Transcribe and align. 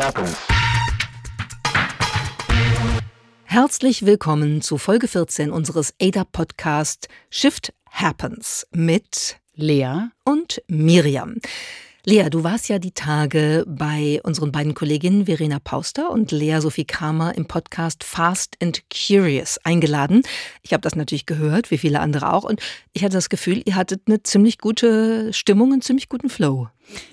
happens. 0.00 0.36
Herzlich 3.44 4.06
willkommen 4.06 4.62
zu 4.62 4.78
Folge 4.78 5.08
14 5.08 5.50
unseres 5.50 5.92
ADA-Podcast 6.00 7.08
Shift 7.28 7.74
Happens 7.90 8.66
mit 8.70 9.36
Lea 9.54 10.08
und 10.24 10.62
Miriam. 10.68 11.36
Lea, 12.06 12.30
du 12.30 12.42
warst 12.44 12.70
ja 12.70 12.78
die 12.78 12.92
Tage 12.92 13.66
bei 13.68 14.20
unseren 14.22 14.52
beiden 14.52 14.72
Kolleginnen 14.72 15.26
Verena 15.26 15.58
Pauster 15.58 16.10
und 16.10 16.32
Lea 16.32 16.60
Sophie 16.60 16.86
Kramer 16.86 17.34
im 17.36 17.44
Podcast 17.44 18.02
Fast 18.02 18.56
and 18.62 18.82
Curious 18.88 19.58
eingeladen. 19.64 20.22
Ich 20.62 20.72
habe 20.72 20.80
das 20.80 20.96
natürlich 20.96 21.26
gehört, 21.26 21.70
wie 21.70 21.76
viele 21.76 22.00
andere 22.00 22.32
auch, 22.32 22.44
und 22.44 22.62
ich 22.94 23.04
hatte 23.04 23.18
das 23.18 23.28
Gefühl, 23.28 23.60
ihr 23.66 23.74
hattet 23.74 24.04
eine 24.06 24.22
ziemlich 24.22 24.56
gute 24.56 25.34
Stimmung, 25.34 25.74
einen 25.74 25.82
ziemlich 25.82 26.08
guten 26.08 26.30
Flow. 26.30 26.68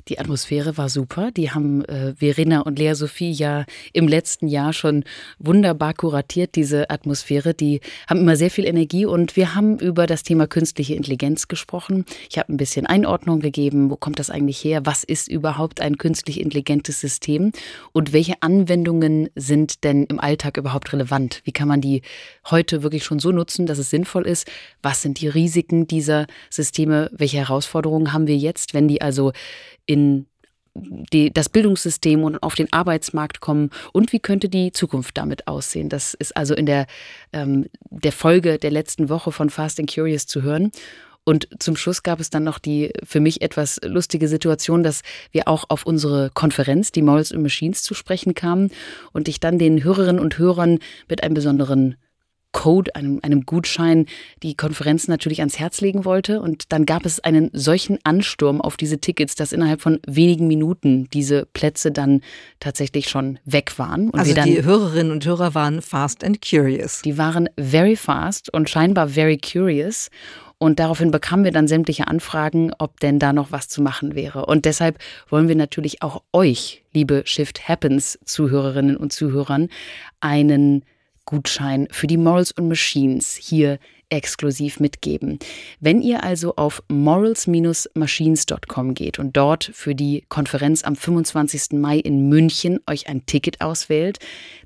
Die 0.07 0.19
Atmosphäre 0.19 0.77
war 0.77 0.89
super. 0.89 1.31
Die 1.31 1.51
haben 1.51 1.83
äh, 1.85 2.13
Verena 2.15 2.61
und 2.61 2.79
Lea 2.79 2.93
Sophie 2.93 3.31
ja 3.31 3.65
im 3.93 4.07
letzten 4.07 4.47
Jahr 4.47 4.73
schon 4.73 5.03
wunderbar 5.39 5.93
kuratiert, 5.93 6.55
diese 6.55 6.89
Atmosphäre. 6.89 7.53
Die 7.53 7.81
haben 8.07 8.21
immer 8.21 8.35
sehr 8.35 8.49
viel 8.49 8.65
Energie 8.65 9.05
und 9.05 9.35
wir 9.35 9.55
haben 9.55 9.79
über 9.79 10.07
das 10.07 10.23
Thema 10.23 10.47
künstliche 10.47 10.95
Intelligenz 10.95 11.47
gesprochen. 11.47 12.05
Ich 12.29 12.37
habe 12.37 12.53
ein 12.53 12.57
bisschen 12.57 12.85
Einordnung 12.85 13.39
gegeben. 13.39 13.89
Wo 13.89 13.95
kommt 13.95 14.19
das 14.19 14.29
eigentlich 14.29 14.63
her? 14.63 14.85
Was 14.85 15.03
ist 15.03 15.27
überhaupt 15.27 15.81
ein 15.81 15.97
künstlich 15.97 16.39
intelligentes 16.39 16.99
System? 16.99 17.51
Und 17.91 18.13
welche 18.13 18.41
Anwendungen 18.41 19.29
sind 19.35 19.83
denn 19.83 20.05
im 20.05 20.19
Alltag 20.19 20.57
überhaupt 20.57 20.93
relevant? 20.93 21.41
Wie 21.43 21.51
kann 21.51 21.67
man 21.67 21.81
die 21.81 22.01
heute 22.49 22.83
wirklich 22.83 23.03
schon 23.03 23.19
so 23.19 23.31
nutzen, 23.31 23.65
dass 23.65 23.77
es 23.77 23.89
sinnvoll 23.89 24.25
ist? 24.25 24.49
Was 24.81 25.01
sind 25.01 25.19
die 25.19 25.27
Risiken 25.27 25.87
dieser 25.87 26.27
Systeme? 26.49 27.09
Welche 27.11 27.37
Herausforderungen 27.37 28.13
haben 28.13 28.27
wir 28.27 28.37
jetzt, 28.37 28.73
wenn 28.73 28.87
die 28.87 29.01
also 29.01 29.33
in 29.85 30.27
die, 31.11 31.33
das 31.33 31.49
Bildungssystem 31.49 32.23
und 32.23 32.41
auf 32.43 32.55
den 32.55 32.71
Arbeitsmarkt 32.71 33.39
kommen 33.39 33.71
und 33.93 34.13
wie 34.13 34.19
könnte 34.19 34.49
die 34.49 34.71
Zukunft 34.71 35.17
damit 35.17 35.47
aussehen. 35.47 35.89
Das 35.89 36.13
ist 36.13 36.35
also 36.35 36.53
in 36.53 36.65
der, 36.65 36.87
ähm, 37.33 37.65
der 37.89 38.11
Folge 38.11 38.57
der 38.57 38.71
letzten 38.71 39.09
Woche 39.09 39.31
von 39.31 39.49
Fast 39.49 39.79
and 39.79 39.91
Curious 39.91 40.27
zu 40.27 40.41
hören. 40.41 40.71
Und 41.23 41.49
zum 41.59 41.75
Schluss 41.75 42.03
gab 42.03 42.21
es 42.21 42.29
dann 42.29 42.45
noch 42.45 42.57
die 42.57 42.93
für 43.03 43.19
mich 43.19 43.41
etwas 43.41 43.81
lustige 43.83 44.29
Situation, 44.29 44.81
dass 44.81 45.01
wir 45.31 45.49
auch 45.49 45.65
auf 45.67 45.85
unsere 45.85 46.29
Konferenz, 46.33 46.93
die 46.93 47.01
Morals 47.01 47.33
and 47.33 47.43
Machines, 47.43 47.83
zu 47.83 47.93
sprechen 47.93 48.33
kamen 48.33 48.71
und 49.11 49.27
ich 49.27 49.41
dann 49.41 49.59
den 49.59 49.83
Hörerinnen 49.83 50.21
und 50.21 50.37
Hörern 50.37 50.79
mit 51.09 51.23
einem 51.23 51.33
besonderen 51.33 51.97
Code, 52.57 52.95
einem, 52.95 53.19
einem 53.21 53.45
Gutschein, 53.45 54.07
die 54.41 54.55
Konferenz 54.55 55.07
natürlich 55.07 55.41
ans 55.41 55.59
Herz 55.59 55.79
legen 55.79 56.05
wollte. 56.05 56.41
Und 56.41 56.71
dann 56.73 56.87
gab 56.87 57.05
es 57.05 57.19
einen 57.19 57.51
solchen 57.53 57.99
Ansturm 58.03 58.61
auf 58.61 58.77
diese 58.77 58.97
Tickets, 58.97 59.35
dass 59.35 59.51
innerhalb 59.51 59.79
von 59.79 59.99
wenigen 60.07 60.47
Minuten 60.47 61.07
diese 61.13 61.45
Plätze 61.53 61.91
dann 61.91 62.21
tatsächlich 62.59 63.09
schon 63.09 63.37
weg 63.45 63.77
waren. 63.77 64.09
Und 64.09 64.19
also 64.19 64.33
dann, 64.33 64.45
die 64.45 64.63
Hörerinnen 64.63 65.11
und 65.11 65.23
Hörer 65.23 65.53
waren 65.53 65.83
fast 65.83 66.23
and 66.23 66.41
curious. 66.41 67.03
Die 67.03 67.19
waren 67.19 67.47
very 67.59 67.95
fast 67.95 68.51
und 68.51 68.71
scheinbar 68.71 69.07
very 69.07 69.37
curious. 69.37 70.09
Und 70.57 70.79
daraufhin 70.79 71.11
bekamen 71.11 71.45
wir 71.45 71.51
dann 71.51 71.67
sämtliche 71.67 72.07
Anfragen, 72.07 72.71
ob 72.79 72.99
denn 73.01 73.19
da 73.19 73.33
noch 73.33 73.51
was 73.51 73.67
zu 73.67 73.83
machen 73.83 74.15
wäre. 74.15 74.47
Und 74.47 74.65
deshalb 74.65 74.97
wollen 75.29 75.47
wir 75.47 75.55
natürlich 75.55 76.01
auch 76.01 76.23
euch, 76.33 76.83
liebe 76.91 77.21
Shift 77.25 77.69
Happens 77.69 78.17
Zuhörerinnen 78.25 78.97
und 78.97 79.13
Zuhörern, 79.13 79.69
einen 80.21 80.83
Gutschein 81.27 81.87
für 81.91 82.07
die 82.07 82.17
Morals 82.17 82.51
und 82.53 82.67
Machines 82.67 83.35
hier 83.35 83.77
exklusiv 84.09 84.79
mitgeben. 84.79 85.37
Wenn 85.79 86.01
ihr 86.01 86.23
also 86.23 86.55
auf 86.55 86.81
morals-machines.com 86.87 88.95
geht 88.95 89.19
und 89.19 89.37
dort 89.37 89.69
für 89.73 89.93
die 89.93 90.25
Konferenz 90.29 90.83
am 90.83 90.95
25. 90.95 91.73
Mai 91.73 91.97
in 91.97 92.27
München 92.29 92.79
euch 92.89 93.07
ein 93.09 93.27
Ticket 93.27 93.61
auswählt, 93.61 94.17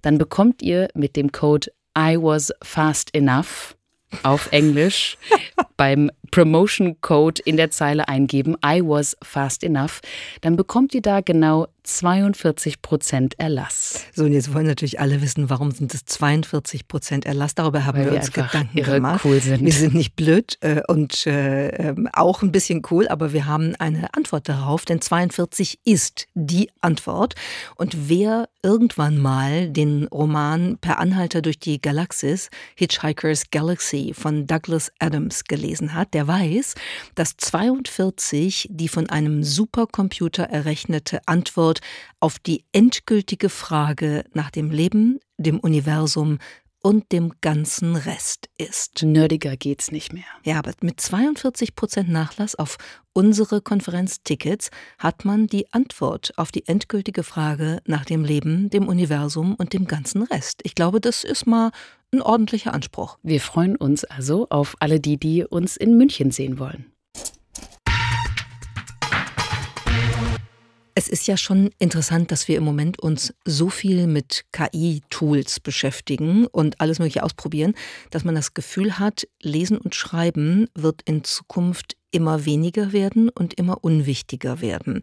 dann 0.01 0.17
bekommt 0.17 0.61
ihr 0.61 0.87
mit 0.93 1.17
dem 1.17 1.33
Code 1.33 1.73
I 1.97 2.17
was 2.17 2.53
fast 2.63 3.13
enough 3.15 3.75
auf 4.23 4.51
Englisch 4.51 5.17
beim 5.77 6.11
Promotion 6.31 6.99
Code 7.01 7.41
in 7.43 7.57
der 7.57 7.71
Zeile 7.71 8.07
eingeben, 8.07 8.55
I 8.65 8.81
was 8.81 9.17
fast 9.21 9.63
enough, 9.63 9.99
dann 10.41 10.55
bekommt 10.55 10.93
ihr 10.95 11.01
da 11.01 11.21
genau 11.21 11.67
42 11.83 12.81
Prozent 12.81 13.39
Erlass. 13.39 14.05
So, 14.13 14.25
und 14.25 14.33
jetzt 14.33 14.53
wollen 14.53 14.67
natürlich 14.67 14.99
alle 14.99 15.21
wissen, 15.21 15.49
warum 15.49 15.71
sind 15.71 15.93
es 15.93 16.05
42 16.05 16.87
Prozent 16.87 17.25
Erlass? 17.25 17.55
Darüber 17.55 17.85
haben 17.85 17.97
Weil 17.97 18.05
wir, 18.05 18.11
wir 18.13 18.19
uns 18.19 18.31
Gedanken 18.31 18.83
gemacht. 18.83 19.25
Cool 19.25 19.41
sind. 19.41 19.65
Wir 19.65 19.71
sind 19.71 19.95
nicht 19.95 20.15
blöd 20.15 20.57
äh, 20.61 20.81
und 20.87 21.25
äh, 21.25 21.69
ähm, 21.69 22.07
auch 22.13 22.43
ein 22.43 22.51
bisschen 22.51 22.83
cool, 22.91 23.07
aber 23.07 23.33
wir 23.33 23.45
haben 23.45 23.75
eine 23.77 24.13
Antwort 24.13 24.47
darauf, 24.47 24.85
denn 24.85 25.01
42 25.01 25.79
ist 25.83 26.27
die 26.35 26.69
Antwort. 26.81 27.33
Und 27.75 28.09
wer 28.09 28.47
irgendwann 28.63 29.17
mal 29.17 29.69
den 29.69 30.07
Roman 30.07 30.77
Per 30.79 30.99
Anhalter 30.99 31.41
durch 31.41 31.59
die 31.59 31.81
Galaxis, 31.81 32.49
Hitchhiker's 32.75 33.49
Galaxy 33.49 34.13
von 34.15 34.45
Douglas 34.45 34.91
Adams 34.99 35.45
gelesen 35.45 35.95
hat, 35.95 36.13
der 36.13 36.20
weiß, 36.27 36.75
dass 37.15 37.35
42 37.37 38.67
die 38.71 38.87
von 38.87 39.09
einem 39.09 39.43
Supercomputer 39.43 40.43
errechnete 40.43 41.19
Antwort 41.27 41.51
Antwort 41.51 41.81
auf 42.19 42.39
die 42.39 42.63
endgültige 42.71 43.49
Frage 43.49 44.23
nach 44.33 44.51
dem 44.51 44.71
Leben, 44.71 45.19
dem 45.37 45.59
Universum 45.59 46.37
und 46.81 47.11
dem 47.11 47.33
ganzen 47.41 47.95
Rest 47.95 48.49
ist. 48.57 49.03
Nerdiger 49.03 49.55
geht's 49.55 49.91
nicht 49.91 50.13
mehr. 50.13 50.23
Ja, 50.43 50.57
aber 50.57 50.71
mit 50.81 50.99
42 50.99 51.75
Prozent 51.75 52.09
Nachlass 52.09 52.55
auf 52.55 52.77
unsere 53.13 53.61
Konferenztickets 53.61 54.69
hat 54.97 55.25
man 55.25 55.47
die 55.47 55.71
Antwort 55.73 56.33
auf 56.37 56.51
die 56.51 56.67
endgültige 56.67 57.23
Frage 57.23 57.81
nach 57.85 58.05
dem 58.05 58.23
Leben, 58.23 58.69
dem 58.69 58.87
Universum 58.87 59.55
und 59.55 59.73
dem 59.73 59.85
ganzen 59.85 60.23
Rest. 60.23 60.61
Ich 60.63 60.75
glaube, 60.75 61.01
das 61.01 61.23
ist 61.23 61.45
mal 61.45 61.71
ein 62.13 62.21
ordentlicher 62.21 62.73
Anspruch. 62.73 63.17
Wir 63.23 63.41
freuen 63.41 63.75
uns 63.75 64.03
also 64.03 64.47
auf 64.49 64.75
alle 64.79 64.99
die, 64.99 65.17
die 65.17 65.45
uns 65.45 65.77
in 65.77 65.97
München 65.97 66.31
sehen 66.31 66.59
wollen. 66.59 66.91
Es 71.01 71.07
ist 71.07 71.25
ja 71.25 71.35
schon 71.35 71.71
interessant, 71.79 72.31
dass 72.31 72.47
wir 72.47 72.57
im 72.57 72.63
Moment 72.63 72.99
uns 72.99 73.33
so 73.43 73.69
viel 73.69 74.05
mit 74.05 74.45
KI-Tools 74.51 75.59
beschäftigen 75.59 76.45
und 76.45 76.79
alles 76.79 76.99
Mögliche 76.99 77.23
ausprobieren, 77.23 77.73
dass 78.11 78.23
man 78.23 78.35
das 78.35 78.53
Gefühl 78.53 78.99
hat, 78.99 79.27
Lesen 79.41 79.79
und 79.79 79.95
Schreiben 79.95 80.67
wird 80.75 81.01
in 81.05 81.23
Zukunft 81.23 81.97
immer 82.11 82.45
weniger 82.45 82.93
werden 82.93 83.29
und 83.29 83.55
immer 83.55 83.83
unwichtiger 83.83 84.61
werden. 84.61 85.01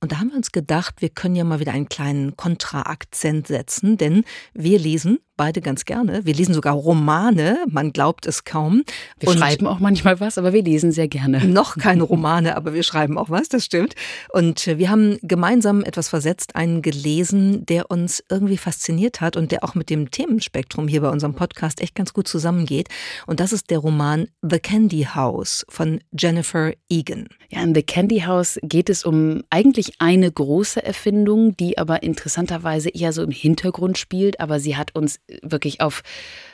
Und 0.00 0.10
da 0.10 0.18
haben 0.18 0.30
wir 0.30 0.36
uns 0.36 0.50
gedacht, 0.50 0.96
wir 1.00 1.10
können 1.10 1.36
ja 1.36 1.44
mal 1.44 1.60
wieder 1.60 1.72
einen 1.72 1.88
kleinen 1.88 2.36
Kontraakzent 2.36 3.46
setzen, 3.46 3.96
denn 3.98 4.24
wir 4.52 4.80
lesen 4.80 5.20
beide 5.36 5.60
ganz 5.60 5.84
gerne. 5.84 6.24
Wir 6.24 6.34
lesen 6.34 6.54
sogar 6.54 6.74
Romane, 6.74 7.58
man 7.68 7.92
glaubt 7.92 8.26
es 8.26 8.44
kaum. 8.44 8.82
Wir 9.18 9.28
und 9.28 9.38
schreiben 9.38 9.66
auch 9.66 9.78
manchmal 9.78 10.20
was, 10.20 10.38
aber 10.38 10.52
wir 10.52 10.62
lesen 10.62 10.92
sehr 10.92 11.08
gerne. 11.08 11.44
Noch 11.46 11.76
keine 11.76 12.02
Romane, 12.02 12.56
aber 12.56 12.74
wir 12.74 12.82
schreiben 12.82 13.18
auch 13.18 13.30
was, 13.30 13.48
das 13.48 13.64
stimmt. 13.64 13.94
Und 14.32 14.66
wir 14.66 14.90
haben 14.90 15.18
gemeinsam 15.22 15.84
etwas 15.84 16.08
versetzt, 16.08 16.56
einen 16.56 16.82
gelesen, 16.82 17.64
der 17.66 17.90
uns 17.90 18.22
irgendwie 18.30 18.56
fasziniert 18.56 19.20
hat 19.20 19.36
und 19.36 19.52
der 19.52 19.64
auch 19.64 19.74
mit 19.74 19.90
dem 19.90 20.10
Themenspektrum 20.10 20.88
hier 20.88 21.00
bei 21.00 21.10
unserem 21.10 21.34
Podcast 21.34 21.80
echt 21.80 21.94
ganz 21.94 22.12
gut 22.12 22.28
zusammengeht. 22.28 22.88
Und 23.26 23.40
das 23.40 23.52
ist 23.52 23.70
der 23.70 23.78
Roman 23.78 24.28
The 24.42 24.58
Candy 24.58 25.06
House 25.14 25.64
von 25.68 26.00
Jennifer 26.12 26.72
Egan. 26.88 27.28
Ja, 27.50 27.62
in 27.62 27.74
The 27.74 27.82
Candy 27.82 28.20
House 28.20 28.58
geht 28.62 28.90
es 28.90 29.04
um 29.04 29.42
eigentlich 29.50 29.94
eine 29.98 30.30
große 30.30 30.82
Erfindung, 30.82 31.56
die 31.56 31.78
aber 31.78 32.02
interessanterweise 32.02 32.88
eher 32.88 33.12
so 33.12 33.22
im 33.22 33.30
Hintergrund 33.30 33.98
spielt, 33.98 34.40
aber 34.40 34.58
sie 34.58 34.76
hat 34.76 34.94
uns 34.94 35.20
wirklich 35.42 35.80
auf 35.80 36.02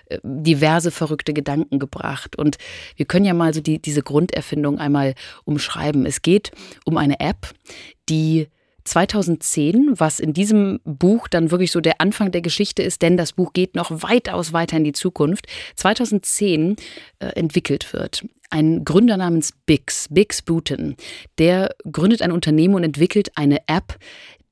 äh, 0.06 0.18
diverse 0.22 0.90
verrückte 0.90 1.32
Gedanken 1.32 1.78
gebracht. 1.78 2.36
Und 2.36 2.58
wir 2.96 3.06
können 3.06 3.24
ja 3.24 3.34
mal 3.34 3.54
so 3.54 3.60
die, 3.60 3.80
diese 3.80 4.02
Grunderfindung 4.02 4.78
einmal 4.78 5.14
umschreiben. 5.44 6.06
Es 6.06 6.22
geht 6.22 6.52
um 6.84 6.96
eine 6.96 7.20
App, 7.20 7.52
die 8.08 8.48
2010, 8.84 9.92
was 10.00 10.18
in 10.18 10.32
diesem 10.32 10.80
Buch 10.84 11.28
dann 11.28 11.50
wirklich 11.50 11.70
so 11.70 11.80
der 11.80 12.00
Anfang 12.00 12.32
der 12.32 12.40
Geschichte 12.40 12.82
ist, 12.82 13.02
denn 13.02 13.16
das 13.16 13.32
Buch 13.32 13.52
geht 13.52 13.74
noch 13.74 13.90
weitaus 14.02 14.52
weiter 14.52 14.76
in 14.76 14.84
die 14.84 14.92
Zukunft, 14.92 15.46
2010 15.76 16.76
äh, 17.20 17.26
entwickelt 17.26 17.92
wird. 17.92 18.24
Ein 18.52 18.84
Gründer 18.84 19.16
namens 19.16 19.54
Bix, 19.64 20.08
Bix 20.10 20.42
Booten, 20.42 20.96
der 21.38 21.74
gründet 21.90 22.20
ein 22.20 22.32
Unternehmen 22.32 22.74
und 22.74 22.84
entwickelt 22.84 23.32
eine 23.34 23.66
App, 23.66 23.98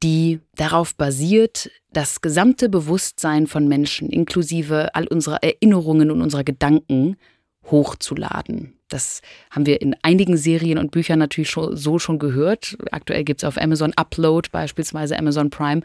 die 0.02 0.40
darauf 0.56 0.96
basiert, 0.96 1.70
das 1.92 2.22
gesamte 2.22 2.70
Bewusstsein 2.70 3.46
von 3.46 3.68
Menschen, 3.68 4.08
inklusive 4.08 4.94
all 4.94 5.06
unserer 5.06 5.42
Erinnerungen 5.42 6.10
und 6.10 6.22
unserer 6.22 6.44
Gedanken, 6.44 7.16
hochzuladen. 7.70 8.72
Das 8.88 9.20
haben 9.50 9.66
wir 9.66 9.82
in 9.82 9.94
einigen 10.00 10.38
Serien 10.38 10.78
und 10.78 10.92
Büchern 10.92 11.18
natürlich 11.18 11.50
schon, 11.50 11.76
so 11.76 11.98
schon 11.98 12.18
gehört. 12.18 12.78
Aktuell 12.92 13.22
gibt 13.22 13.42
es 13.42 13.46
auf 13.46 13.60
Amazon 13.60 13.92
Upload, 13.96 14.48
beispielsweise 14.50 15.18
Amazon 15.18 15.50
Prime. 15.50 15.82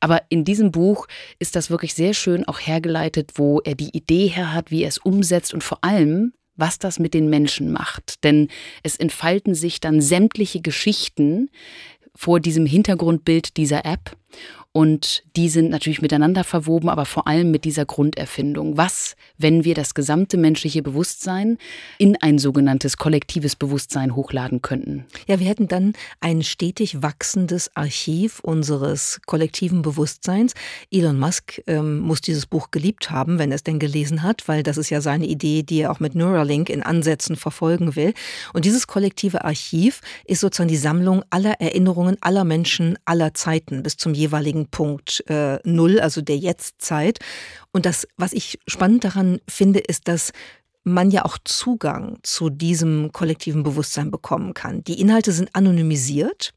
Aber 0.00 0.22
in 0.30 0.44
diesem 0.44 0.72
Buch 0.72 1.06
ist 1.38 1.54
das 1.54 1.68
wirklich 1.68 1.92
sehr 1.92 2.14
schön 2.14 2.48
auch 2.48 2.60
hergeleitet, 2.60 3.32
wo 3.34 3.60
er 3.60 3.74
die 3.74 3.94
Idee 3.94 4.28
her 4.28 4.54
hat, 4.54 4.70
wie 4.70 4.84
er 4.84 4.88
es 4.88 4.96
umsetzt 4.96 5.52
und 5.52 5.62
vor 5.62 5.84
allem, 5.84 6.32
was 6.58 6.78
das 6.78 6.98
mit 6.98 7.14
den 7.14 7.30
Menschen 7.30 7.72
macht. 7.72 8.22
Denn 8.24 8.48
es 8.82 8.96
entfalten 8.96 9.54
sich 9.54 9.80
dann 9.80 10.02
sämtliche 10.02 10.60
Geschichten, 10.60 11.48
vor 12.18 12.40
diesem 12.40 12.66
Hintergrundbild 12.66 13.56
dieser 13.56 13.84
App. 13.84 14.16
Und 14.72 15.24
die 15.34 15.48
sind 15.48 15.70
natürlich 15.70 16.02
miteinander 16.02 16.44
verwoben, 16.44 16.88
aber 16.88 17.06
vor 17.06 17.26
allem 17.26 17.50
mit 17.50 17.64
dieser 17.64 17.86
Grunderfindung. 17.86 18.76
Was, 18.76 19.16
wenn 19.38 19.64
wir 19.64 19.74
das 19.74 19.94
gesamte 19.94 20.36
menschliche 20.36 20.82
Bewusstsein 20.82 21.56
in 21.96 22.16
ein 22.20 22.38
sogenanntes 22.38 22.98
kollektives 22.98 23.56
Bewusstsein 23.56 24.14
hochladen 24.14 24.60
könnten? 24.60 25.06
Ja, 25.26 25.40
wir 25.40 25.48
hätten 25.48 25.68
dann 25.68 25.94
ein 26.20 26.42
stetig 26.42 27.02
wachsendes 27.02 27.74
Archiv 27.74 28.40
unseres 28.40 29.20
kollektiven 29.26 29.80
Bewusstseins. 29.80 30.52
Elon 30.92 31.18
Musk 31.18 31.62
ähm, 31.66 32.00
muss 32.00 32.20
dieses 32.20 32.46
Buch 32.46 32.70
geliebt 32.70 33.10
haben, 33.10 33.38
wenn 33.38 33.50
er 33.50 33.56
es 33.56 33.64
denn 33.64 33.78
gelesen 33.78 34.22
hat, 34.22 34.48
weil 34.48 34.62
das 34.62 34.76
ist 34.76 34.90
ja 34.90 35.00
seine 35.00 35.26
Idee, 35.26 35.62
die 35.62 35.80
er 35.80 35.90
auch 35.90 36.00
mit 36.00 36.14
Neuralink 36.14 36.68
in 36.68 36.82
Ansätzen 36.82 37.36
verfolgen 37.36 37.96
will. 37.96 38.12
Und 38.52 38.66
dieses 38.66 38.86
kollektive 38.86 39.44
Archiv 39.44 40.02
ist 40.26 40.40
sozusagen 40.40 40.68
die 40.68 40.76
Sammlung 40.76 41.24
aller 41.30 41.60
Erinnerungen 41.60 42.18
aller 42.20 42.44
Menschen 42.44 42.98
aller 43.06 43.32
Zeiten 43.34 43.82
bis 43.82 43.96
zum 43.96 44.12
jeweiligen 44.12 44.57
Punkt 44.66 45.24
äh, 45.28 45.58
Null, 45.64 46.00
also 46.00 46.20
der 46.20 46.36
Jetztzeit. 46.36 47.18
Und 47.72 47.86
das, 47.86 48.06
was 48.16 48.32
ich 48.32 48.58
spannend 48.66 49.04
daran 49.04 49.40
finde, 49.48 49.78
ist, 49.78 50.08
dass 50.08 50.32
man 50.84 51.10
ja 51.10 51.24
auch 51.24 51.38
Zugang 51.44 52.18
zu 52.22 52.50
diesem 52.50 53.12
kollektiven 53.12 53.62
Bewusstsein 53.62 54.10
bekommen 54.10 54.54
kann. 54.54 54.82
Die 54.84 55.00
Inhalte 55.00 55.32
sind 55.32 55.54
anonymisiert, 55.54 56.52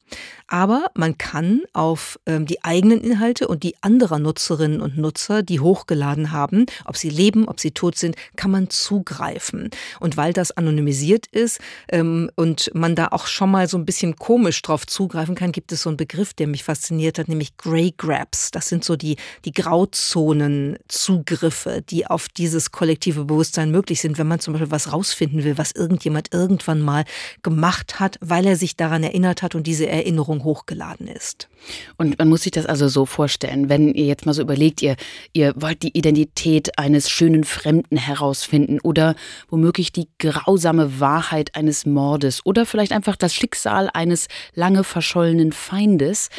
aber 0.52 0.92
man 0.96 1.18
kann 1.18 1.62
auf 1.72 2.20
ähm, 2.26 2.46
die 2.46 2.62
eigenen 2.62 3.00
Inhalte 3.00 3.48
und 3.48 3.64
die 3.64 3.82
anderer 3.82 4.20
Nutzerinnen 4.20 4.82
und 4.82 4.98
Nutzer, 4.98 5.44
die 5.44 5.62
hochgeladen 5.62 6.34
haben, 6.34 6.66
ob 6.84 6.98
sie 6.98 7.10
leben, 7.10 7.48
ob 7.48 7.62
sie 7.62 7.72
tot 7.72 7.98
sind, 7.98 8.18
kann 8.36 8.52
man 8.52 8.70
zugreifen. 8.70 9.70
Und 10.02 10.18
weil 10.18 10.34
das 10.34 10.52
anonymisiert 10.52 11.28
ist 11.28 11.62
ähm, 11.88 12.30
und 12.36 12.70
man 12.74 12.98
da 12.98 13.08
auch 13.12 13.28
schon 13.28 13.50
mal 13.50 13.70
so 13.70 13.78
ein 13.78 13.86
bisschen 13.86 14.18
komisch 14.18 14.62
drauf 14.62 14.86
zugreifen 14.86 15.36
kann, 15.36 15.54
gibt 15.54 15.72
es 15.72 15.84
so 15.84 15.90
einen 15.90 15.96
Begriff, 15.96 16.34
der 16.34 16.48
mich 16.48 16.66
fasziniert 16.66 17.18
hat, 17.18 17.30
nämlich 17.30 17.56
Grey 17.56 17.94
Grabs. 17.96 18.52
Das 18.52 18.68
sind 18.68 18.84
so 18.84 18.98
die, 18.98 19.16
die 19.46 19.54
Grauzonen-Zugriffe, 19.54 21.82
die 21.90 22.08
auf 22.08 22.28
dieses 22.28 22.72
kollektive 22.72 23.24
Bewusstsein 23.24 23.72
möglich 23.72 24.02
sind, 24.02 24.18
wenn 24.18 24.28
man 24.28 24.42
zum 24.42 24.52
Beispiel 24.52 24.72
was 24.72 24.92
rausfinden 24.92 25.46
will, 25.46 25.58
was 25.58 25.72
irgendjemand 25.72 26.34
irgendwann 26.34 26.82
mal 26.82 27.06
gemacht 27.42 28.02
hat, 28.02 28.18
weil 28.20 28.46
er 28.46 28.58
sich 28.58 28.76
daran 28.76 29.04
erinnert 29.04 29.44
hat 29.44 29.56
und 29.56 29.66
diese 29.66 29.88
Erinnerung 29.88 30.01
hochgeladen 30.44 31.08
ist. 31.08 31.50
Und 31.98 32.18
man 32.18 32.30
muss 32.30 32.44
sich 32.44 32.52
das 32.52 32.66
also 32.66 32.88
so 32.88 33.06
vorstellen, 33.06 33.70
wenn 33.70 33.94
ihr 33.94 34.06
jetzt 34.06 34.26
mal 34.26 34.34
so 34.34 34.42
überlegt, 34.42 34.82
ihr, 34.82 34.96
ihr 35.34 35.54
wollt 35.56 35.84
die 35.84 35.98
Identität 35.98 36.78
eines 36.78 37.10
schönen 37.10 37.44
Fremden 37.44 37.98
herausfinden 37.98 38.80
oder 38.82 39.16
womöglich 39.50 39.92
die 39.92 40.08
grausame 40.20 41.00
Wahrheit 41.00 41.56
eines 41.56 41.86
Mordes 41.86 42.46
oder 42.46 42.66
vielleicht 42.66 42.92
einfach 42.92 43.16
das 43.16 43.34
Schicksal 43.34 43.90
eines 43.94 44.28
lange 44.54 44.84
verschollenen 44.84 45.52
Feindes, 45.52 46.30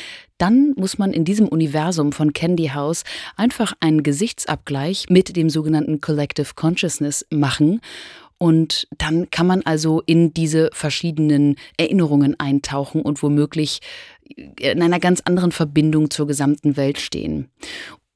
dann 0.42 0.74
muss 0.76 0.98
man 0.98 1.12
in 1.12 1.24
diesem 1.24 1.46
Universum 1.46 2.10
von 2.10 2.32
Candy 2.32 2.70
House 2.74 3.04
einfach 3.36 3.74
einen 3.78 4.02
Gesichtsabgleich 4.02 5.06
mit 5.08 5.36
dem 5.36 5.48
sogenannten 5.48 6.00
Collective 6.00 6.54
Consciousness 6.56 7.24
machen 7.30 7.80
und 8.42 8.88
dann 8.98 9.30
kann 9.30 9.46
man 9.46 9.62
also 9.62 10.02
in 10.04 10.34
diese 10.34 10.70
verschiedenen 10.72 11.54
Erinnerungen 11.76 12.34
eintauchen 12.40 13.00
und 13.00 13.22
womöglich 13.22 13.78
in 14.58 14.82
einer 14.82 14.98
ganz 14.98 15.20
anderen 15.20 15.52
Verbindung 15.52 16.10
zur 16.10 16.26
gesamten 16.26 16.76
Welt 16.76 16.98
stehen. 16.98 17.52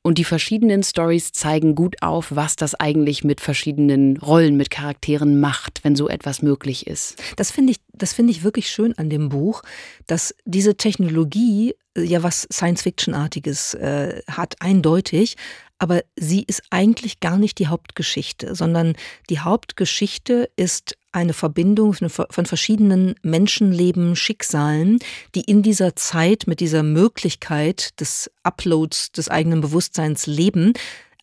Und 0.02 0.18
die 0.18 0.24
verschiedenen 0.24 0.82
Stories 0.82 1.30
zeigen 1.30 1.76
gut 1.76 2.02
auf, 2.02 2.34
was 2.34 2.56
das 2.56 2.74
eigentlich 2.74 3.22
mit 3.22 3.40
verschiedenen 3.40 4.16
Rollen, 4.16 4.56
mit 4.56 4.70
Charakteren 4.70 5.38
macht, 5.38 5.84
wenn 5.84 5.94
so 5.94 6.08
etwas 6.08 6.42
möglich 6.42 6.88
ist. 6.88 7.22
Das 7.36 7.52
finde 7.52 7.72
ich, 7.72 7.78
das 7.92 8.12
finde 8.12 8.32
ich 8.32 8.42
wirklich 8.42 8.68
schön 8.68 8.98
an 8.98 9.10
dem 9.10 9.28
Buch, 9.28 9.62
dass 10.08 10.34
diese 10.44 10.76
Technologie 10.76 11.74
äh, 11.96 12.02
ja 12.02 12.24
was 12.24 12.48
Science-Fiction-artiges 12.52 13.74
äh, 13.74 14.22
hat, 14.28 14.56
eindeutig, 14.60 15.36
aber 15.78 16.02
sie 16.16 16.42
ist 16.46 16.62
eigentlich 16.70 17.20
gar 17.20 17.36
nicht 17.36 17.58
die 17.58 17.68
Hauptgeschichte, 17.68 18.54
sondern 18.54 18.94
die 19.28 19.40
Hauptgeschichte 19.40 20.48
ist 20.56 20.96
eine 21.12 21.32
Verbindung 21.32 21.94
von 21.94 22.46
verschiedenen 22.46 23.14
Menschenleben, 23.22 24.16
Schicksalen, 24.16 24.98
die 25.34 25.42
in 25.42 25.62
dieser 25.62 25.96
Zeit 25.96 26.44
mit 26.46 26.60
dieser 26.60 26.82
Möglichkeit 26.82 27.98
des 28.00 28.30
Uploads 28.42 29.12
des 29.12 29.28
eigenen 29.28 29.60
Bewusstseins 29.60 30.26
leben, 30.26 30.74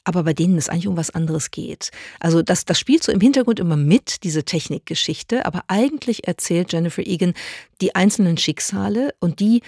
aber 0.04 0.24
bei 0.24 0.34
denen 0.34 0.58
es 0.58 0.68
eigentlich 0.68 0.88
um 0.88 0.98
was 0.98 1.12
anderes 1.12 1.52
geht. 1.52 1.92
Also 2.20 2.42
das, 2.42 2.66
das 2.66 2.80
spielt 2.80 3.04
so 3.04 3.12
im 3.12 3.22
Hintergrund 3.22 3.60
immer 3.60 3.78
mit, 3.78 4.24
diese 4.24 4.44
Technikgeschichte, 4.44 5.46
aber 5.46 5.64
eigentlich 5.68 6.28
erzählt 6.28 6.74
Jennifer 6.74 7.06
Egan 7.06 7.34
die 7.82 7.96
einzelnen 7.96 8.38
Schicksale 8.38 9.14
und 9.20 9.40
die 9.40 9.62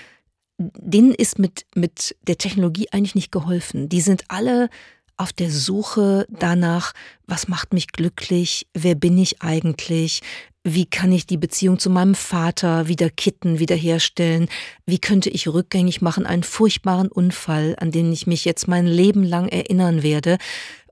denen 0.57 1.13
ist 1.13 1.39
mit, 1.39 1.65
mit 1.75 2.15
der 2.27 2.37
Technologie 2.37 2.87
eigentlich 2.91 3.15
nicht 3.15 3.31
geholfen. 3.31 3.89
Die 3.89 4.01
sind 4.01 4.25
alle 4.29 4.69
auf 5.17 5.31
der 5.31 5.49
Suche 5.49 6.25
danach, 6.29 6.93
was 7.25 7.47
macht 7.47 7.73
mich 7.73 7.87
glücklich, 7.87 8.67
wer 8.73 8.95
bin 8.95 9.17
ich 9.17 9.41
eigentlich, 9.41 10.21
wie 10.63 10.85
kann 10.85 11.11
ich 11.11 11.25
die 11.25 11.37
Beziehung 11.37 11.79
zu 11.79 11.89
meinem 11.89 12.15
Vater 12.15 12.87
wieder 12.87 13.09
kitten, 13.09 13.59
wiederherstellen, 13.59 14.49
wie 14.85 14.99
könnte 14.99 15.29
ich 15.29 15.47
rückgängig 15.47 16.01
machen 16.01 16.25
einen 16.25 16.43
furchtbaren 16.43 17.07
Unfall, 17.07 17.75
an 17.79 17.91
den 17.91 18.11
ich 18.11 18.27
mich 18.27 18.45
jetzt 18.45 18.67
mein 18.67 18.87
Leben 18.87 19.23
lang 19.23 19.47
erinnern 19.47 20.03
werde. 20.03 20.37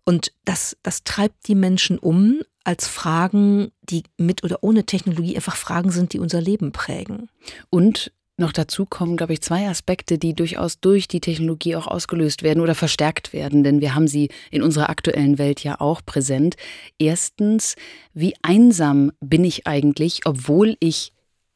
Und 0.06 0.31
das, 0.45 0.77
das 0.83 1.04
treibt 1.04 1.48
die 1.48 1.56
Menschen 1.56 1.98
um 1.98 2.42
als 2.63 2.88
Fragen, 2.88 3.71
die 3.81 4.04
mit 4.18 4.44
oder 4.44 4.60
ohne 4.62 4.86
Technologie 4.86 5.36
einfach 5.36 5.56
Fragen 5.56 5.92
sind, 5.92 6.13
die 6.13 6.19
unser 6.19 6.39
Leben 6.39 6.71
prägen. 6.71 7.30
Und 7.69 8.12
noch 8.43 8.51
dazu 8.51 8.85
kommen, 8.85 9.17
glaube 9.17 9.33
ich, 9.33 9.41
zwei 9.41 9.67
Aspekte, 9.67 10.17
die 10.17 10.33
durchaus 10.33 10.79
durch 10.79 11.07
die 11.07 11.21
Technologie 11.21 11.75
auch 11.75 11.87
ausgelöst 11.87 12.43
werden 12.43 12.61
oder 12.61 12.75
verstärkt 12.75 13.33
werden, 13.33 13.63
denn 13.63 13.81
wir 13.81 13.95
haben 13.95 14.07
sie 14.07 14.29
in 14.51 14.61
unserer 14.61 14.89
aktuellen 14.89 15.37
Welt 15.37 15.63
ja 15.63 15.79
auch 15.79 16.01
präsent. 16.05 16.55
Erstens, 16.99 17.75
wie 18.13 18.35
einsam 18.41 19.11
bin 19.21 19.45
ich 19.45 19.65
eigentlich, 19.65 20.21
obwohl 20.25 20.75
ich 20.79 21.12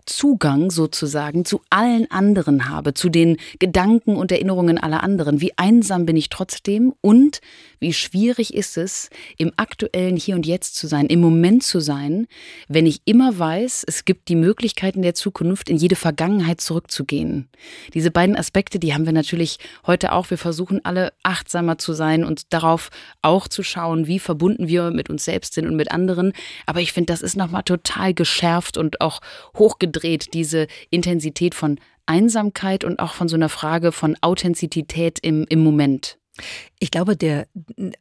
Zugang 0.08 0.72
sozusagen 0.72 1.46
zu 1.46 1.62
allen 1.70 2.10
anderen 2.10 2.70
habe, 2.70 2.94
zu 2.94 3.10
den 3.10 3.38
Gedanken 3.60 4.16
und 4.16 4.32
Erinnerungen 4.32 4.78
aller 4.78 5.04
anderen. 5.04 5.42
Wie 5.42 5.56
einsam 5.58 6.06
bin 6.06 6.18
ich 6.18 6.30
trotzdem 6.30 6.94
und 7.02 7.42
wie 7.80 7.94
schwierig 7.94 8.54
ist 8.56 8.78
es, 8.78 9.10
im 9.38 9.52
aktuellen 9.58 10.16
Hier 10.16 10.36
und 10.36 10.48
Jetzt 10.48 10.76
zu 10.76 10.88
sein, 10.88 11.06
im 11.08 11.20
Moment 11.20 11.64
zu 11.64 11.80
sein, 11.80 12.28
wenn 12.68 12.88
ich 12.88 13.02
immer 13.06 13.38
weiß, 13.38 13.84
es 13.86 14.06
gibt 14.06 14.30
die 14.30 14.36
Möglichkeit 14.36 14.96
in 14.96 15.04
der 15.04 15.14
Zukunft, 15.14 15.70
in 15.70 15.78
jede 15.78 15.96
Vergangenheit 15.96 16.60
zurückzugehen. 16.60 17.50
Diese 17.94 18.10
beiden 18.10 18.36
Aspekte, 18.36 18.80
die 18.80 18.94
haben 18.94 19.06
wir 19.06 19.14
natürlich 19.14 19.60
heute 19.86 20.14
auch. 20.14 20.30
Wir 20.32 20.38
versuchen 20.38 20.84
alle 20.86 21.14
achtsamer 21.22 21.78
zu 21.78 21.94
sein 21.94 22.24
und 22.24 22.54
darauf 22.54 22.90
auch 23.22 23.48
zu 23.48 23.62
schauen, 23.62 24.08
wie 24.08 24.20
verbunden 24.20 24.68
wir 24.68 24.90
mit 24.90 25.10
uns 25.10 25.26
selbst 25.26 25.54
sind 25.54 25.68
und 25.68 25.76
mit 25.76 25.92
anderen. 25.92 26.34
Aber 26.66 26.82
ich 26.82 26.94
finde, 26.94 27.14
das 27.14 27.22
ist 27.22 27.38
nochmal 27.38 27.64
total 27.64 28.14
geschärft 28.14 28.78
und 28.78 29.02
auch 29.02 29.20
hochgedreht, 29.56 29.97
diese 30.34 30.68
Intensität 30.90 31.56
von 31.56 31.80
Einsamkeit 32.06 32.84
und 32.84 33.00
auch 33.00 33.14
von 33.14 33.28
so 33.28 33.36
einer 33.36 33.50
Frage 33.50 33.92
von 33.92 34.16
Authentizität 34.22 35.20
im, 35.22 35.46
im 35.50 35.64
Moment. 35.64 36.18
Ich 36.80 36.92
glaube, 36.92 37.18
der 37.18 37.48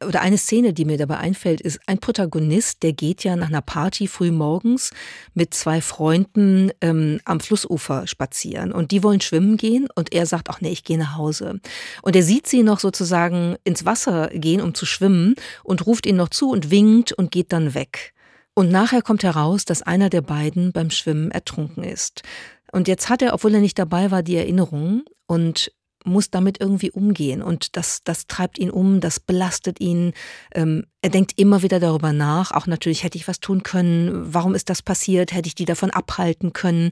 oder 0.05 0.21
eine 0.21 0.37
Szene, 0.37 0.73
die 0.73 0.85
mir 0.85 0.97
dabei 0.97 1.17
einfällt, 1.17 1.59
ist 1.59 1.79
ein 1.87 1.97
Protagonist, 1.97 2.83
der 2.83 2.93
geht 2.93 3.23
ja 3.23 3.35
nach 3.35 3.47
einer 3.47 3.61
Party 3.61 4.07
früh 4.07 4.31
morgens 4.31 4.91
mit 5.33 5.53
zwei 5.53 5.81
Freunden 5.81 6.71
ähm, 6.81 7.19
am 7.25 7.39
Flussufer 7.39 8.05
spazieren 8.05 8.71
und 8.71 8.91
die 8.91 9.01
wollen 9.01 9.21
schwimmen 9.21 9.57
gehen 9.57 9.87
und 9.95 10.13
er 10.13 10.25
sagt, 10.25 10.49
ach 10.49 10.61
nee, 10.61 10.69
ich 10.69 10.83
gehe 10.83 10.99
nach 10.99 11.17
Hause. 11.17 11.59
Und 12.03 12.15
er 12.15 12.23
sieht 12.23 12.47
sie 12.47 12.63
noch 12.63 12.79
sozusagen 12.79 13.55
ins 13.63 13.85
Wasser 13.85 14.27
gehen, 14.27 14.61
um 14.61 14.75
zu 14.75 14.85
schwimmen 14.85 15.35
und 15.63 15.85
ruft 15.87 16.05
ihnen 16.05 16.17
noch 16.17 16.29
zu 16.29 16.51
und 16.51 16.69
winkt 16.69 17.13
und 17.13 17.31
geht 17.31 17.51
dann 17.51 17.73
weg. 17.73 18.13
Und 18.57 18.71
nachher 18.71 19.03
kommt 19.03 19.21
heraus, 19.21 19.65
dass 19.65 19.83
einer 19.83 20.09
der 20.09 20.23
beiden 20.23 20.71
beim 20.71 20.89
Schwimmen 20.89 21.29
ertrunken 21.29 21.83
ist. 21.83 22.23
Und 22.71 22.87
jetzt 22.87 23.07
hat 23.07 23.21
er, 23.21 23.35
obwohl 23.35 23.53
er 23.53 23.61
nicht 23.61 23.77
dabei 23.77 24.09
war, 24.09 24.23
die 24.23 24.35
Erinnerung 24.35 25.03
und 25.27 25.71
muss 26.03 26.31
damit 26.31 26.59
irgendwie 26.59 26.89
umgehen 26.89 27.43
und 27.43 27.77
das, 27.77 28.01
das 28.03 28.25
treibt 28.25 28.57
ihn 28.57 28.71
um, 28.71 28.99
das 28.99 29.19
belastet 29.19 29.79
ihn. 29.79 30.13
Ähm, 30.55 30.87
er 31.03 31.11
denkt 31.11 31.37
immer 31.37 31.61
wieder 31.61 31.79
darüber 31.79 32.13
nach, 32.13 32.51
auch 32.51 32.65
natürlich 32.65 33.03
hätte 33.03 33.19
ich 33.19 33.27
was 33.27 33.39
tun 33.39 33.61
können, 33.61 34.33
warum 34.33 34.55
ist 34.55 34.71
das 34.71 34.81
passiert, 34.81 35.33
hätte 35.33 35.49
ich 35.49 35.53
die 35.53 35.65
davon 35.65 35.91
abhalten 35.91 36.51
können. 36.51 36.89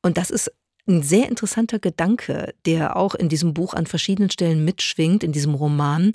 Und 0.00 0.16
das 0.16 0.30
ist 0.30 0.50
ein 0.88 1.02
sehr 1.02 1.28
interessanter 1.28 1.78
Gedanke, 1.78 2.54
der 2.64 2.96
auch 2.96 3.14
in 3.14 3.28
diesem 3.28 3.52
Buch 3.52 3.74
an 3.74 3.84
verschiedenen 3.84 4.30
Stellen 4.30 4.64
mitschwingt, 4.64 5.22
in 5.22 5.32
diesem 5.32 5.52
Roman. 5.56 6.14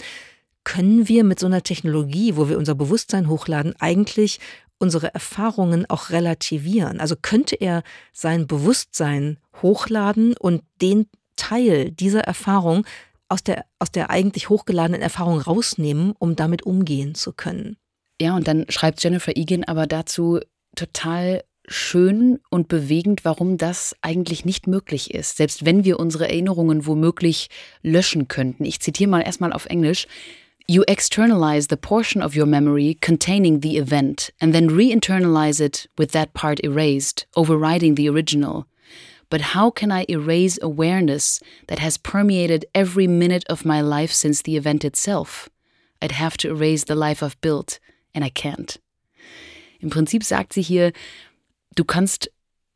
Können 0.63 1.07
wir 1.07 1.23
mit 1.23 1.39
so 1.39 1.45
einer 1.45 1.61
Technologie, 1.61 2.35
wo 2.35 2.49
wir 2.49 2.57
unser 2.57 2.75
Bewusstsein 2.75 3.27
hochladen, 3.27 3.75
eigentlich 3.79 4.39
unsere 4.81 5.13
Erfahrungen 5.13 5.89
auch 5.89 6.09
relativieren? 6.09 6.99
Also 6.99 7.15
könnte 7.19 7.55
er 7.55 7.83
sein 8.11 8.47
Bewusstsein 8.47 9.37
hochladen 9.61 10.35
und 10.37 10.63
den 10.81 11.07
Teil 11.35 11.91
dieser 11.91 12.21
Erfahrung 12.21 12.85
aus 13.29 13.43
der, 13.43 13.65
aus 13.79 13.91
der 13.91 14.09
eigentlich 14.09 14.49
hochgeladenen 14.49 15.01
Erfahrung 15.01 15.39
rausnehmen, 15.39 16.13
um 16.19 16.35
damit 16.35 16.63
umgehen 16.63 17.15
zu 17.15 17.31
können. 17.31 17.77
Ja, 18.21 18.35
und 18.35 18.47
dann 18.47 18.65
schreibt 18.69 19.01
Jennifer 19.01 19.35
Egan 19.35 19.63
aber 19.63 19.87
dazu 19.87 20.39
total 20.75 21.43
schön 21.67 22.39
und 22.49 22.67
bewegend, 22.67 23.23
warum 23.23 23.57
das 23.57 23.95
eigentlich 24.01 24.45
nicht 24.45 24.67
möglich 24.67 25.13
ist, 25.13 25.37
selbst 25.37 25.65
wenn 25.65 25.85
wir 25.85 25.99
unsere 25.99 26.27
Erinnerungen 26.27 26.85
womöglich 26.85 27.49
löschen 27.81 28.27
könnten. 28.27 28.65
Ich 28.65 28.79
zitiere 28.79 29.09
mal 29.09 29.21
erstmal 29.21 29.53
auf 29.53 29.65
Englisch. 29.65 30.07
You 30.71 30.85
externalize 30.87 31.67
the 31.67 31.75
portion 31.75 32.21
of 32.21 32.33
your 32.33 32.45
memory 32.45 32.97
containing 33.01 33.59
the 33.59 33.75
event 33.75 34.29
and 34.39 34.55
then 34.55 34.69
re-internalize 34.69 35.59
it 35.59 35.85
with 35.97 36.13
that 36.13 36.33
part 36.33 36.61
erased, 36.63 37.25
overriding 37.35 37.95
the 37.95 38.07
original. 38.07 38.67
But 39.29 39.41
how 39.53 39.69
can 39.69 39.91
I 39.91 40.05
erase 40.07 40.57
awareness 40.61 41.41
that 41.67 41.79
has 41.79 41.97
permeated 41.97 42.63
every 42.73 43.05
minute 43.05 43.43
of 43.49 43.65
my 43.65 43.81
life 43.81 44.13
since 44.13 44.43
the 44.43 44.55
event 44.55 44.85
itself? 44.85 45.49
I'd 46.01 46.13
have 46.13 46.37
to 46.37 46.47
erase 46.47 46.85
the 46.85 46.95
life 46.95 47.21
I've 47.21 47.41
built, 47.41 47.81
and 48.15 48.23
I 48.23 48.29
can't. 48.29 48.79
Im 49.81 49.89
Prinzip 49.89 50.23
sagt 50.23 50.53
sie 50.53 50.61
hier, 50.61 50.93
du 51.75 51.83
kannst 51.83 52.29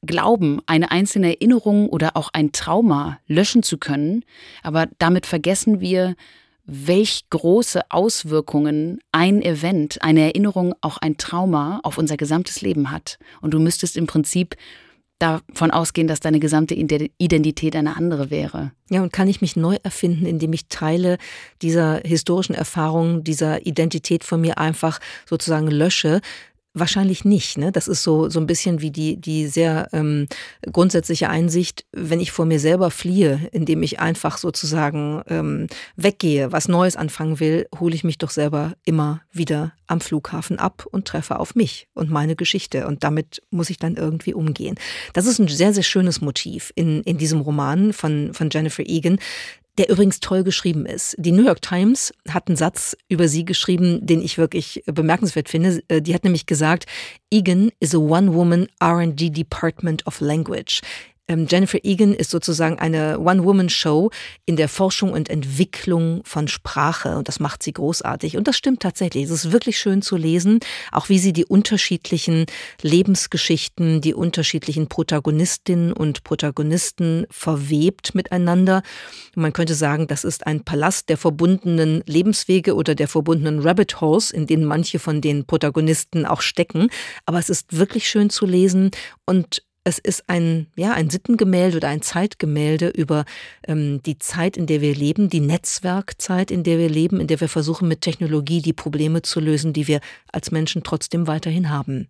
glauben, 0.05 0.59
eine 0.65 0.91
einzelne 0.91 1.29
Erinnerung 1.29 1.87
oder 1.87 2.17
auch 2.17 2.29
ein 2.33 2.51
Trauma 2.51 3.21
löschen 3.25 3.63
zu 3.63 3.77
können, 3.77 4.25
aber 4.63 4.89
damit 4.99 5.25
vergessen 5.25 5.79
wir, 5.79 6.17
welch 6.65 7.25
große 7.29 7.81
Auswirkungen 7.89 8.99
ein 9.11 9.41
Event, 9.41 10.01
eine 10.01 10.21
Erinnerung, 10.21 10.73
auch 10.81 10.97
ein 10.97 11.17
Trauma 11.17 11.79
auf 11.83 11.97
unser 11.97 12.17
gesamtes 12.17 12.61
Leben 12.61 12.91
hat. 12.91 13.19
Und 13.41 13.53
du 13.53 13.59
müsstest 13.59 13.97
im 13.97 14.07
Prinzip 14.07 14.55
davon 15.19 15.71
ausgehen, 15.71 16.07
dass 16.07 16.19
deine 16.19 16.39
gesamte 16.39 16.75
Identität 16.75 17.75
eine 17.75 17.95
andere 17.95 18.29
wäre. 18.29 18.71
Ja, 18.89 19.01
und 19.01 19.13
kann 19.13 19.29
ich 19.29 19.41
mich 19.41 19.55
neu 19.55 19.77
erfinden, 19.81 20.25
indem 20.25 20.51
ich 20.53 20.67
Teile 20.67 21.17
dieser 21.61 22.01
historischen 22.03 22.53
Erfahrungen, 22.53 23.23
dieser 23.23 23.65
Identität 23.65 24.23
von 24.23 24.41
mir 24.41 24.57
einfach 24.57 24.99
sozusagen 25.25 25.67
lösche, 25.67 26.19
Wahrscheinlich 26.77 27.23
nicht. 27.23 27.57
Ne? 27.57 27.71
Das 27.71 27.87
ist 27.87 28.03
so, 28.03 28.29
so 28.29 28.37
ein 28.37 28.47
bisschen 28.47 28.81
wie 28.81 28.91
die, 28.91 29.15
die 29.15 29.47
sehr 29.47 29.87
ähm, 29.93 30.27
grundsätzliche 30.73 31.29
Einsicht, 31.29 31.85
wenn 31.93 32.19
ich 32.19 32.33
vor 32.33 32.45
mir 32.45 32.59
selber 32.59 32.91
fliehe, 32.91 33.47
indem 33.53 33.81
ich 33.81 34.01
einfach 34.01 34.37
sozusagen 34.37 35.21
ähm, 35.29 35.67
weggehe, 35.95 36.51
was 36.51 36.67
Neues 36.67 36.97
anfangen 36.97 37.39
will, 37.39 37.65
hole 37.79 37.95
ich 37.95 38.03
mich 38.03 38.17
doch 38.17 38.29
selber 38.29 38.73
immer 38.83 39.21
wieder 39.31 39.71
am 39.87 40.01
Flughafen 40.01 40.59
ab 40.59 40.85
und 40.91 41.07
treffe 41.07 41.39
auf 41.39 41.55
mich 41.55 41.87
und 41.93 42.11
meine 42.11 42.35
Geschichte. 42.35 42.87
Und 42.87 43.05
damit 43.05 43.41
muss 43.51 43.69
ich 43.69 43.77
dann 43.77 43.95
irgendwie 43.95 44.33
umgehen. 44.33 44.75
Das 45.13 45.27
ist 45.27 45.39
ein 45.39 45.47
sehr, 45.47 45.73
sehr 45.73 45.83
schönes 45.83 46.19
Motiv 46.19 46.73
in, 46.75 47.03
in 47.03 47.17
diesem 47.17 47.39
Roman 47.39 47.93
von, 47.93 48.33
von 48.33 48.49
Jennifer 48.51 48.83
Egan 48.85 49.17
der 49.77 49.89
übrigens 49.89 50.19
toll 50.19 50.43
geschrieben 50.43 50.85
ist. 50.85 51.15
Die 51.17 51.31
New 51.31 51.45
York 51.45 51.61
Times 51.61 52.13
hat 52.29 52.47
einen 52.47 52.55
Satz 52.55 52.95
über 53.09 53.27
sie 53.27 53.45
geschrieben, 53.45 54.05
den 54.05 54.21
ich 54.21 54.37
wirklich 54.37 54.83
bemerkenswert 54.85 55.49
finde. 55.49 55.83
Äh, 55.87 56.01
die 56.01 56.13
hat 56.13 56.23
nämlich 56.23 56.45
gesagt, 56.45 56.85
Egan 57.31 57.71
is 57.79 57.93
a 57.93 57.97
one-woman 57.97 58.67
R&D 58.79 59.29
Department 59.29 60.05
of 60.07 60.21
Language. 60.21 60.81
Ähm, 61.27 61.47
Jennifer 61.49 61.79
Egan 61.83 62.13
ist 62.13 62.29
sozusagen 62.29 62.77
eine 62.77 63.19
One-Woman-Show 63.19 64.11
in 64.45 64.57
der 64.57 64.69
Forschung 64.69 65.11
und 65.11 65.29
Entwicklung 65.29 66.21
von 66.23 66.47
Sprache 66.47 67.17
und 67.17 67.27
das 67.27 67.39
macht 67.39 67.63
sie 67.63 67.73
großartig. 67.73 68.37
Und 68.37 68.47
das 68.47 68.57
stimmt 68.57 68.81
tatsächlich. 68.81 69.25
Es 69.25 69.31
ist 69.31 69.51
wirklich 69.51 69.79
schön 69.79 70.03
zu 70.03 70.17
lesen, 70.17 70.59
auch 70.91 71.09
wie 71.09 71.17
sie 71.17 71.33
die 71.33 71.45
unterschiedlichen 71.45 72.45
Lebensgeschichten, 72.81 74.01
die 74.01 74.13
unterschiedlichen 74.13 74.87
Protagonistinnen 74.87 75.93
und 75.93 76.23
Protagonisten 76.23 77.25
verwebt 77.31 78.13
miteinander. 78.13 78.83
Und 79.35 79.41
man 79.41 79.53
könnte 79.53 79.73
sagen, 79.73 80.05
das 80.05 80.25
ist 80.25 80.45
ein 80.45 80.63
Palast 80.63 81.09
der 81.09 81.17
verbundenen 81.17 82.03
Lebenswege 82.05 82.75
oder 82.75 82.93
der 82.93 83.07
verbundenen 83.07 83.61
Rabbit 83.61 83.99
Holes, 83.99 84.29
in 84.29 84.45
denen 84.45 84.65
manche 84.65 84.99
von 84.99 85.21
den 85.21 85.45
Protagonisten 85.45 86.27
auch 86.27 86.41
stecken. 86.41 86.89
Aber 87.25 87.39
es 87.39 87.49
ist 87.49 87.75
wirklich 87.75 88.07
schön 88.07 88.29
zu 88.29 88.45
lesen 88.45 88.91
und 89.25 89.63
es 89.85 89.99
ist 89.99 90.23
ein, 90.27 90.67
ja, 90.75 90.93
ein 90.93 91.11
Sittengemälde 91.11 91.77
oder 91.77 91.89
ein 91.89 92.01
Zeitgemälde 92.01 92.89
über 92.89 93.23
ähm, 93.67 94.01
die 94.03 94.17
Zeit, 94.17 94.57
in 94.57 94.65
der 94.65 94.81
wir 94.81 94.95
leben, 94.95 95.29
die 95.29 95.39
Netzwerkzeit, 95.39 96.49
in 96.49 96.63
der 96.63 96.79
wir 96.79 96.89
leben, 96.89 97.21
in 97.21 97.27
der 97.27 97.39
wir 97.39 97.47
versuchen, 97.47 97.87
mit 97.87 98.01
Technologie 98.01 98.61
die 98.61 98.73
Probleme 98.73 99.21
zu 99.21 99.39
lösen, 99.39 99.73
die 99.73 99.87
wir 99.87 100.01
als 100.31 100.49
Menschen 100.49 100.83
trotzdem 100.83 101.27
weiterhin 101.27 101.69
haben. 101.69 102.07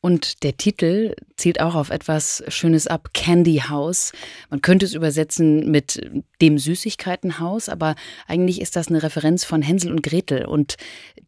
Und 0.00 0.42
der 0.42 0.56
Titel 0.56 1.14
zielt 1.36 1.60
auch 1.60 1.74
auf 1.74 1.90
etwas 1.90 2.42
Schönes 2.48 2.86
ab, 2.86 3.10
Candy 3.14 3.62
House. 3.68 4.12
Man 4.50 4.60
könnte 4.60 4.84
es 4.84 4.94
übersetzen 4.94 5.70
mit 5.70 6.10
dem 6.40 6.58
Süßigkeitenhaus, 6.58 7.68
aber 7.68 7.94
eigentlich 8.26 8.60
ist 8.60 8.74
das 8.74 8.88
eine 8.88 9.02
Referenz 9.02 9.44
von 9.44 9.62
Hänsel 9.62 9.92
und 9.92 10.02
Gretel 10.02 10.44
und 10.44 10.76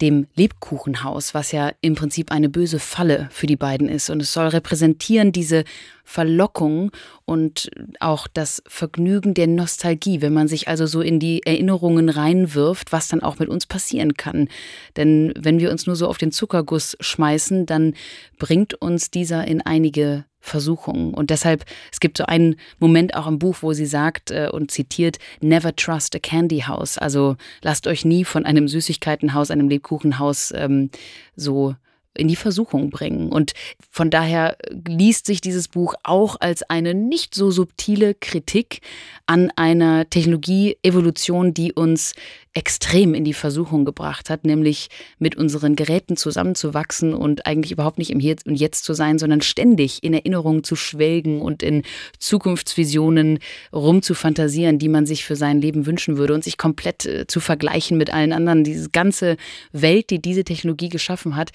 dem 0.01 0.27
Lebkuchenhaus, 0.35 1.35
was 1.35 1.53
ja 1.53 1.73
im 1.83 1.95
Prinzip 1.95 2.33
eine 2.33 2.49
böse 2.49 2.81
Falle 2.81 3.29
für 3.31 3.47
die 3.47 3.57
beiden 3.57 3.89
ist. 3.89 4.11
Und 4.11 4.21
es 4.21 4.33
soll 4.33 4.49
repräsentieren 4.49 5.31
diese 5.31 5.65
Verlockung 6.05 6.93
und 7.25 7.71
auch 7.99 8.29
das 8.29 8.63
Vergnügen 8.67 9.35
der 9.35 9.47
Nostalgie, 9.47 10.21
wenn 10.21 10.35
man 10.35 10.49
sich 10.49 10.69
also 10.69 10.87
so 10.87 11.01
in 11.01 11.19
die 11.19 11.45
Erinnerungen 11.45 12.09
reinwirft, 12.09 12.93
was 12.93 13.09
dann 13.09 13.23
auch 13.23 13.39
mit 13.39 13.49
uns 13.49 13.67
passieren 13.67 14.15
kann. 14.15 14.49
Denn 14.97 15.33
wenn 15.39 15.59
wir 15.59 15.71
uns 15.71 15.87
nur 15.87 15.97
so 15.97 16.07
auf 16.07 16.19
den 16.19 16.31
Zuckerguss 16.31 16.97
schmeißen, 17.01 17.67
dann 17.67 17.95
bringt 18.39 18.75
uns 18.75 19.11
dieser 19.11 19.47
in 19.47 19.63
einige 19.63 20.25
Versuchungen. 20.45 21.15
Und 21.15 21.31
deshalb, 21.31 21.65
es 21.91 22.01
gibt 22.01 22.19
so 22.19 22.27
einen 22.27 22.57
Moment 22.79 23.17
auch 23.17 23.27
im 23.27 23.39
Buch, 23.39 23.57
wo 23.63 23.73
sie 23.73 23.87
sagt 23.87 24.31
äh, 24.31 24.51
und 24.53 24.71
zitiert, 24.71 25.19
Never 25.41 25.75
trust 25.75 26.15
a 26.15 26.19
candy 26.19 26.61
house. 26.61 26.99
Also 26.99 27.37
lasst 27.63 27.87
euch 27.87 28.05
nie 28.05 28.25
von 28.25 28.45
einem 28.45 28.69
Süßigkeitenhaus, 28.69 29.51
einem 29.51 29.71
Lebkuchenhaus 29.71 30.53
ähm, 30.55 30.91
so 31.35 31.75
in 32.17 32.29
die 32.29 32.37
Versuchung 32.37 32.91
bringen. 32.91 33.31
Und 33.31 33.53
von 33.91 34.11
daher 34.11 34.57
liest 34.87 35.27
sich 35.27 35.41
dieses 35.41 35.69
Buch 35.69 35.95
auch 36.03 36.37
als 36.41 36.63
eine 36.63 36.95
nicht 36.95 37.35
so 37.35 37.51
subtile 37.51 38.15
Kritik 38.15 38.81
an 39.27 39.51
einer 39.57 40.09
Technologieevolution, 40.09 41.55
die 41.55 41.73
uns 41.73 42.15
extrem 42.55 43.15
in 43.15 43.25
die 43.25 43.35
Versuchung 43.35 43.85
gebracht 43.85 44.31
hat, 44.31 44.45
nämlich 44.45 44.89
mit 45.19 45.37
unseren 45.37 45.75
Geräten 45.75 46.17
zusammenzuwachsen 46.17 47.13
und 47.13 47.47
eigentlich 47.47 47.73
überhaupt 47.73 47.99
nicht 47.99 48.11
im 48.11 48.21
Hier 48.21 48.37
und 48.47 48.55
Jetzt 48.55 48.85
zu 48.85 48.95
sein, 48.95 49.19
sondern 49.19 49.41
ständig 49.41 50.05
in 50.05 50.15
Erinnerungen 50.15 50.63
zu 50.63 50.77
schwelgen 50.77 51.43
und 51.43 51.65
in 51.65 51.83
Zukunftsvisionen 52.21 53.41
rumzufantasieren, 53.73 54.79
die 54.79 54.89
man 54.89 55.05
sich 55.05 55.25
für 55.25 55.35
sein 55.35 55.61
Leben 55.61 55.85
wünschen 55.85 56.17
würde 56.17 56.33
und 56.33 56.45
sich 56.45 56.57
komplett 56.57 57.05
äh, 57.07 57.27
zu 57.27 57.41
vergleichen 57.41 57.99
mit 57.99 58.13
allen 58.13 58.33
anderen. 58.33 58.63
Diese 58.63 58.91
ganze 58.91 59.37
Welt, 59.73 60.11
die 60.11 60.23
diese 60.23 60.45
Technologie 60.45 60.89
geschaffen 60.89 61.35
hat, 61.35 61.51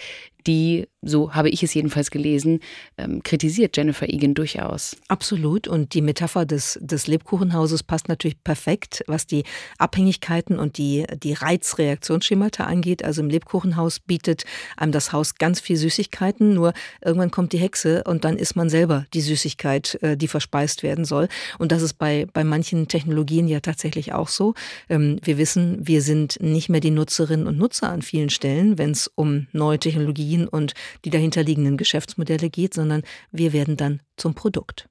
die, 0.47 0.87
so 1.01 1.33
habe 1.33 1.49
ich 1.49 1.63
es 1.63 1.73
jedenfalls 1.73 2.11
gelesen, 2.11 2.59
ähm, 2.97 3.23
kritisiert 3.23 3.77
Jennifer 3.77 4.09
Egan 4.09 4.33
durchaus. 4.33 4.97
Absolut. 5.07 5.67
Und 5.67 5.93
die 5.93 6.01
Metapher 6.01 6.45
des, 6.45 6.77
des 6.81 7.07
Lebkuchenhauses 7.07 7.83
passt 7.83 8.09
natürlich 8.09 8.43
perfekt, 8.43 9.03
was 9.07 9.25
die 9.25 9.43
Abhängigkeiten 9.77 10.59
und 10.59 10.77
die, 10.77 11.05
die 11.23 11.33
Reizreaktionsschemata 11.33 12.65
angeht. 12.65 13.03
Also 13.03 13.21
im 13.21 13.29
Lebkuchenhaus 13.29 13.99
bietet 13.99 14.43
einem 14.77 14.91
das 14.91 15.13
Haus 15.13 15.35
ganz 15.35 15.59
viel 15.59 15.77
Süßigkeiten, 15.77 16.53
nur 16.53 16.73
irgendwann 17.03 17.31
kommt 17.31 17.53
die 17.53 17.59
Hexe 17.59 18.03
und 18.03 18.25
dann 18.25 18.37
ist 18.37 18.55
man 18.55 18.69
selber 18.69 19.05
die 19.13 19.21
Süßigkeit, 19.21 19.97
äh, 20.01 20.17
die 20.17 20.27
verspeist 20.27 20.83
werden 20.83 21.05
soll. 21.05 21.27
Und 21.59 21.71
das 21.71 21.81
ist 21.81 21.93
bei, 21.93 22.27
bei 22.33 22.43
manchen 22.43 22.87
Technologien 22.87 23.47
ja 23.47 23.61
tatsächlich 23.61 24.13
auch 24.13 24.27
so. 24.27 24.53
Ähm, 24.89 25.19
wir 25.23 25.37
wissen, 25.37 25.87
wir 25.87 26.01
sind 26.01 26.41
nicht 26.41 26.69
mehr 26.69 26.81
die 26.81 26.91
Nutzerinnen 26.91 27.47
und 27.47 27.57
Nutzer 27.57 27.89
an 27.89 28.01
vielen 28.01 28.29
Stellen, 28.29 28.77
wenn 28.77 28.91
es 28.91 29.09
um 29.15 29.47
neue 29.53 29.79
Technologien 29.79 30.09
Technologien 30.09 30.47
und 30.47 30.73
die 31.05 31.09
dahinterliegenden 31.09 31.77
Geschäftsmodelle 31.77 32.49
geht, 32.49 32.73
sondern 32.73 33.03
wir 33.31 33.53
werden 33.53 33.77
dann 33.77 34.01
zum 34.17 34.33
Produkt. 34.33 34.87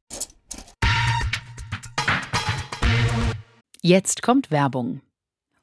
Jetzt 3.82 4.22
kommt 4.22 4.50
Werbung. 4.50 5.00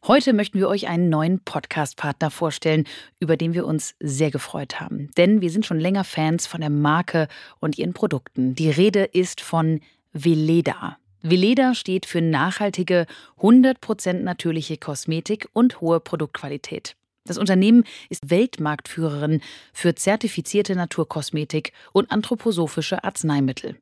Heute 0.07 0.33
möchten 0.33 0.59
wir 0.59 0.67
euch 0.67 0.87
einen 0.87 1.09
neuen 1.09 1.39
Podcast-Partner 1.39 2.29
vorstellen, 2.29 2.85
über 3.19 3.37
den 3.37 3.55
wir 3.55 3.65
uns 3.65 3.95
sehr 3.99 4.29
gefreut 4.29 4.79
haben. 4.79 5.09
Denn 5.17 5.41
wir 5.41 5.49
sind 5.49 5.65
schon 5.65 5.79
länger 5.79 6.03
Fans 6.03 6.45
von 6.45 6.61
der 6.61 6.69
Marke 6.69 7.27
und 7.59 7.79
ihren 7.79 7.93
Produkten. 7.93 8.53
Die 8.53 8.69
Rede 8.69 9.03
ist 9.03 9.41
von 9.41 9.81
Veleda. 10.13 10.97
Veleda 11.23 11.73
steht 11.73 12.05
für 12.05 12.21
nachhaltige, 12.21 13.07
100% 13.39 14.13
natürliche 14.13 14.77
Kosmetik 14.77 15.49
und 15.53 15.81
hohe 15.81 15.99
Produktqualität. 15.99 16.95
Das 17.27 17.39
Unternehmen 17.39 17.85
ist 18.09 18.29
Weltmarktführerin 18.29 19.41
für 19.73 19.95
zertifizierte 19.95 20.75
Naturkosmetik 20.75 21.73
und 21.91 22.11
anthroposophische 22.11 23.03
Arzneimittel. 23.03 23.77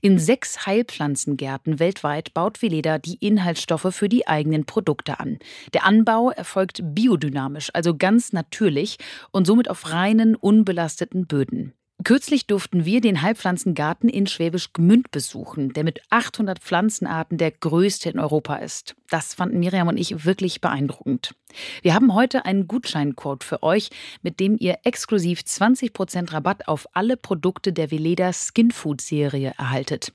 In 0.00 0.20
sechs 0.20 0.64
Heilpflanzengärten 0.64 1.80
weltweit 1.80 2.32
baut 2.34 2.62
Veleda 2.62 2.98
die 2.98 3.16
Inhaltsstoffe 3.16 3.92
für 3.92 4.08
die 4.08 4.28
eigenen 4.28 4.64
Produkte 4.64 5.18
an. 5.18 5.40
Der 5.72 5.84
Anbau 5.84 6.30
erfolgt 6.30 6.82
biodynamisch, 6.84 7.70
also 7.72 7.96
ganz 7.96 8.32
natürlich 8.32 8.98
und 9.32 9.44
somit 9.44 9.68
auf 9.68 9.90
reinen, 9.90 10.36
unbelasteten 10.36 11.26
Böden. 11.26 11.72
Kürzlich 12.04 12.46
durften 12.46 12.84
wir 12.84 13.00
den 13.00 13.22
Heilpflanzengarten 13.22 14.08
in 14.08 14.26
Schwäbisch 14.26 14.72
Gmünd 14.72 15.10
besuchen, 15.10 15.72
der 15.72 15.84
mit 15.84 16.00
800 16.10 16.58
Pflanzenarten 16.58 17.38
der 17.38 17.50
größte 17.50 18.10
in 18.10 18.18
Europa 18.18 18.56
ist. 18.56 18.94
Das 19.08 19.34
fanden 19.34 19.58
Miriam 19.58 19.88
und 19.88 19.96
ich 19.96 20.24
wirklich 20.24 20.60
beeindruckend. 20.60 21.34
Wir 21.82 21.94
haben 21.94 22.14
heute 22.14 22.44
einen 22.44 22.66
Gutscheincode 22.66 23.44
für 23.44 23.62
euch, 23.62 23.90
mit 24.22 24.40
dem 24.40 24.56
ihr 24.58 24.78
exklusiv 24.84 25.40
20% 25.40 26.32
Rabatt 26.32 26.68
auf 26.68 26.86
alle 26.92 27.16
Produkte 27.16 27.72
der 27.72 27.90
Veleda 27.90 28.32
Skinfood 28.32 29.00
Serie 29.00 29.54
erhaltet. 29.58 30.12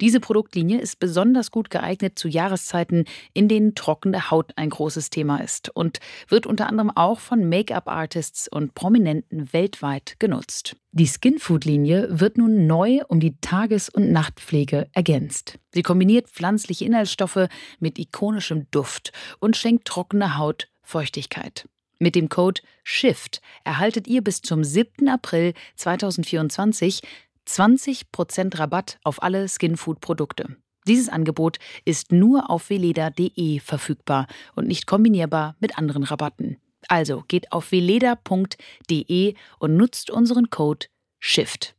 Diese 0.00 0.20
Produktlinie 0.20 0.80
ist 0.80 0.98
besonders 0.98 1.50
gut 1.50 1.70
geeignet 1.70 2.18
zu 2.18 2.28
Jahreszeiten, 2.28 3.04
in 3.32 3.48
denen 3.48 3.74
trockene 3.74 4.30
Haut 4.30 4.52
ein 4.56 4.70
großes 4.70 5.10
Thema 5.10 5.38
ist 5.38 5.68
und 5.68 6.00
wird 6.28 6.46
unter 6.46 6.68
anderem 6.68 6.90
auch 6.90 7.20
von 7.20 7.48
Make-up-Artists 7.48 8.48
und 8.48 8.74
Prominenten 8.74 9.52
weltweit 9.52 10.16
genutzt. 10.18 10.76
Die 10.96 11.08
Skinfood-Linie 11.08 12.20
wird 12.20 12.38
nun 12.38 12.68
neu 12.68 13.00
um 13.08 13.18
die 13.18 13.36
Tages- 13.40 13.88
und 13.88 14.12
Nachtpflege 14.12 14.86
ergänzt. 14.92 15.58
Sie 15.72 15.82
kombiniert 15.82 16.28
pflanzliche 16.28 16.84
Inhaltsstoffe 16.84 17.48
mit 17.80 17.98
ikonischem 17.98 18.68
Duft 18.70 19.12
und 19.40 19.56
schenkt 19.56 19.88
trockene 19.88 20.38
Haut 20.38 20.68
Feuchtigkeit. 20.84 21.68
Mit 21.98 22.14
dem 22.14 22.28
Code 22.28 22.60
SHIFT 22.82 23.40
erhaltet 23.64 24.06
ihr 24.06 24.22
bis 24.22 24.42
zum 24.42 24.64
7. 24.64 25.08
April 25.08 25.54
2024 25.76 27.02
20% 27.46 28.58
Rabatt 28.58 28.98
auf 29.04 29.22
alle 29.22 29.48
Skinfood-Produkte. 29.48 30.56
Dieses 30.86 31.08
Angebot 31.08 31.58
ist 31.84 32.12
nur 32.12 32.50
auf 32.50 32.68
veleda.de 32.68 33.60
verfügbar 33.60 34.26
und 34.54 34.66
nicht 34.66 34.86
kombinierbar 34.86 35.56
mit 35.60 35.78
anderen 35.78 36.04
Rabatten. 36.04 36.58
Also 36.88 37.24
geht 37.26 37.52
auf 37.52 37.72
veleda.de 37.72 39.34
und 39.58 39.76
nutzt 39.76 40.10
unseren 40.10 40.50
Code 40.50 40.86
SHIFT. 41.20 41.74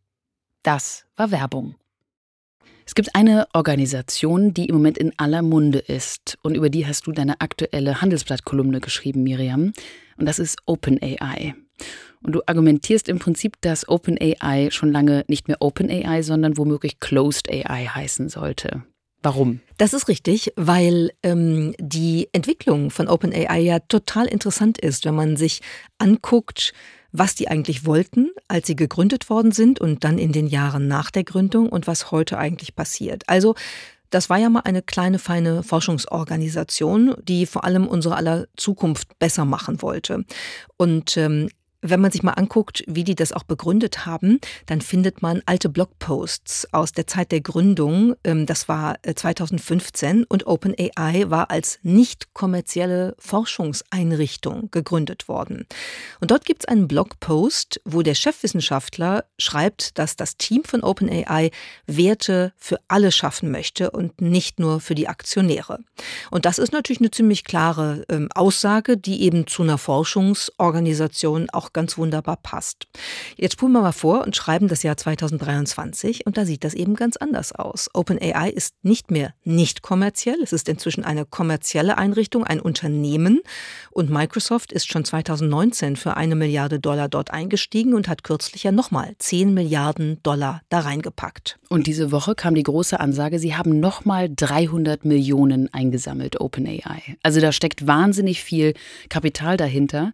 Das 0.63 1.05
war 1.15 1.29
Werbung. 1.29 1.75
Es 2.87 2.93
gibt 2.93 3.15
eine 3.15 3.47
Organisation, 3.53 4.53
die 4.53 4.67
im 4.67 4.75
Moment 4.75 4.99
in 4.99 5.11
aller 5.17 5.41
Munde 5.41 5.79
ist 5.79 6.37
und 6.43 6.55
über 6.55 6.69
die 6.69 6.85
hast 6.85 7.07
du 7.07 7.11
deine 7.11 7.41
aktuelle 7.41 8.01
Handelsblatt-Kolumne 8.01 8.79
geschrieben, 8.79 9.23
Miriam. 9.23 9.73
Und 10.17 10.27
das 10.27 10.37
ist 10.37 10.59
OpenAI. 10.67 11.55
Und 12.21 12.33
du 12.33 12.41
argumentierst 12.45 13.09
im 13.09 13.17
Prinzip, 13.17 13.59
dass 13.61 13.89
OpenAI 13.89 14.69
schon 14.69 14.91
lange 14.91 15.25
nicht 15.27 15.47
mehr 15.47 15.57
OpenAI, 15.61 16.21
sondern 16.21 16.57
womöglich 16.57 16.99
Closed 16.99 17.49
AI 17.49 17.85
heißen 17.87 18.29
sollte. 18.29 18.83
Warum? 19.23 19.61
Das 19.77 19.95
ist 19.95 20.07
richtig, 20.07 20.53
weil 20.55 21.11
ähm, 21.23 21.73
die 21.79 22.29
Entwicklung 22.33 22.91
von 22.91 23.07
OpenAI 23.07 23.59
ja 23.61 23.79
total 23.79 24.27
interessant 24.27 24.77
ist, 24.77 25.05
wenn 25.05 25.15
man 25.15 25.37
sich 25.37 25.61
anguckt, 25.97 26.73
was 27.17 27.35
die 27.35 27.47
eigentlich 27.47 27.85
wollten, 27.85 28.29
als 28.47 28.67
sie 28.67 28.75
gegründet 28.75 29.29
worden 29.29 29.51
sind 29.51 29.79
und 29.79 30.03
dann 30.03 30.17
in 30.17 30.31
den 30.31 30.47
Jahren 30.47 30.87
nach 30.87 31.11
der 31.11 31.23
Gründung 31.23 31.69
und 31.69 31.87
was 31.87 32.11
heute 32.11 32.37
eigentlich 32.37 32.75
passiert. 32.75 33.23
Also 33.27 33.55
das 34.09 34.29
war 34.29 34.37
ja 34.37 34.49
mal 34.49 34.61
eine 34.61 34.81
kleine, 34.81 35.19
feine 35.19 35.63
Forschungsorganisation, 35.63 37.15
die 37.23 37.45
vor 37.45 37.65
allem 37.65 37.87
unsere 37.87 38.15
aller 38.15 38.47
Zukunft 38.55 39.19
besser 39.19 39.45
machen 39.45 39.81
wollte. 39.81 40.23
Und 40.77 41.17
ähm, 41.17 41.49
wenn 41.89 42.01
man 42.01 42.11
sich 42.11 42.23
mal 42.23 42.33
anguckt, 42.33 42.83
wie 42.87 43.03
die 43.03 43.15
das 43.15 43.31
auch 43.31 43.43
begründet 43.43 44.05
haben, 44.05 44.39
dann 44.65 44.81
findet 44.81 45.21
man 45.21 45.41
alte 45.45 45.69
Blogposts 45.69 46.73
aus 46.73 46.91
der 46.91 47.07
Zeit 47.07 47.31
der 47.31 47.41
Gründung. 47.41 48.15
Ähm, 48.23 48.45
das 48.45 48.67
war 48.67 48.97
2015 49.03 50.21
äh, 50.21 50.25
und 50.27 50.47
OpenAI 50.47 51.29
war 51.29 51.51
als 51.51 51.79
nicht 51.83 52.33
kommerzielle 52.33 53.15
Forschungseinrichtung 53.19 54.69
gegründet 54.71 55.27
worden. 55.27 55.65
Und 56.19 56.31
dort 56.31 56.45
gibt 56.45 56.63
es 56.63 56.67
einen 56.67 56.87
Blogpost, 56.87 57.81
wo 57.85 58.01
der 58.01 58.15
Chefwissenschaftler 58.15 59.25
schreibt, 59.37 59.97
dass 59.97 60.15
das 60.15 60.37
Team 60.37 60.63
von 60.63 60.83
OpenAI 60.83 61.51
Werte 61.85 62.53
für 62.57 62.79
alle 62.87 63.11
schaffen 63.11 63.51
möchte 63.51 63.91
und 63.91 64.21
nicht 64.21 64.59
nur 64.59 64.79
für 64.79 64.95
die 64.95 65.07
Aktionäre. 65.07 65.79
Und 66.31 66.45
das 66.45 66.57
ist 66.57 66.73
natürlich 66.73 66.99
eine 66.99 67.11
ziemlich 67.11 67.43
klare 67.43 68.05
ähm, 68.09 68.29
Aussage, 68.33 68.97
die 68.97 69.21
eben 69.21 69.47
zu 69.47 69.63
einer 69.63 69.77
Forschungsorganisation 69.77 71.49
auch 71.51 71.73
ganz 71.75 71.97
wunderbar 71.97 72.37
passt. 72.37 72.87
Jetzt 73.35 73.53
spulen 73.53 73.73
wir 73.73 73.81
mal 73.81 73.91
vor 73.91 74.23
und 74.25 74.35
schreiben 74.35 74.67
das 74.67 74.81
Jahr 74.81 74.97
2023 74.97 76.25
und 76.25 76.37
da 76.37 76.45
sieht 76.45 76.63
das 76.63 76.73
eben 76.73 76.95
ganz 76.95 77.17
anders 77.17 77.51
aus. 77.51 77.89
OpenAI 77.93 78.49
ist 78.49 78.73
nicht 78.81 79.11
mehr 79.11 79.33
nicht 79.43 79.83
kommerziell, 79.83 80.41
es 80.41 80.53
ist 80.53 80.69
inzwischen 80.69 81.03
eine 81.03 81.25
kommerzielle 81.25 81.97
Einrichtung, 81.97 82.45
ein 82.45 82.61
Unternehmen 82.61 83.41
und 83.91 84.09
Microsoft 84.09 84.71
ist 84.71 84.89
schon 84.89 85.03
2019 85.03 85.97
für 85.97 86.15
eine 86.17 86.35
Milliarde 86.35 86.79
Dollar 86.79 87.09
dort 87.09 87.31
eingestiegen 87.31 87.93
und 87.93 88.07
hat 88.07 88.23
kürzlich 88.23 88.63
ja 88.63 88.71
nochmal 88.71 89.13
10 89.19 89.53
Milliarden 89.53 90.23
Dollar 90.23 90.61
da 90.69 90.79
reingepackt. 90.79 91.59
Und 91.67 91.87
diese 91.87 92.11
Woche 92.13 92.35
kam 92.35 92.55
die 92.55 92.63
große 92.63 92.99
Ansage, 92.99 93.37
sie 93.37 93.55
haben 93.55 93.81
nochmal 93.81 94.29
300 94.33 95.03
Millionen 95.03 95.73
eingesammelt, 95.73 96.39
OpenAI. 96.39 97.17
Also 97.21 97.41
da 97.41 97.51
steckt 97.51 97.85
wahnsinnig 97.85 98.41
viel 98.41 98.73
Kapital 99.09 99.57
dahinter 99.57 100.13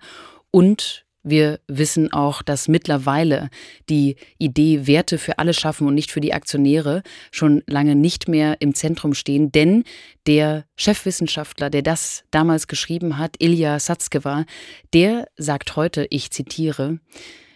und 0.49 1.05
wir 1.23 1.59
wissen 1.67 2.11
auch, 2.11 2.41
dass 2.41 2.67
mittlerweile 2.67 3.49
die 3.89 4.15
Idee 4.37 4.87
Werte 4.87 5.17
für 5.17 5.39
alle 5.39 5.53
schaffen 5.53 5.87
und 5.87 5.93
nicht 5.93 6.11
für 6.11 6.21
die 6.21 6.33
Aktionäre 6.33 7.03
schon 7.31 7.63
lange 7.67 7.95
nicht 7.95 8.27
mehr 8.27 8.57
im 8.59 8.73
Zentrum 8.73 9.13
stehen, 9.13 9.51
denn 9.51 9.83
der 10.27 10.65
Chefwissenschaftler, 10.75 11.69
der 11.69 11.81
das 11.81 12.23
damals 12.31 12.67
geschrieben 12.67 13.17
hat, 13.17 13.35
Ilya 13.39 13.79
Satzkeva, 13.79 14.45
der 14.93 15.27
sagt 15.37 15.75
heute, 15.75 16.07
ich 16.09 16.31
zitiere, 16.31 16.99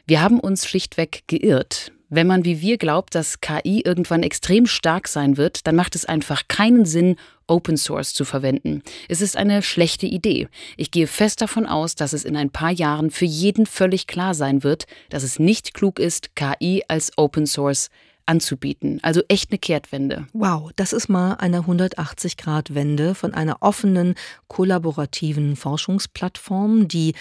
wir 0.08 0.22
haben 0.22 0.40
uns 0.40 0.68
schlichtweg 0.68 1.24
geirrt. 1.28 1.92
Wenn 2.16 2.28
man 2.28 2.46
wie 2.46 2.62
wir 2.62 2.78
glaubt, 2.78 3.14
dass 3.14 3.42
KI 3.42 3.82
irgendwann 3.82 4.24
extrem 4.24 4.68
stark 4.68 5.10
sein 5.10 5.36
wird, 5.36 5.68
dann 5.68 5.76
macht 5.76 5.96
es 5.96 6.06
einfach 6.06 6.44
keinen 6.48 6.86
Sinn, 6.86 7.18
Open 7.46 7.76
Source 7.76 8.14
zu 8.14 8.24
verwenden. 8.24 8.84
Es 9.10 9.20
ist 9.20 9.36
eine 9.36 9.62
schlechte 9.62 10.06
Idee. 10.06 10.48
Ich 10.78 10.92
gehe 10.92 11.08
fest 11.08 11.42
davon 11.42 11.66
aus, 11.66 11.96
dass 11.96 12.14
es 12.14 12.24
in 12.24 12.38
ein 12.38 12.52
paar 12.52 12.72
Jahren 12.72 13.12
für 13.12 13.26
jeden 13.26 13.66
völlig 13.66 14.08
klar 14.08 14.34
sein 14.34 14.64
wird, 14.64 14.86
dass 15.10 15.24
es 15.24 15.40
nicht 15.40 15.74
klug 15.74 16.00
ist, 16.00 16.38
KI 16.38 16.84
als 16.88 17.12
Open 17.18 17.46
Source 17.46 17.90
anzubieten. 18.26 19.00
Also 19.02 19.22
echt 19.28 19.52
eine 19.52 19.60
Kehrtwende. 19.60 20.26
Wow, 20.32 20.72
das 20.78 20.94
ist 20.94 21.10
mal 21.10 21.34
eine 21.34 21.64
180-Grad-Wende 21.64 23.14
von 23.14 23.34
einer 23.34 23.58
offenen, 23.60 24.16
kollaborativen 24.48 25.58
Forschungsplattform, 25.58 26.88
die 26.88 27.14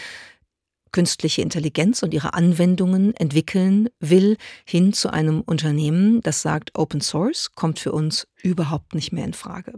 künstliche 0.95 1.43
Intelligenz 1.43 2.05
und 2.05 2.15
ihre 2.15 2.35
Anwendungen 2.35 3.17
entwickeln 3.17 3.89
will, 3.99 4.37
hin 4.65 4.93
zu 4.93 5.13
einem 5.13 5.41
Unternehmen, 5.41 6.21
das 6.21 6.41
sagt, 6.41 6.71
Open 6.79 7.01
Source 7.01 7.51
kommt 7.57 7.81
für 7.81 7.91
uns 7.91 8.29
überhaupt 8.41 8.95
nicht 8.95 9.11
mehr 9.11 9.25
in 9.25 9.35
Frage. 9.35 9.73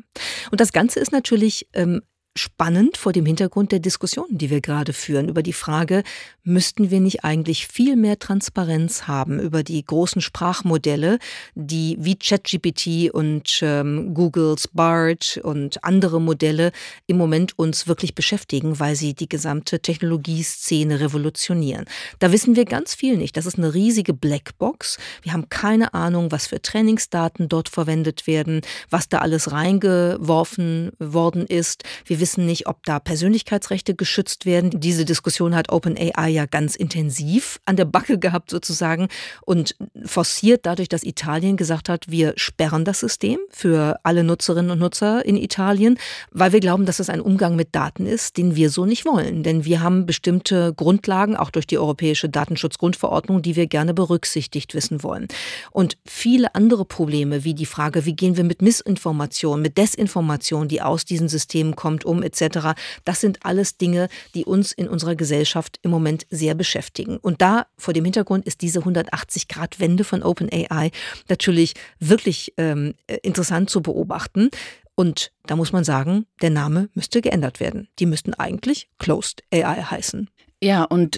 Und 0.51 0.61
das 0.61 0.75
Ganze 0.75 1.01
ist 1.01 1.13
natürlich 1.13 1.69
ähm, 1.73 2.03
spannend 2.37 2.97
vor 2.97 3.13
dem 3.13 3.27
Hintergrund 3.27 3.73
der 3.73 3.81
Diskussionen, 3.81 4.39
die 4.39 4.51
wir 4.51 4.61
gerade 4.61 4.93
führen, 4.93 5.29
über 5.29 5.43
die 5.43 5.53
Frage, 5.53 6.03
müssten 6.45 6.91
wir 6.91 7.01
nicht 7.01 7.25
eigentlich 7.25 7.67
viel 7.67 7.97
mehr 7.97 8.19
Transparenz 8.19 9.09
haben 9.09 9.41
über 9.41 9.63
die 9.63 9.85
großen 9.85 10.21
Sprachmodelle, 10.21 11.19
die 11.55 11.97
wie 11.99 12.17
ChatGPT 12.17 13.11
und 13.13 13.59
ähm, 13.63 14.15
Googles 14.15 14.69
BART 14.69 15.41
und 15.43 15.83
andere 15.83 16.21
Modelle 16.21 16.73
im 17.07 17.17
Moment 17.17 17.59
uns 17.59 17.89
wirklich 17.89 18.15
beschäftigen, 18.15 18.79
weil 18.79 18.95
sie 18.95 19.15
die 19.15 19.29
gesamte 19.29 19.81
Technologieszene 19.81 21.01
revolutionieren. 21.01 21.87
Da 22.19 22.33
wissen 22.33 22.55
wir 22.55 22.65
ganz 22.65 22.95
viel 22.95 23.17
nicht. 23.17 23.37
Das 23.37 23.47
ist 23.47 23.59
eine 23.59 23.75
riesige 23.75 24.15
Blackbox. 24.15 24.99
Wir 25.23 25.33
haben 25.33 25.49
keine 25.49 25.95
Ahnung, 25.95 26.31
was 26.31 26.47
für 26.47 26.63
Trainingsdaten 26.63 27.49
dort 27.49 27.69
verwendet 27.69 28.27
werden, 28.27 28.61
was 28.91 29.09
da 29.09 29.19
alles 29.19 29.51
reingeworfen 29.51 30.93
worden 30.99 31.47
ist. 31.47 31.85
Wir 32.05 32.21
wissen 32.21 32.26
nicht, 32.37 32.67
ob 32.67 32.85
da 32.85 32.99
Persönlichkeitsrechte 32.99 33.95
geschützt 33.95 34.47
werden. 34.47 34.71
Diese 34.75 35.05
Diskussion 35.05 35.55
hat 35.55 35.71
OpenAI 35.71 36.29
ja 36.29 36.47
ganz 36.47 36.75
intensiv 36.75 37.61
an 37.65 37.77
der 37.77 37.85
Backe 37.85 38.19
gehabt 38.19 38.51
sozusagen 38.51 39.09
und 39.43 39.77
forciert 40.05 40.67
dadurch, 40.67 40.89
dass 40.89 41.05
Italien 41.05 41.57
gesagt 41.57 41.89
hat, 41.89 42.07
wir 42.09 42.33
sperren 42.37 42.85
das 42.85 43.01
System 43.01 43.39
für 43.51 43.99
alle 44.03 44.25
Nutzerinnen 44.25 44.73
und 44.73 44.79
Nutzer 44.79 45.25
in 45.25 45.37
Italien, 45.37 45.99
weil 46.31 46.53
wir 46.53 46.61
glauben, 46.61 46.87
dass 46.87 46.99
es 46.99 47.09
ein 47.09 47.21
Umgang 47.21 47.57
mit 47.57 47.75
Daten 47.75 48.07
ist, 48.07 48.37
den 48.37 48.57
wir 48.57 48.71
so 48.71 48.87
nicht 48.87 49.05
wollen. 49.05 49.43
Denn 49.43 49.65
wir 49.65 49.81
haben 49.81 50.07
bestimmte 50.07 50.75
Grundlagen, 50.75 51.37
auch 51.37 51.51
durch 51.51 51.67
die 51.67 51.79
Europäische 51.79 52.29
Datenschutzgrundverordnung, 52.29 53.43
die 53.43 53.57
wir 53.57 53.67
gerne 53.67 53.95
berücksichtigt 53.95 54.75
wissen 54.75 55.03
wollen. 55.03 55.29
Und 55.71 55.97
viele 56.05 56.55
andere 56.55 56.85
Probleme, 56.85 57.45
wie 57.45 57.55
die 57.55 57.67
Frage, 57.67 58.05
wie 58.05 58.17
gehen 58.17 58.37
wir 58.37 58.45
mit 58.45 58.63
Missinformation, 58.63 59.63
mit 59.63 59.79
Desinformation, 59.79 60.69
die 60.69 60.83
aus 60.83 61.05
diesen 61.05 61.29
Systemen 61.29 61.77
kommt, 61.77 62.05
um 62.05 62.16
etc. 62.23 62.79
Das 63.05 63.21
sind 63.21 63.41
alles 63.45 63.77
Dinge, 63.77 64.09
die 64.35 64.45
uns 64.45 64.73
in 64.73 64.89
unserer 64.89 65.15
Gesellschaft 65.15 65.79
im 65.83 65.91
Moment 65.91 66.27
sehr 66.31 66.55
beschäftigen. 66.55 67.17
Und 67.17 67.43
da 67.43 67.67
vor 67.77 67.95
dem 67.95 68.05
Hintergrund 68.05 68.47
ist 68.47 68.63
diese 68.63 68.81
180-Grad-Wende 68.81 70.05
von 70.05 70.23
OpenAI 70.23 70.91
natürlich 71.29 71.75
wirklich 71.99 72.55
ähm, 72.57 72.95
interessant 73.23 73.71
zu 73.71 73.83
beobachten. 73.83 74.51
Und 74.95 75.33
da 75.47 75.57
muss 75.57 75.73
man 75.73 75.85
sagen, 75.85 76.27
der 76.41 76.51
Name 76.51 76.89
müsste 76.95 77.21
geändert 77.21 77.61
werden. 77.61 77.89
Die 77.99 78.07
müssten 78.07 78.33
eigentlich 78.35 78.89
Closed 78.99 79.43
AI 79.53 79.83
heißen. 79.83 80.31
Ja, 80.63 80.85
und 80.85 81.17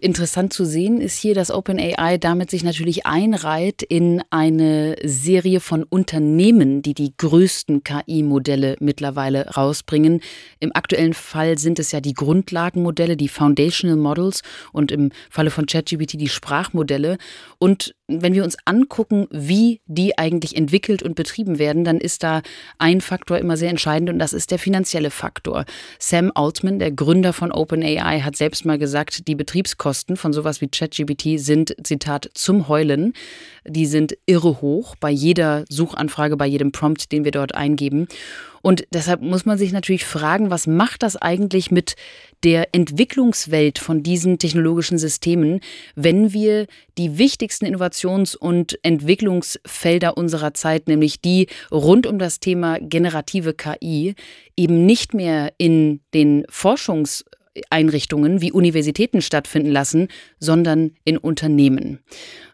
interessant 0.00 0.54
zu 0.54 0.64
sehen 0.64 1.02
ist 1.02 1.18
hier, 1.18 1.34
dass 1.34 1.50
OpenAI 1.50 2.16
damit 2.16 2.50
sich 2.50 2.64
natürlich 2.64 3.04
einreiht 3.04 3.82
in 3.82 4.22
eine 4.30 4.96
Serie 5.04 5.60
von 5.60 5.82
Unternehmen, 5.82 6.80
die 6.80 6.94
die 6.94 7.12
größten 7.14 7.84
KI-Modelle 7.84 8.76
mittlerweile 8.80 9.46
rausbringen. 9.50 10.22
Im 10.58 10.74
aktuellen 10.74 11.12
Fall 11.12 11.58
sind 11.58 11.78
es 11.78 11.92
ja 11.92 12.00
die 12.00 12.14
Grundlagenmodelle, 12.14 13.18
die 13.18 13.28
Foundational 13.28 13.98
Models 13.98 14.40
und 14.72 14.90
im 14.90 15.10
Falle 15.28 15.50
von 15.50 15.66
ChatGPT 15.66 16.14
die 16.18 16.30
Sprachmodelle. 16.30 17.18
Und 17.58 17.94
wenn 18.06 18.32
wir 18.32 18.42
uns 18.42 18.56
angucken, 18.64 19.26
wie 19.30 19.82
die 19.84 20.16
eigentlich 20.16 20.56
entwickelt 20.56 21.02
und 21.02 21.14
betrieben 21.14 21.58
werden, 21.58 21.84
dann 21.84 21.98
ist 21.98 22.22
da 22.22 22.40
ein 22.78 23.02
Faktor 23.02 23.36
immer 23.36 23.58
sehr 23.58 23.68
entscheidend 23.68 24.08
und 24.08 24.18
das 24.18 24.32
ist 24.32 24.50
der 24.50 24.58
finanzielle 24.58 25.10
Faktor. 25.10 25.66
Sam 25.98 26.32
Altman, 26.34 26.78
der 26.78 26.90
Gründer 26.90 27.34
von 27.34 27.52
OpenAI, 27.52 28.20
hat 28.20 28.34
selbst 28.34 28.64
mal 28.64 28.77
gesagt, 28.78 29.28
die 29.28 29.34
Betriebskosten 29.34 30.16
von 30.16 30.32
sowas 30.32 30.60
wie 30.60 30.68
ChatGPT 30.68 31.38
sind, 31.38 31.74
Zitat, 31.82 32.30
zum 32.34 32.68
Heulen. 32.68 33.12
Die 33.66 33.86
sind 33.86 34.16
irre 34.26 34.60
hoch 34.60 34.96
bei 34.96 35.10
jeder 35.10 35.64
Suchanfrage, 35.68 36.36
bei 36.36 36.46
jedem 36.46 36.72
Prompt, 36.72 37.12
den 37.12 37.24
wir 37.24 37.32
dort 37.32 37.54
eingeben. 37.54 38.08
Und 38.62 38.84
deshalb 38.92 39.22
muss 39.22 39.46
man 39.46 39.58
sich 39.58 39.72
natürlich 39.72 40.04
fragen, 40.04 40.50
was 40.50 40.66
macht 40.66 41.02
das 41.02 41.16
eigentlich 41.16 41.70
mit 41.70 41.96
der 42.44 42.74
Entwicklungswelt 42.74 43.78
von 43.78 44.02
diesen 44.02 44.38
technologischen 44.38 44.98
Systemen, 44.98 45.60
wenn 45.94 46.32
wir 46.32 46.66
die 46.96 47.18
wichtigsten 47.18 47.66
Innovations- 47.66 48.36
und 48.36 48.78
Entwicklungsfelder 48.82 50.16
unserer 50.16 50.54
Zeit, 50.54 50.88
nämlich 50.88 51.20
die 51.20 51.46
rund 51.70 52.06
um 52.06 52.18
das 52.18 52.40
Thema 52.40 52.78
generative 52.80 53.54
KI, 53.54 54.14
eben 54.56 54.86
nicht 54.86 55.14
mehr 55.14 55.52
in 55.58 56.00
den 56.12 56.44
Forschungs- 56.46 57.24
Einrichtungen 57.70 58.40
wie 58.40 58.52
Universitäten 58.52 59.22
stattfinden 59.22 59.70
lassen, 59.70 60.08
sondern 60.38 60.92
in 61.04 61.18
Unternehmen. 61.18 62.00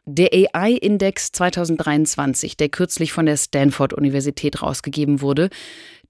Der 0.06 0.30
AI-Index 0.32 1.32
2023, 1.32 2.56
der 2.56 2.68
kürzlich 2.68 3.12
von 3.12 3.26
der 3.26 3.36
Stanford-Universität 3.36 4.60
rausgegeben 4.60 5.22
wurde, 5.22 5.48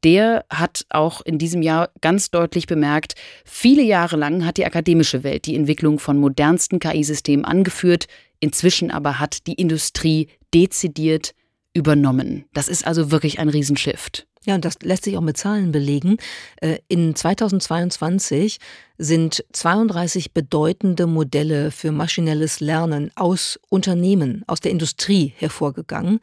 der 0.02 0.44
hat 0.50 0.85
auch 0.90 1.22
in 1.22 1.38
diesem 1.38 1.62
Jahr 1.62 1.90
ganz 2.00 2.30
deutlich 2.30 2.66
bemerkt, 2.66 3.14
viele 3.44 3.83
Jahre 3.83 4.16
lang 4.16 4.44
hat 4.44 4.59
die 4.59 4.66
akademische 4.66 5.22
Welt 5.22 5.46
die 5.46 5.57
Entwicklung 5.57 5.98
von 5.98 6.18
modernsten 6.18 6.78
KI-Systemen 6.78 7.44
angeführt, 7.44 8.07
inzwischen 8.40 8.90
aber 8.90 9.18
hat 9.18 9.46
die 9.46 9.54
Industrie 9.54 10.28
dezidiert 10.52 11.35
übernommen. 11.72 12.44
Das 12.52 12.68
ist 12.68 12.87
also 12.87 13.11
wirklich 13.11 13.38
ein 13.38 13.48
Riesenshift. 13.48 14.26
Ja, 14.46 14.54
und 14.54 14.64
das 14.64 14.74
lässt 14.83 15.04
sich 15.04 15.16
auch 15.16 15.22
mit 15.22 15.37
Zahlen 15.37 15.72
belegen. 15.72 16.18
Äh, 16.61 16.78
in 16.88 17.14
2022 17.14 18.59
sind 18.98 19.44
32 19.52 20.33
bedeutende 20.33 21.07
Modelle 21.07 21.70
für 21.70 21.92
maschinelles 21.92 22.61
Lernen 22.61 23.11
aus 23.14 23.59
Unternehmen, 23.70 24.44
aus 24.46 24.61
der 24.61 24.70
Industrie 24.70 25.33
hervorgegangen. 25.37 26.20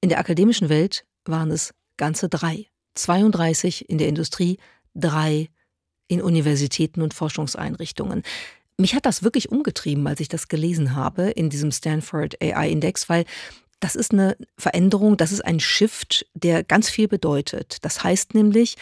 In 0.00 0.08
der 0.08 0.18
akademischen 0.18 0.68
Welt 0.68 1.04
waren 1.24 1.50
es 1.50 1.74
ganze 1.96 2.28
drei. 2.28 2.66
32 2.94 3.88
in 3.88 3.98
der 3.98 4.08
Industrie, 4.08 4.58
drei 4.94 5.48
in 6.08 6.20
Universitäten 6.20 7.02
und 7.02 7.14
Forschungseinrichtungen. 7.14 8.22
Mich 8.78 8.94
hat 8.94 9.06
das 9.06 9.22
wirklich 9.22 9.50
umgetrieben, 9.50 10.06
als 10.06 10.20
ich 10.20 10.28
das 10.28 10.48
gelesen 10.48 10.94
habe 10.94 11.30
in 11.30 11.50
diesem 11.50 11.70
Stanford 11.70 12.40
AI 12.42 12.70
Index, 12.70 13.08
weil 13.08 13.24
das 13.80 13.94
ist 13.94 14.12
eine 14.12 14.36
Veränderung, 14.56 15.16
das 15.16 15.32
ist 15.32 15.44
ein 15.44 15.60
Shift, 15.60 16.26
der 16.34 16.64
ganz 16.64 16.90
viel 16.90 17.08
bedeutet. 17.08 17.78
Das 17.82 18.02
heißt 18.02 18.34
nämlich, 18.34 18.76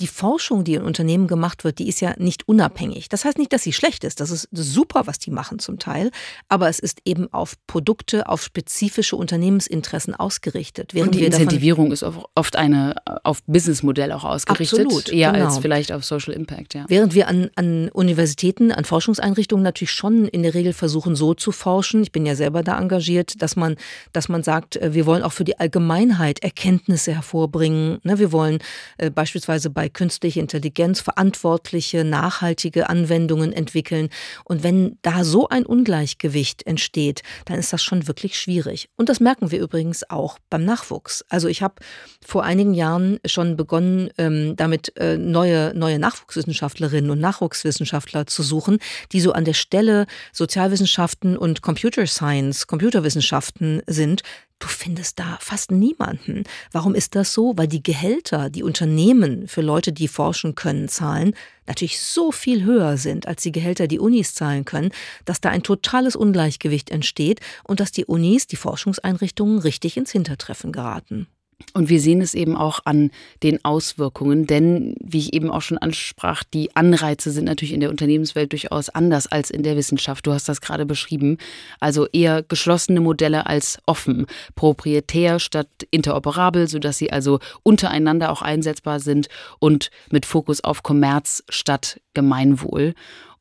die 0.00 0.08
Forschung, 0.08 0.64
die 0.64 0.74
in 0.74 0.82
Unternehmen 0.82 1.28
gemacht 1.28 1.62
wird, 1.62 1.78
die 1.78 1.88
ist 1.88 2.00
ja 2.00 2.14
nicht 2.18 2.48
unabhängig. 2.48 3.08
Das 3.08 3.24
heißt 3.24 3.38
nicht, 3.38 3.52
dass 3.52 3.62
sie 3.62 3.72
schlecht 3.72 4.02
ist. 4.02 4.20
Das 4.20 4.30
ist 4.32 4.48
super, 4.52 5.06
was 5.06 5.20
die 5.20 5.30
machen 5.30 5.60
zum 5.60 5.78
Teil. 5.78 6.10
Aber 6.48 6.68
es 6.68 6.80
ist 6.80 7.00
eben 7.04 7.32
auf 7.32 7.54
Produkte, 7.68 8.28
auf 8.28 8.42
spezifische 8.42 9.14
Unternehmensinteressen 9.14 10.14
ausgerichtet. 10.14 10.94
Während 10.94 11.14
Und 11.14 11.20
die 11.20 11.24
Incentivierung 11.24 11.92
ist 11.92 12.02
oft 12.02 12.56
eine 12.56 12.96
auf 13.22 13.44
Businessmodell 13.44 14.10
auch 14.10 14.24
ausgerichtet. 14.24 14.86
Absolut, 14.86 15.12
eher 15.12 15.32
genau. 15.32 15.44
als 15.44 15.58
vielleicht 15.58 15.92
auf 15.92 16.04
Social 16.04 16.34
Impact. 16.34 16.74
Ja. 16.74 16.86
Während 16.88 17.14
wir 17.14 17.28
an, 17.28 17.50
an 17.54 17.88
Universitäten, 17.90 18.72
an 18.72 18.84
Forschungseinrichtungen 18.84 19.62
natürlich 19.62 19.92
schon 19.92 20.26
in 20.26 20.42
der 20.42 20.54
Regel 20.54 20.72
versuchen, 20.72 21.14
so 21.14 21.34
zu 21.34 21.52
forschen. 21.52 22.02
Ich 22.02 22.10
bin 22.10 22.26
ja 22.26 22.34
selber 22.34 22.64
da 22.64 22.80
engagiert, 22.80 23.40
dass 23.42 23.54
man, 23.54 23.76
dass 24.12 24.28
man 24.28 24.42
sagt, 24.42 24.74
äh, 24.76 24.92
wir 24.92 25.06
wollen 25.06 25.22
auch 25.22 25.32
für 25.32 25.44
die 25.44 25.60
Allgemeinheit 25.60 26.42
Erkenntnisse 26.42 27.14
hervorbringen. 27.14 28.00
Ne, 28.02 28.18
wir 28.18 28.32
wollen 28.32 28.58
äh, 28.98 29.10
beispielsweise 29.10 29.70
bei 29.70 29.83
bei 29.84 29.90
künstlicher 29.90 30.40
Intelligenz 30.40 31.02
verantwortliche, 31.02 32.04
nachhaltige 32.04 32.88
Anwendungen 32.88 33.52
entwickeln. 33.52 34.08
Und 34.44 34.62
wenn 34.62 34.96
da 35.02 35.24
so 35.24 35.50
ein 35.50 35.66
Ungleichgewicht 35.66 36.66
entsteht, 36.66 37.22
dann 37.44 37.58
ist 37.58 37.70
das 37.70 37.82
schon 37.82 38.08
wirklich 38.08 38.40
schwierig. 38.40 38.88
Und 38.96 39.10
das 39.10 39.20
merken 39.20 39.50
wir 39.50 39.60
übrigens 39.60 40.08
auch 40.08 40.38
beim 40.48 40.64
Nachwuchs. 40.64 41.22
Also 41.28 41.48
ich 41.48 41.60
habe 41.60 41.74
vor 42.24 42.44
einigen 42.44 42.72
Jahren 42.72 43.18
schon 43.26 43.58
begonnen, 43.58 44.08
ähm, 44.16 44.56
damit 44.56 44.96
äh, 44.96 45.18
neue, 45.18 45.74
neue 45.74 45.98
Nachwuchswissenschaftlerinnen 45.98 47.10
und 47.10 47.20
Nachwuchswissenschaftler 47.20 48.26
zu 48.26 48.42
suchen, 48.42 48.78
die 49.12 49.20
so 49.20 49.32
an 49.32 49.44
der 49.44 49.52
Stelle 49.52 50.06
Sozialwissenschaften 50.32 51.36
und 51.36 51.60
Computer 51.60 52.06
Science, 52.06 52.66
Computerwissenschaften 52.66 53.82
sind, 53.86 54.22
Du 54.64 54.70
findest 54.70 55.18
da 55.18 55.36
fast 55.42 55.70
niemanden. 55.70 56.44
Warum 56.72 56.94
ist 56.94 57.16
das 57.16 57.34
so? 57.34 57.52
Weil 57.54 57.68
die 57.68 57.82
Gehälter, 57.82 58.48
die 58.48 58.62
Unternehmen 58.62 59.46
für 59.46 59.60
Leute, 59.60 59.92
die 59.92 60.08
forschen 60.08 60.54
können, 60.54 60.88
zahlen, 60.88 61.34
natürlich 61.66 62.00
so 62.00 62.32
viel 62.32 62.64
höher 62.64 62.96
sind 62.96 63.28
als 63.28 63.42
die 63.42 63.52
Gehälter, 63.52 63.88
die 63.88 63.98
Unis 63.98 64.34
zahlen 64.34 64.64
können, 64.64 64.90
dass 65.26 65.42
da 65.42 65.50
ein 65.50 65.62
totales 65.62 66.16
Ungleichgewicht 66.16 66.88
entsteht 66.88 67.40
und 67.64 67.78
dass 67.78 67.92
die 67.92 68.06
Unis, 68.06 68.46
die 68.46 68.56
Forschungseinrichtungen 68.56 69.58
richtig 69.58 69.98
ins 69.98 70.12
Hintertreffen 70.12 70.72
geraten. 70.72 71.26
Und 71.72 71.88
wir 71.88 72.00
sehen 72.00 72.20
es 72.20 72.34
eben 72.34 72.56
auch 72.56 72.80
an 72.84 73.10
den 73.42 73.64
Auswirkungen, 73.64 74.46
denn 74.46 74.94
wie 75.02 75.18
ich 75.18 75.32
eben 75.32 75.50
auch 75.50 75.62
schon 75.62 75.78
ansprach, 75.78 76.44
die 76.44 76.74
Anreize 76.76 77.30
sind 77.30 77.46
natürlich 77.46 77.72
in 77.72 77.80
der 77.80 77.90
Unternehmenswelt 77.90 78.52
durchaus 78.52 78.88
anders 78.88 79.26
als 79.26 79.50
in 79.50 79.62
der 79.62 79.76
Wissenschaft. 79.76 80.26
Du 80.26 80.32
hast 80.32 80.48
das 80.48 80.60
gerade 80.60 80.86
beschrieben. 80.86 81.38
Also 81.80 82.06
eher 82.06 82.42
geschlossene 82.42 83.00
Modelle 83.00 83.46
als 83.46 83.78
offen, 83.86 84.26
proprietär 84.54 85.40
statt 85.40 85.68
interoperabel, 85.90 86.68
sodass 86.68 86.98
sie 86.98 87.12
also 87.12 87.40
untereinander 87.62 88.30
auch 88.30 88.42
einsetzbar 88.42 89.00
sind 89.00 89.28
und 89.58 89.90
mit 90.10 90.26
Fokus 90.26 90.62
auf 90.62 90.82
Kommerz 90.82 91.42
statt 91.48 92.00
Gemeinwohl. 92.14 92.94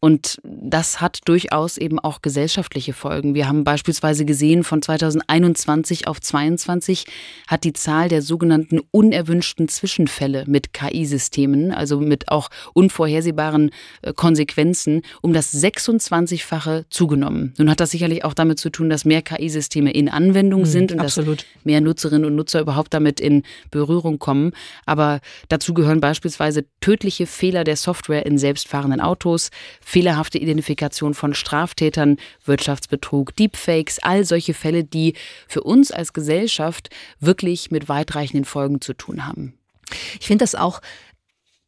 Und 0.04 0.42
das 0.44 1.00
hat 1.00 1.20
durchaus 1.24 1.78
eben 1.78 1.98
auch 1.98 2.22
gesellschaftliche 2.22 2.92
Folgen. 2.92 3.36
Wir 3.36 3.48
haben 3.48 3.64
beispielsweise 3.64 4.26
gesehen, 4.26 4.66
von 4.66 4.82
2021 4.82 6.10
auf 6.10 6.20
2022 6.20 7.06
hat 7.48 7.64
die 7.64 7.72
Zahl 7.72 8.10
der 8.10 8.22
sogenannten 8.22 8.82
unerwünschten 8.92 9.70
Zwischenfälle 9.70 10.44
mit 10.46 10.74
KI-Systemen, 10.74 11.72
also 11.72 12.02
mit 12.02 12.28
auch 12.28 12.50
unvorhersehbaren 12.74 13.72
äh, 14.02 14.12
Konsequenzen, 14.12 15.04
um 15.22 15.32
das 15.32 15.54
26-fache 15.54 16.84
zugenommen. 16.90 17.54
Nun 17.58 17.70
hat 17.70 17.80
das 17.80 17.92
sicherlich 17.92 18.26
auch 18.26 18.34
damit 18.34 18.60
zu 18.60 18.72
tun, 18.72 18.90
dass 18.90 19.06
mehr 19.06 19.22
KI-Systeme 19.22 19.94
in 19.94 20.10
Anwendung 20.10 20.64
hm, 20.64 20.70
sind 20.70 20.92
und 20.92 21.00
absolut. 21.00 21.40
dass 21.40 21.46
mehr 21.64 21.80
Nutzerinnen 21.80 22.26
und 22.26 22.36
Nutzer 22.36 22.60
überhaupt 22.60 22.94
damit 22.94 23.22
in 23.22 23.44
Berührung 23.72 24.20
kommen. 24.20 24.52
Aber 24.86 25.22
dazu 25.48 25.74
gehören 25.74 26.02
beispielsweise 26.02 26.66
tödliche 26.82 27.26
Fehler 27.26 27.64
der 27.64 27.78
Software 27.78 28.26
in 28.26 28.38
selbstfahrenden 28.38 29.00
Autos, 29.00 29.50
fehlerhafte 29.94 30.40
Identifikation 30.40 31.14
von 31.14 31.36
Straftätern, 31.36 32.18
Wirtschaftsbetrug, 32.46 33.36
Deepfakes, 33.36 34.00
all 34.00 34.26
solche 34.26 34.56
Fälle, 34.56 34.84
die 34.84 35.14
für 35.48 35.62
uns 35.62 35.92
als 35.92 36.14
Gesellschaft 36.14 36.90
wirklich 37.20 37.70
mit 37.70 37.90
weitreichenden 37.90 38.44
Folgen 38.44 38.82
zu 38.82 38.94
tun 38.96 39.28
haben. 39.28 39.54
Ich 40.20 40.26
finde 40.26 40.42
das 40.42 40.56
auch 40.56 40.82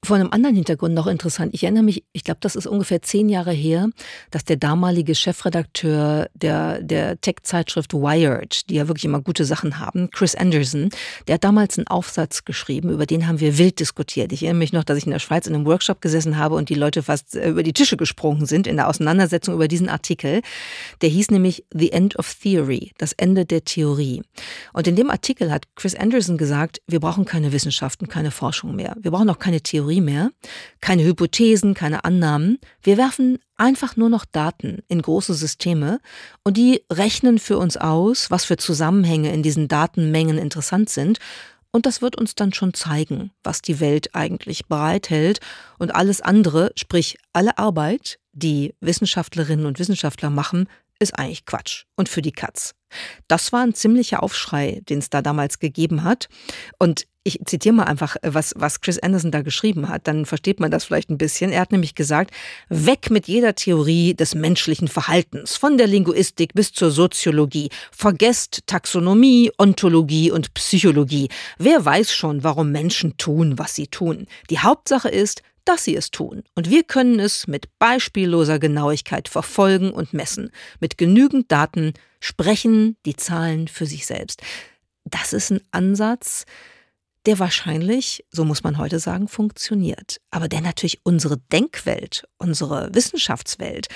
vor 0.05 0.15
einem 0.15 0.29
anderen 0.31 0.55
Hintergrund 0.55 0.93
noch 0.93 1.07
interessant. 1.07 1.53
Ich 1.53 1.63
erinnere 1.63 1.83
mich, 1.83 2.03
ich 2.13 2.23
glaube, 2.23 2.39
das 2.41 2.55
ist 2.55 2.67
ungefähr 2.67 3.01
zehn 3.01 3.29
Jahre 3.29 3.51
her, 3.51 3.89
dass 4.31 4.45
der 4.45 4.55
damalige 4.55 5.15
Chefredakteur 5.15 6.29
der, 6.33 6.81
der 6.81 7.19
Tech-Zeitschrift 7.19 7.93
Wired, 7.93 8.69
die 8.69 8.75
ja 8.75 8.87
wirklich 8.87 9.05
immer 9.05 9.21
gute 9.21 9.45
Sachen 9.45 9.79
haben, 9.79 10.09
Chris 10.11 10.35
Anderson, 10.35 10.89
der 11.27 11.35
hat 11.35 11.43
damals 11.43 11.77
einen 11.77 11.87
Aufsatz 11.87 12.45
geschrieben, 12.45 12.89
über 12.89 13.05
den 13.05 13.27
haben 13.27 13.39
wir 13.39 13.57
wild 13.57 13.79
diskutiert. 13.79 14.31
Ich 14.31 14.43
erinnere 14.43 14.59
mich 14.59 14.73
noch, 14.73 14.83
dass 14.83 14.97
ich 14.97 15.05
in 15.05 15.11
der 15.11 15.19
Schweiz 15.19 15.47
in 15.47 15.55
einem 15.55 15.65
Workshop 15.65 16.01
gesessen 16.01 16.37
habe 16.37 16.55
und 16.55 16.69
die 16.69 16.75
Leute 16.75 17.03
fast 17.03 17.35
äh, 17.35 17.49
über 17.49 17.63
die 17.63 17.73
Tische 17.73 17.97
gesprungen 17.97 18.45
sind 18.45 18.67
in 18.67 18.77
der 18.77 18.87
Auseinandersetzung 18.87 19.55
über 19.55 19.67
diesen 19.67 19.89
Artikel. 19.89 20.41
Der 21.01 21.09
hieß 21.09 21.31
nämlich 21.31 21.65
The 21.73 21.91
End 21.91 22.17
of 22.17 22.33
Theory, 22.35 22.91
das 22.97 23.13
Ende 23.13 23.45
der 23.45 23.63
Theorie. 23.63 24.21
Und 24.73 24.87
in 24.87 24.95
dem 24.95 25.09
Artikel 25.09 25.51
hat 25.51 25.65
Chris 25.75 25.95
Anderson 25.95 26.37
gesagt, 26.37 26.81
wir 26.87 26.99
brauchen 26.99 27.25
keine 27.25 27.51
Wissenschaften, 27.51 28.07
keine 28.07 28.31
Forschung 28.31 28.75
mehr. 28.75 28.95
Wir 28.99 29.11
brauchen 29.11 29.29
auch 29.29 29.39
keine 29.39 29.61
Theorie 29.61 29.94
Theorie 29.95 30.01
mehr, 30.01 30.31
keine 30.81 31.03
Hypothesen, 31.03 31.73
keine 31.73 32.03
Annahmen. 32.03 32.59
Wir 32.81 32.97
werfen 32.97 33.39
einfach 33.57 33.95
nur 33.95 34.09
noch 34.09 34.25
Daten 34.25 34.79
in 34.87 35.01
große 35.01 35.33
Systeme 35.33 35.99
und 36.43 36.57
die 36.57 36.83
rechnen 36.91 37.39
für 37.39 37.57
uns 37.57 37.77
aus, 37.77 38.29
was 38.31 38.45
für 38.45 38.57
Zusammenhänge 38.57 39.31
in 39.33 39.43
diesen 39.43 39.67
Datenmengen 39.67 40.37
interessant 40.37 40.89
sind. 40.89 41.19
Und 41.71 41.85
das 41.85 42.01
wird 42.01 42.17
uns 42.17 42.35
dann 42.35 42.53
schon 42.53 42.73
zeigen, 42.73 43.31
was 43.43 43.61
die 43.61 43.79
Welt 43.79 44.15
eigentlich 44.15 44.67
bereithält. 44.67 45.39
Und 45.77 45.93
alles 45.93 46.21
andere, 46.21 46.71
sprich 46.75 47.17
alle 47.33 47.57
Arbeit, 47.57 48.17
die 48.31 48.73
Wissenschaftlerinnen 48.79 49.65
und 49.65 49.79
Wissenschaftler 49.79 50.29
machen, 50.29 50.67
ist 50.99 51.19
eigentlich 51.19 51.45
Quatsch 51.45 51.83
und 51.97 52.07
für 52.07 52.21
die 52.21 52.31
Katz. 52.31 52.73
Das 53.27 53.51
war 53.51 53.61
ein 53.61 53.73
ziemlicher 53.73 54.23
Aufschrei, 54.23 54.81
den 54.87 54.99
es 54.99 55.09
da 55.09 55.21
damals 55.21 55.59
gegeben 55.59 56.03
hat. 56.03 56.29
Und 56.79 57.07
ich 57.25 57.39
zitiere 57.45 57.73
mal 57.73 57.83
einfach, 57.83 58.15
äh, 58.21 58.33
was, 58.33 58.53
was 58.55 58.79
Chris 58.79 58.99
Anderson 58.99 59.31
da 59.31 59.41
geschrieben 59.41 59.89
hat, 59.89 60.07
dann 60.07 60.25
versteht 60.25 60.59
man 60.59 60.71
das 60.71 60.85
vielleicht 60.85 61.09
ein 61.09 61.17
bisschen. 61.17 61.51
Er 61.51 61.61
hat 61.61 61.71
nämlich 61.71 61.95
gesagt, 61.95 62.31
weg 62.69 63.09
mit 63.09 63.27
jeder 63.27 63.55
Theorie 63.55 64.13
des 64.13 64.35
menschlichen 64.35 64.87
Verhaltens, 64.87 65.57
von 65.57 65.77
der 65.77 65.87
Linguistik 65.87 66.53
bis 66.53 66.71
zur 66.71 66.91
Soziologie. 66.91 67.69
Vergesst 67.91 68.61
Taxonomie, 68.67 69.51
Ontologie 69.57 70.31
und 70.31 70.53
Psychologie. 70.53 71.27
Wer 71.57 71.83
weiß 71.83 72.13
schon, 72.13 72.43
warum 72.43 72.71
Menschen 72.71 73.17
tun, 73.17 73.57
was 73.57 73.73
sie 73.73 73.87
tun. 73.87 74.27
Die 74.51 74.59
Hauptsache 74.59 75.09
ist, 75.09 75.41
dass 75.65 75.83
sie 75.83 75.95
es 75.95 76.11
tun. 76.11 76.43
Und 76.53 76.69
wir 76.69 76.83
können 76.83 77.19
es 77.19 77.47
mit 77.47 77.67
beispielloser 77.79 78.59
Genauigkeit 78.59 79.27
verfolgen 79.27 79.89
und 79.89 80.13
messen. 80.13 80.51
Mit 80.79 80.99
genügend 80.99 81.51
Daten 81.51 81.93
sprechen 82.19 82.97
die 83.07 83.15
Zahlen 83.15 83.67
für 83.67 83.87
sich 83.87 84.05
selbst. 84.05 84.43
Das 85.05 85.33
ist 85.33 85.51
ein 85.51 85.61
Ansatz, 85.71 86.45
der 87.25 87.39
wahrscheinlich, 87.39 88.25
so 88.31 88.45
muss 88.45 88.63
man 88.63 88.77
heute 88.77 88.99
sagen, 88.99 89.27
funktioniert. 89.27 90.17
Aber 90.31 90.47
der 90.47 90.61
natürlich 90.61 91.01
unsere 91.03 91.37
Denkwelt, 91.51 92.27
unsere 92.37 92.93
Wissenschaftswelt, 92.93 93.87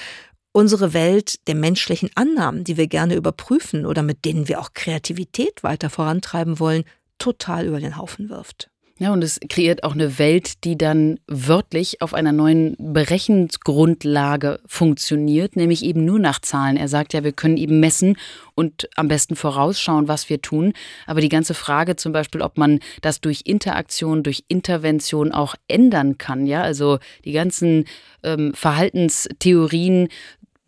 unsere 0.52 0.94
Welt 0.94 1.48
der 1.48 1.56
menschlichen 1.56 2.10
Annahmen, 2.16 2.64
die 2.64 2.78
wir 2.78 2.88
gerne 2.88 3.16
überprüfen 3.16 3.86
oder 3.86 4.02
mit 4.02 4.26
denen 4.26 4.48
wir 4.48 4.60
auch 4.60 4.74
Kreativität 4.74 5.64
weiter 5.64 5.90
vorantreiben 5.90 6.60
wollen, 6.60 6.84
total 7.20 7.66
über 7.68 7.80
den 7.80 7.98
Haufen 7.98 8.30
wirft. 8.30 8.70
Ja, 9.02 9.14
und 9.14 9.24
es 9.24 9.40
kreiert 9.48 9.86
auch 9.86 9.94
eine 9.94 10.20
Welt, 10.20 10.66
die 10.66 10.78
dann 10.78 11.22
wörtlich 11.26 12.02
auf 12.02 12.14
einer 12.14 12.34
neuen 12.34 12.76
Berechnungsgrundlage 12.78 14.60
funktioniert, 14.66 15.56
nämlich 15.56 15.86
eben 15.86 16.04
nur 16.04 16.20
nach 16.20 16.42
Zahlen. 16.42 16.76
Er 16.76 16.90
sagt 16.90 17.14
ja, 17.14 17.24
wir 17.24 17.32
können 17.32 17.56
eben 17.56 17.80
messen 17.80 18.18
und 18.56 18.90
am 18.98 19.08
besten 19.08 19.38
vorausschauen, 19.38 20.10
was 20.10 20.30
wir 20.30 20.42
tun. 20.42 20.74
Aber 21.08 21.22
die 21.22 21.30
ganze 21.30 21.54
Frage 21.54 21.96
zum 21.96 22.12
Beispiel, 22.12 22.42
ob 22.42 22.58
man 22.58 22.82
das 23.02 23.22
durch 23.22 23.44
Interaktion, 23.46 24.22
durch 24.22 24.44
Intervention 24.50 25.32
auch 25.32 25.56
ändern 25.70 26.18
kann, 26.18 26.46
ja, 26.46 26.62
also 26.62 27.00
die 27.24 27.32
ganzen 27.32 27.86
ähm, 28.22 28.54
Verhaltenstheorien 28.54 30.10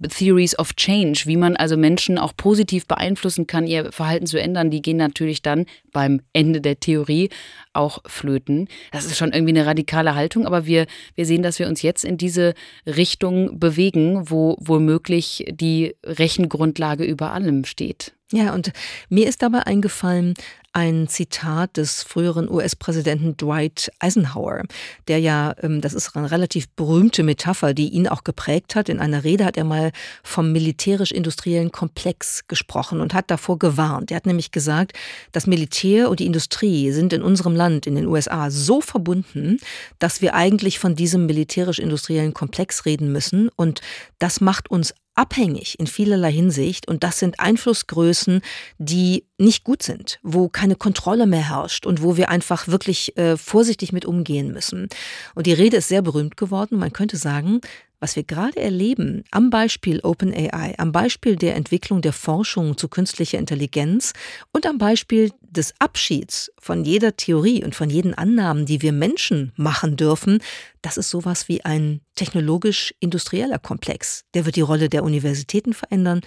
Theories 0.10 0.58
of 0.58 0.76
Change, 0.76 1.24
wie 1.26 1.38
man 1.38 1.56
also 1.56 1.78
Menschen 1.78 2.18
auch 2.18 2.36
positiv 2.36 2.88
beeinflussen 2.88 3.48
kann, 3.48 3.68
ihr 3.68 3.92
Verhalten 3.92 4.26
zu 4.26 4.40
ändern, 4.40 4.72
die 4.72 4.82
gehen 4.82 4.98
natürlich 4.98 5.42
dann 5.42 5.66
beim 5.92 6.22
Ende 6.34 6.62
der 6.62 6.80
Theorie 6.80 7.30
auch 7.74 8.00
flöten. 8.06 8.68
Das 8.92 9.06
ist 9.06 9.18
schon 9.18 9.34
irgendwie 9.34 9.54
eine 9.54 9.66
radikale 9.66 10.16
Haltung, 10.16 10.46
aber 10.46 10.66
wir, 10.66 10.88
wir 11.16 11.26
sehen, 11.26 11.44
dass 11.44 11.60
wir 11.60 11.68
uns 11.68 11.82
jetzt 11.82 12.04
in 12.04 12.18
diese 12.18 12.54
Richtung 12.86 13.60
bewegen, 13.60 14.30
wo 14.30 14.58
womöglich 14.60 15.46
die 15.52 15.96
Rechengrundlage 16.04 17.04
über 17.04 17.32
allem 17.32 17.66
steht. 17.66 18.14
Ja, 18.32 18.54
und 18.54 18.72
mir 19.10 19.28
ist 19.28 19.42
dabei 19.42 19.60
eingefallen, 19.60 20.36
ein 20.74 21.08
Zitat 21.08 21.78
des 21.78 22.04
früheren 22.04 22.50
US-Präsidenten 22.50 23.36
Dwight 23.36 23.92
Eisenhower, 24.00 24.64
der 25.08 25.20
ja, 25.20 25.54
ähm, 25.62 25.82
das 25.82 25.94
ist 25.94 26.16
eine 26.16 26.32
relativ 26.32 26.70
berühmte 26.70 27.24
Metapher, 27.24 27.74
die 27.74 27.90
ihn 27.90 28.08
auch 28.08 28.24
geprägt 28.24 28.76
hat. 28.76 28.88
In 28.88 29.00
einer 29.00 29.24
Rede 29.24 29.46
hat 29.46 29.58
er 29.58 29.66
mal 29.66 29.92
vom 30.24 30.52
militärisch-industriellen 30.52 31.72
Komplex 31.72 32.48
gesprochen 32.48 33.02
und 33.02 33.14
hat 33.14 33.30
davor 33.30 33.60
gewarnt. 33.60 34.12
Er 34.12 34.18
hat 34.18 34.26
nämlich 34.26 34.52
gesagt, 34.52 34.94
das 35.32 35.48
Militär 35.48 36.10
und 36.10 36.20
die 36.20 36.26
Industrie 36.26 36.92
sind 36.92 37.12
in 37.14 37.22
unserem 37.22 37.56
Land, 37.56 37.86
in 37.86 37.96
den 37.96 38.08
USA, 38.08 38.50
so 38.50 38.82
verbunden, 38.82 39.58
dass 40.00 40.22
wir 40.22 40.36
eigentlich 40.36 40.80
von 40.80 40.96
diesem 40.96 41.26
militärisch-industriellen 41.26 42.34
Komplex 42.34 42.86
reden 42.86 43.12
müssen. 43.12 43.50
Und 43.56 43.82
das 44.20 44.40
macht 44.40 44.72
uns 44.72 44.94
abhängig 45.16 45.78
in 45.80 45.88
vielerlei 45.88 46.32
Hinsicht 46.32 46.88
und 46.88 47.04
das 47.04 47.20
sind 47.20 47.40
Einflussgrößen, 47.40 48.42
die 48.78 49.26
nicht 49.38 49.64
gut 49.64 49.84
sind, 49.84 50.20
wo 50.24 50.50
keine 50.62 50.76
Kontrolle 50.76 51.26
mehr 51.26 51.50
herrscht 51.50 51.88
und 51.88 52.04
wo 52.04 52.18
wir 52.18 52.30
einfach 52.30 52.68
wirklich 52.68 53.18
äh, 53.18 53.36
vorsichtig 53.36 53.94
mit 53.94 54.06
umgehen 54.06 54.54
müssen. 54.54 54.90
Und 55.34 55.48
die 55.48 55.54
Rede 55.54 55.78
ist 55.78 55.88
sehr 55.88 56.04
berühmt 56.04 56.38
geworden. 56.38 56.78
Man 56.78 56.94
könnte 56.94 57.18
sagen, 57.18 57.62
was 58.00 58.16
wir 58.16 58.24
gerade 58.24 58.60
erleben 58.60 59.24
am 59.32 59.50
Beispiel 59.50 60.02
OpenAI, 60.02 60.76
am 60.78 60.92
Beispiel 60.92 61.36
der 61.36 61.56
Entwicklung 61.56 62.04
der 62.04 62.14
Forschung 62.14 62.78
zu 62.78 62.90
künstlicher 62.90 63.40
Intelligenz 63.40 64.14
und 64.54 64.68
am 64.68 64.78
Beispiel 64.78 65.32
des 65.42 65.74
Abschieds 65.80 66.52
von 66.60 66.86
jeder 66.86 67.16
Theorie 67.16 67.64
und 67.64 67.74
von 67.74 67.90
jeden 67.90 68.14
Annahmen, 68.14 68.68
die 68.68 68.84
wir 68.84 68.92
Menschen 68.92 69.54
machen 69.56 69.98
dürfen, 69.98 70.44
das 70.84 70.98
ist 70.98 71.10
sowas 71.10 71.48
wie 71.48 71.66
ein 71.66 72.02
technologisch-industrieller 72.16 73.58
Komplex. 73.58 74.26
Der 74.36 74.46
wird 74.46 74.58
die 74.58 74.62
Rolle 74.62 74.90
der 74.90 75.04
Universitäten 75.04 75.74
verändern. 75.74 76.22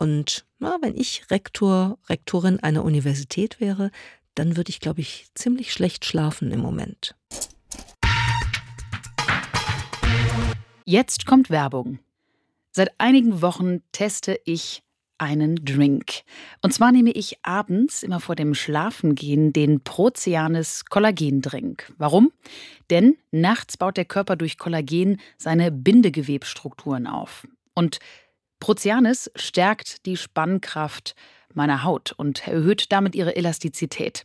Und 0.00 0.46
na, 0.58 0.78
wenn 0.80 0.96
ich 0.96 1.30
Rektor, 1.30 1.98
Rektorin 2.08 2.58
einer 2.58 2.84
Universität 2.84 3.60
wäre, 3.60 3.90
dann 4.34 4.56
würde 4.56 4.70
ich, 4.70 4.80
glaube 4.80 5.02
ich, 5.02 5.26
ziemlich 5.34 5.74
schlecht 5.74 6.06
schlafen 6.06 6.50
im 6.52 6.60
Moment. 6.60 7.14
Jetzt 10.86 11.26
kommt 11.26 11.50
Werbung. 11.50 11.98
Seit 12.70 12.98
einigen 12.98 13.42
Wochen 13.42 13.82
teste 13.92 14.40
ich 14.46 14.82
einen 15.18 15.56
Drink. 15.66 16.22
Und 16.62 16.72
zwar 16.72 16.92
nehme 16.92 17.10
ich 17.10 17.36
abends 17.42 18.02
immer 18.02 18.20
vor 18.20 18.36
dem 18.36 18.54
Schlafengehen 18.54 19.52
den 19.52 19.82
Proceanis 19.82 20.86
Kollagendrink. 20.86 21.92
Warum? 21.98 22.32
Denn 22.88 23.18
nachts 23.32 23.76
baut 23.76 23.98
der 23.98 24.06
Körper 24.06 24.36
durch 24.36 24.56
Kollagen 24.56 25.20
seine 25.36 25.70
Bindegewebstrukturen 25.70 27.06
auf. 27.06 27.46
Und 27.74 27.98
Proceanis 28.60 29.30
stärkt 29.34 30.06
die 30.06 30.16
Spannkraft 30.16 31.14
meiner 31.54 31.82
Haut 31.82 32.12
und 32.12 32.46
erhöht 32.46 32.92
damit 32.92 33.14
ihre 33.14 33.34
Elastizität. 33.34 34.24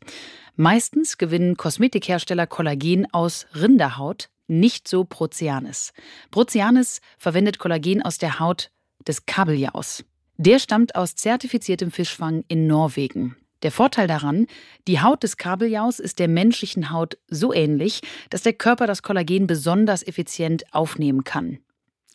Meistens 0.56 1.18
gewinnen 1.18 1.58
Kosmetikhersteller 1.58 2.46
Kollagen 2.46 3.12
aus 3.12 3.48
Rinderhaut, 3.56 4.30
nicht 4.48 4.88
so 4.88 5.06
Proceanis. 5.06 5.94
Proceanis 6.32 7.02
verwendet 7.18 7.58
Kollagen 7.60 8.04
aus 8.04 8.18
der 8.18 8.40
Haut 8.40 8.70
des 9.08 9.26
Kabeljaus. 9.26 10.04
Der 10.38 10.60
stammt 10.60 10.96
aus 10.96 11.16
zertifiziertem 11.16 11.92
Fischfang 11.92 12.44
in 12.48 12.68
Norwegen. 12.68 13.36
Der 13.64 13.72
Vorteil 13.72 14.08
daran, 14.08 14.48
die 14.88 15.02
Haut 15.02 15.24
des 15.24 15.38
Kabeljaus 15.38 16.00
ist 16.00 16.20
der 16.20 16.28
menschlichen 16.28 16.92
Haut 16.92 17.18
so 17.28 17.54
ähnlich, 17.54 18.02
dass 18.30 18.44
der 18.44 18.54
Körper 18.54 18.86
das 18.86 19.02
Kollagen 19.02 19.48
besonders 19.48 20.06
effizient 20.06 20.66
aufnehmen 20.74 21.24
kann. 21.24 21.60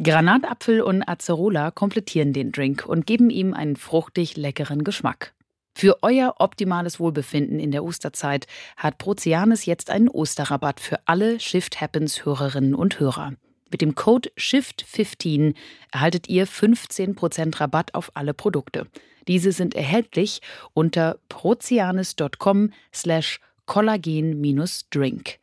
Granatapfel 0.02 0.80
und 0.80 1.02
Acerola 1.02 1.70
komplettieren 1.70 2.32
den 2.32 2.52
Drink 2.52 2.86
und 2.86 3.06
geben 3.06 3.28
ihm 3.28 3.52
einen 3.52 3.76
fruchtig 3.76 4.38
leckeren 4.38 4.82
Geschmack. 4.82 5.34
Für 5.74 6.02
euer 6.02 6.36
optimales 6.38 6.98
Wohlbefinden 7.00 7.60
in 7.60 7.70
der 7.70 7.84
Osterzeit 7.84 8.46
hat 8.78 8.96
Prozianis 8.96 9.66
jetzt 9.66 9.90
einen 9.90 10.08
Osterrabatt 10.08 10.80
für 10.80 11.00
alle 11.04 11.38
Shift 11.38 11.82
Happens 11.82 12.24
Hörerinnen 12.24 12.74
und 12.74 12.98
Hörer. 12.98 13.34
Mit 13.70 13.82
dem 13.82 13.94
Code 13.94 14.32
SHIFT15 14.38 15.54
erhaltet 15.92 16.30
ihr 16.30 16.48
15% 16.48 17.60
Rabatt 17.60 17.94
auf 17.94 18.10
alle 18.14 18.32
Produkte. 18.32 18.86
Diese 19.28 19.52
sind 19.52 19.74
erhältlich 19.74 20.40
unter 20.72 21.18
prozianis.com 21.28 22.72
slash 22.94 23.38
kollagen-drink. 23.66 25.38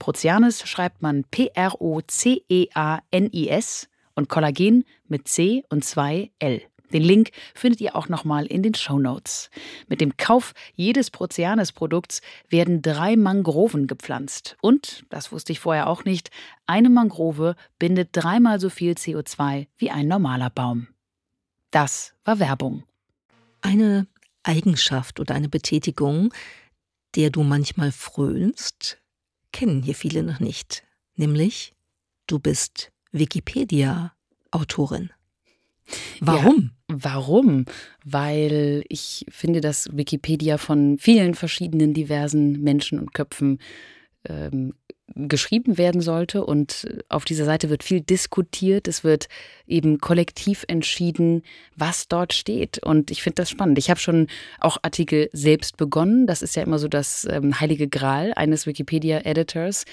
Prozianis 0.00 0.68
schreibt 0.68 1.00
man 1.00 1.22
P-R-O-C-E-A-N-I-S 1.30 1.60
und 4.14 4.28
Kollagen 4.28 4.84
mit 5.08 5.28
C 5.28 5.64
und 5.68 5.84
2 5.84 6.30
L. 6.38 6.62
Den 6.92 7.02
Link 7.02 7.30
findet 7.54 7.80
ihr 7.80 7.94
auch 7.94 8.08
nochmal 8.08 8.46
in 8.46 8.62
den 8.62 8.74
Show 8.74 8.98
Notes. 8.98 9.50
Mit 9.88 10.00
dem 10.00 10.16
Kauf 10.16 10.54
jedes 10.74 11.10
Proceanes-Produkts 11.10 12.20
werden 12.48 12.82
drei 12.82 13.16
Mangroven 13.16 13.86
gepflanzt. 13.86 14.56
Und, 14.60 15.04
das 15.08 15.30
wusste 15.30 15.52
ich 15.52 15.60
vorher 15.60 15.88
auch 15.88 16.04
nicht, 16.04 16.30
eine 16.66 16.90
Mangrove 16.90 17.54
bindet 17.78 18.10
dreimal 18.12 18.58
so 18.60 18.70
viel 18.70 18.94
CO2 18.94 19.68
wie 19.76 19.90
ein 19.90 20.08
normaler 20.08 20.50
Baum. 20.50 20.88
Das 21.70 22.14
war 22.24 22.40
Werbung. 22.40 22.84
Eine 23.60 24.06
Eigenschaft 24.42 25.20
oder 25.20 25.34
eine 25.34 25.48
Betätigung, 25.48 26.32
der 27.14 27.30
du 27.30 27.42
manchmal 27.42 27.92
frönst, 27.92 28.98
kennen 29.52 29.82
hier 29.82 29.94
viele 29.94 30.22
noch 30.22 30.40
nicht. 30.40 30.82
Nämlich, 31.14 31.74
du 32.26 32.38
bist 32.38 32.90
Wikipedia-Autorin. 33.12 35.10
Warum? 36.20 36.70
Ja, 36.88 36.96
warum? 37.02 37.64
Weil 38.04 38.84
ich 38.88 39.26
finde, 39.28 39.60
dass 39.60 39.88
Wikipedia 39.92 40.58
von 40.58 40.98
vielen 40.98 41.34
verschiedenen 41.34 41.94
diversen 41.94 42.60
Menschen 42.60 42.98
und 42.98 43.12
Köpfen 43.14 43.58
ähm, 44.28 44.74
geschrieben 45.14 45.78
werden 45.78 46.00
sollte. 46.00 46.44
Und 46.44 46.86
auf 47.08 47.24
dieser 47.24 47.44
Seite 47.44 47.70
wird 47.70 47.82
viel 47.82 48.00
diskutiert. 48.00 48.86
Es 48.86 49.02
wird 49.02 49.28
eben 49.70 49.98
kollektiv 49.98 50.64
entschieden, 50.68 51.42
was 51.76 52.08
dort 52.08 52.32
steht. 52.32 52.78
Und 52.84 53.10
ich 53.10 53.22
finde 53.22 53.36
das 53.36 53.50
spannend. 53.50 53.78
Ich 53.78 53.90
habe 53.90 54.00
schon 54.00 54.26
auch 54.60 54.78
Artikel 54.82 55.30
selbst 55.32 55.76
begonnen. 55.76 56.26
Das 56.26 56.42
ist 56.42 56.56
ja 56.56 56.62
immer 56.62 56.78
so 56.78 56.88
das 56.88 57.26
ähm, 57.30 57.60
heilige 57.60 57.88
Gral 57.88 58.32
eines 58.34 58.66
Wikipedia-Editors. 58.66 59.84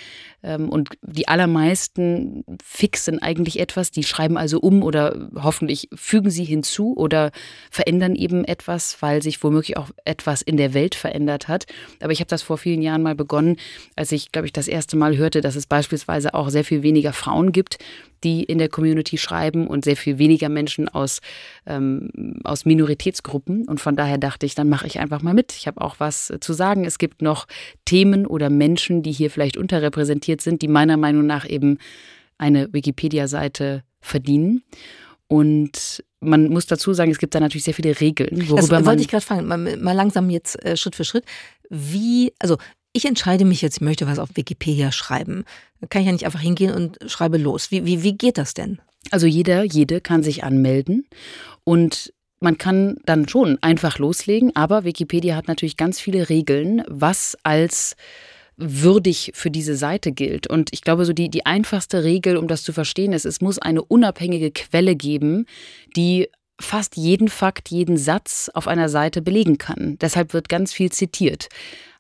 Ähm, 0.44 0.70
und 0.70 0.90
die 1.02 1.28
allermeisten 1.28 2.44
fixen 2.64 3.22
eigentlich 3.22 3.60
etwas. 3.60 3.92
Die 3.92 4.04
schreiben 4.04 4.38
also 4.38 4.60
um 4.60 4.84
oder 4.84 5.30
hoffentlich 5.36 5.90
fügen 5.94 6.30
sie 6.30 6.46
hinzu 6.46 6.96
oder 6.96 7.32
verändern 7.72 8.16
eben 8.16 8.46
etwas, 8.46 9.02
weil 9.02 9.22
sich 9.22 9.44
womöglich 9.44 9.78
auch 9.78 9.90
etwas 10.06 10.42
in 10.42 10.58
der 10.58 10.74
Welt 10.74 10.96
verändert 10.96 11.48
hat. 11.48 11.66
Aber 12.02 12.12
ich 12.12 12.20
habe 12.20 12.30
das 12.30 12.42
vor 12.42 12.58
vielen 12.58 12.82
Jahren 12.82 13.04
mal 13.04 13.16
begonnen, 13.16 13.58
als 13.96 14.12
ich, 14.12 14.32
glaube 14.32 14.48
ich, 14.48 14.54
das 14.54 14.68
erste 14.68 14.98
Mal 14.98 15.18
hörte, 15.18 15.42
dass 15.42 15.56
es 15.56 15.68
beispielsweise 15.68 16.34
auch 16.34 16.50
sehr 16.50 16.64
viel 16.64 16.84
weniger 16.84 17.14
Frauen 17.14 17.52
gibt, 17.52 17.78
die 18.24 18.44
in 18.44 18.58
der 18.58 18.70
Community 18.70 19.18
schreiben 19.18 19.68
und 19.68 19.86
sehr 19.86 19.98
viel 19.98 20.18
weniger 20.18 20.50
Menschen 20.50 20.90
aus, 20.90 21.22
ähm, 21.66 22.10
aus 22.44 22.66
Minoritätsgruppen. 22.66 23.68
Und 23.68 23.80
von 23.80 23.96
daher 23.96 24.18
dachte 24.18 24.46
ich, 24.46 24.56
dann 24.56 24.70
mache 24.70 24.88
ich 24.88 25.00
einfach 25.00 25.22
mal 25.22 25.34
mit. 25.34 25.54
Ich 25.54 25.68
habe 25.68 25.82
auch 25.82 25.96
was 26.00 26.34
zu 26.40 26.54
sagen. 26.54 26.86
Es 26.86 26.98
gibt 26.98 27.22
noch 27.22 27.48
Themen 27.86 28.26
oder 28.26 28.50
Menschen, 28.50 29.04
die 29.04 29.12
hier 29.12 29.30
vielleicht 29.30 29.58
unterrepräsentiert 29.58 30.42
sind, 30.42 30.62
die 30.62 30.68
meiner 30.68 30.98
Meinung 30.98 31.26
nach 31.26 31.48
eben 31.48 31.78
eine 32.38 32.72
Wikipedia-Seite 32.72 33.84
verdienen. 34.00 34.64
Und 35.28 36.04
man 36.20 36.50
muss 36.50 36.66
dazu 36.66 36.94
sagen, 36.94 37.12
es 37.12 37.20
gibt 37.20 37.36
da 37.36 37.40
natürlich 37.40 37.66
sehr 37.66 37.74
viele 37.74 38.00
Regeln. 38.00 38.50
Worüber 38.50 38.78
das 38.78 38.86
wollte 38.86 39.02
ich 39.02 39.08
gerade 39.08 39.26
fragen, 39.26 39.48
mal, 39.48 39.58
mal, 39.58 39.94
langsam 39.94 40.30
jetzt 40.30 40.64
äh, 40.64 40.78
Schritt 40.78 40.96
für 40.96 41.04
Schritt. 41.04 41.26
Wie, 41.70 42.34
also 42.40 42.58
ich 42.98 43.06
entscheide 43.06 43.46
mich 43.46 43.62
jetzt, 43.62 43.78
ich 43.78 43.82
möchte 43.82 44.08
was 44.08 44.20
auf 44.20 44.30
Wikipedia 44.34 44.92
schreiben. 44.92 45.46
Da 45.80 45.88
kann 45.88 46.02
ich 46.02 46.08
ja 46.08 46.12
nicht 46.12 46.26
einfach 46.26 46.42
hingehen 46.42 46.74
und 46.74 46.98
schreibe 47.06 47.38
los. 47.38 47.70
Wie, 47.70 47.86
wie, 47.86 48.02
wie 48.02 48.18
geht 48.18 48.38
das 48.38 48.56
denn? 48.56 48.80
Also 49.12 49.28
jeder, 49.28 49.64
jede 49.64 50.02
kann 50.02 50.24
sich 50.24 50.44
anmelden 50.44 51.06
und 51.64 52.12
man 52.40 52.58
kann 52.58 52.98
dann 53.06 53.28
schon 53.30 53.58
einfach 53.62 54.00
loslegen, 54.00 54.56
aber 54.56 54.84
Wikipedia 54.84 55.36
hat 55.36 55.48
natürlich 55.48 55.78
ganz 55.78 56.00
viele 56.00 56.30
Regeln, 56.30 56.84
was 56.88 57.38
als 57.44 57.96
würdig 58.58 59.32
für 59.36 59.52
diese 59.52 59.76
Seite 59.76 60.12
gilt. 60.12 60.48
Und 60.48 60.70
ich 60.72 60.82
glaube, 60.82 61.06
so 61.06 61.14
die, 61.14 61.30
die 61.30 61.46
einfachste 61.46 62.04
Regel, 62.04 62.38
um 62.38 62.48
das 62.48 62.64
zu 62.64 62.74
verstehen, 62.74 63.14
ist, 63.14 63.26
es 63.26 63.42
muss 63.42 63.60
eine 63.60 63.84
unabhängige 63.84 64.52
Quelle 64.52 64.96
geben, 64.96 65.46
die 65.96 66.30
fast 66.60 66.98
jeden 66.98 67.28
Fakt, 67.28 67.70
jeden 67.70 67.98
Satz 67.98 68.50
auf 68.54 68.68
einer 68.68 68.90
Seite 68.90 69.22
belegen 69.22 69.60
kann. 69.60 69.98
Deshalb 70.00 70.34
wird 70.34 70.50
ganz 70.50 70.74
viel 70.74 70.92
zitiert. 70.92 71.50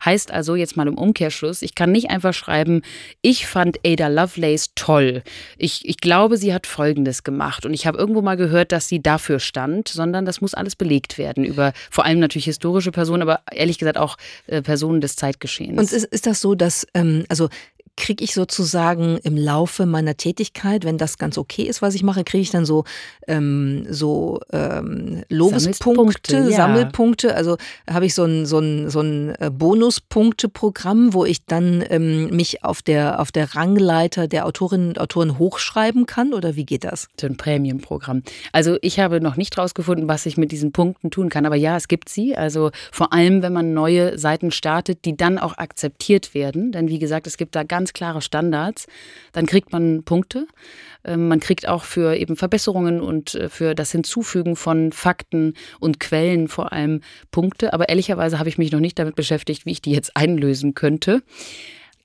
Heißt 0.03 0.31
also 0.31 0.55
jetzt 0.55 0.77
mal 0.77 0.87
im 0.87 0.97
Umkehrschluss, 0.97 1.61
ich 1.61 1.75
kann 1.75 1.91
nicht 1.91 2.09
einfach 2.09 2.33
schreiben, 2.33 2.81
ich 3.21 3.47
fand 3.47 3.79
Ada 3.85 4.07
Lovelace 4.07 4.71
toll. 4.75 5.23
Ich, 5.57 5.87
ich 5.87 5.97
glaube, 5.97 6.37
sie 6.37 6.53
hat 6.53 6.67
Folgendes 6.67 7.23
gemacht 7.23 7.65
und 7.65 7.73
ich 7.73 7.87
habe 7.87 7.97
irgendwo 7.97 8.21
mal 8.21 8.37
gehört, 8.37 8.71
dass 8.71 8.87
sie 8.87 9.01
dafür 9.01 9.39
stand, 9.39 9.87
sondern 9.87 10.25
das 10.25 10.41
muss 10.41 10.53
alles 10.53 10.75
belegt 10.75 11.17
werden 11.17 11.43
über 11.43 11.73
vor 11.89 12.05
allem 12.05 12.19
natürlich 12.19 12.45
historische 12.45 12.91
Personen, 12.91 13.21
aber 13.21 13.41
ehrlich 13.51 13.77
gesagt 13.77 13.97
auch 13.97 14.17
äh, 14.47 14.61
Personen 14.61 15.01
des 15.01 15.15
Zeitgeschehens. 15.15 15.77
Und 15.77 15.91
ist, 15.91 16.05
ist 16.05 16.25
das 16.27 16.41
so, 16.41 16.55
dass, 16.55 16.87
ähm, 16.93 17.25
also 17.29 17.49
kriege 17.97 18.23
ich 18.23 18.33
sozusagen 18.33 19.17
im 19.23 19.35
Laufe 19.35 19.85
meiner 19.85 20.15
Tätigkeit, 20.15 20.85
wenn 20.85 20.97
das 20.97 21.17
ganz 21.17 21.37
okay 21.37 21.63
ist, 21.63 21.81
was 21.81 21.95
ich 21.95 22.03
mache, 22.03 22.23
kriege 22.23 22.43
ich 22.43 22.51
dann 22.51 22.65
so, 22.65 22.85
ähm, 23.27 23.87
so 23.89 24.39
ähm, 24.53 25.23
Lobespunkte, 25.29 26.37
ja. 26.37 26.51
Sammelpunkte. 26.51 27.35
Also 27.35 27.57
habe 27.89 28.05
ich 28.05 28.13
so 28.13 28.23
ein, 28.23 28.45
so 28.45 28.59
ein, 28.59 28.89
so 28.89 29.01
ein 29.01 29.35
äh, 29.39 29.49
Bonuspunkte-Programm, 29.87 31.13
wo 31.13 31.23
ich 31.23 31.45
dann 31.45 31.83
ähm, 31.89 32.29
mich 32.29 32.63
auf 32.63 32.81
der, 32.81 33.21
auf 33.21 33.31
der 33.31 33.55
Rangleiter 33.55 34.27
der 34.27 34.45
Autorinnen 34.45 34.89
und 34.89 34.99
Autoren 34.99 35.39
hochschreiben 35.39 36.05
kann 36.05 36.33
oder 36.33 36.55
wie 36.55 36.65
geht 36.65 36.83
das? 36.83 37.07
So 37.19 37.27
ein 37.27 37.37
Prämienprogramm. 37.37 38.23
Also 38.51 38.77
ich 38.81 38.99
habe 38.99 39.21
noch 39.21 39.37
nicht 39.37 39.57
rausgefunden, 39.57 40.07
was 40.07 40.25
ich 40.25 40.37
mit 40.37 40.51
diesen 40.51 40.73
Punkten 40.73 41.09
tun 41.09 41.29
kann, 41.29 41.45
aber 41.45 41.55
ja, 41.55 41.77
es 41.77 41.87
gibt 41.87 42.09
sie. 42.09 42.35
Also 42.35 42.71
vor 42.91 43.13
allem, 43.13 43.41
wenn 43.41 43.53
man 43.53 43.73
neue 43.73 44.17
Seiten 44.17 44.51
startet, 44.51 45.05
die 45.05 45.15
dann 45.15 45.37
auch 45.37 45.57
akzeptiert 45.57 46.33
werden. 46.33 46.71
Denn 46.71 46.89
wie 46.89 46.99
gesagt, 46.99 47.27
es 47.27 47.37
gibt 47.37 47.55
da 47.55 47.63
ganz 47.63 47.93
klare 47.93 48.21
Standards, 48.21 48.87
dann 49.31 49.45
kriegt 49.45 49.71
man 49.71 50.03
Punkte. 50.03 50.47
Ähm, 51.07 51.27
man 51.27 51.39
kriegt 51.39 51.67
auch 51.67 51.83
für 51.83 52.15
eben 52.15 52.35
Verbesserungen 52.35 53.01
und 53.01 53.35
äh, 53.35 53.49
für 53.49 53.73
das 53.73 53.91
Hinzufügen 53.91 54.55
von 54.55 54.91
Fakten 54.91 55.53
und 55.79 55.99
Quellen 55.99 56.47
vor 56.47 56.71
allem 56.71 57.01
Punkte. 57.31 57.73
Aber 57.73 57.89
ehrlicherweise 57.89 58.39
habe 58.39 58.49
ich 58.49 58.57
mich 58.57 58.71
noch 58.71 58.79
nicht 58.79 58.99
damit 58.99 59.15
beschäftigt, 59.15 59.65
wie 59.65 59.71
ich 59.71 59.81
die 59.81 59.91
jetzt 59.91 60.15
einlösen 60.15 60.73
könnte. 60.75 61.23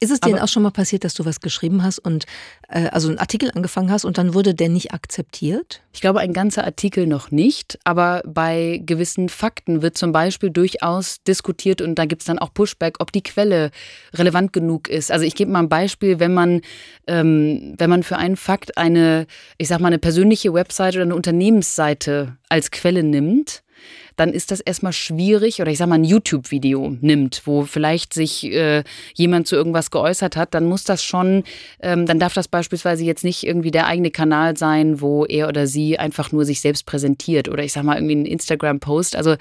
Ist 0.03 0.11
es 0.11 0.19
dir 0.19 0.43
auch 0.43 0.49
schon 0.49 0.65
mal 0.65 0.73
passiert, 0.73 1.05
dass 1.05 1.15
du 1.15 1.25
was 1.25 1.41
geschrieben 1.41 1.85
hast 1.85 2.01
und 2.01 2.27
äh, 2.69 2.89
also 2.89 3.09
einen 3.09 3.19
Artikel 3.19 3.53
angefangen 3.55 3.89
hast 3.89 4.05
und 4.05 4.19
dann 4.19 4.35
wurde 4.35 4.53
der 4.53 4.69
nicht 4.69 4.93
akzeptiert? 4.93 5.81
Ich 5.93 6.01
glaube, 6.01 6.19
ein 6.19 6.33
ganzer 6.33 6.65
Artikel 6.65 7.07
noch 7.07 7.31
nicht, 7.31 7.79
aber 7.85 8.21
bei 8.27 8.83
gewissen 8.85 9.29
Fakten 9.29 9.81
wird 9.81 9.97
zum 9.97 10.11
Beispiel 10.11 10.51
durchaus 10.51 11.23
diskutiert 11.23 11.81
und 11.81 11.95
da 12.01 12.07
gibt 12.07 12.23
es 12.23 12.27
dann 12.27 12.41
auch 12.41 12.53
Pushback, 12.53 12.97
ob 12.99 13.13
die 13.13 13.23
Quelle 13.23 13.71
relevant 14.13 14.53
genug 14.53 14.89
ist. 14.89 15.13
Also 15.13 15.25
ich 15.25 15.37
gebe 15.37 15.53
mal 15.53 15.61
ein 15.61 15.69
Beispiel, 15.69 16.19
wenn 16.19 16.35
man, 16.35 16.63
ähm, 17.07 17.77
wenn 17.79 17.89
man 17.89 18.03
für 18.03 18.17
einen 18.17 18.35
Fakt 18.35 18.77
eine, 18.77 19.29
ich 19.57 19.69
sag 19.69 19.79
mal, 19.79 19.87
eine 19.87 20.01
persönliche 20.01 20.53
Webseite 20.53 20.99
oder 20.99 21.05
eine 21.05 21.15
Unternehmensseite 21.15 22.39
als 22.49 22.73
Quelle 22.73 23.05
nimmt, 23.05 23.63
dann 24.17 24.33
ist 24.33 24.51
das 24.51 24.61
erstmal 24.61 24.93
schwierig 24.93 25.61
oder 25.61 25.71
ich 25.71 25.79
sag 25.79 25.89
mal 25.89 25.97
ein 25.97 26.05
YouTube-Video 26.05 26.97
nimmt, 27.01 27.43
wo 27.45 27.63
vielleicht 27.63 28.15
sich 28.15 28.45
äh, 28.45 28.85
jemand 29.15 29.47
zu 29.47 29.57
irgendwas 29.57 29.91
geäußert 29.91 30.37
hat, 30.37 30.55
dann 30.55 30.65
muss 30.67 30.85
das 30.85 31.03
schon, 31.03 31.45
ähm, 31.81 32.07
dann 32.07 32.19
darf 32.19 32.35
das 32.35 32.49
beispielsweise 32.49 33.05
jetzt 33.05 33.25
nicht 33.25 33.47
irgendwie 33.47 33.71
der 33.71 33.87
eigene 33.87 34.11
Kanal 34.11 34.57
sein, 34.57 35.01
wo 35.01 35.25
er 35.25 35.49
oder 35.49 35.67
sie 35.67 35.99
einfach 35.99 36.33
nur 36.33 36.45
sich 36.45 36.61
selbst 36.61 36.87
präsentiert 36.87 37.49
oder 37.49 37.65
ich 37.65 37.73
sag 37.73 37.85
mal 37.85 37.97
irgendwie 37.97 38.17
ein 38.17 38.27
Instagram-Post. 38.27 39.17
Also 39.17 39.37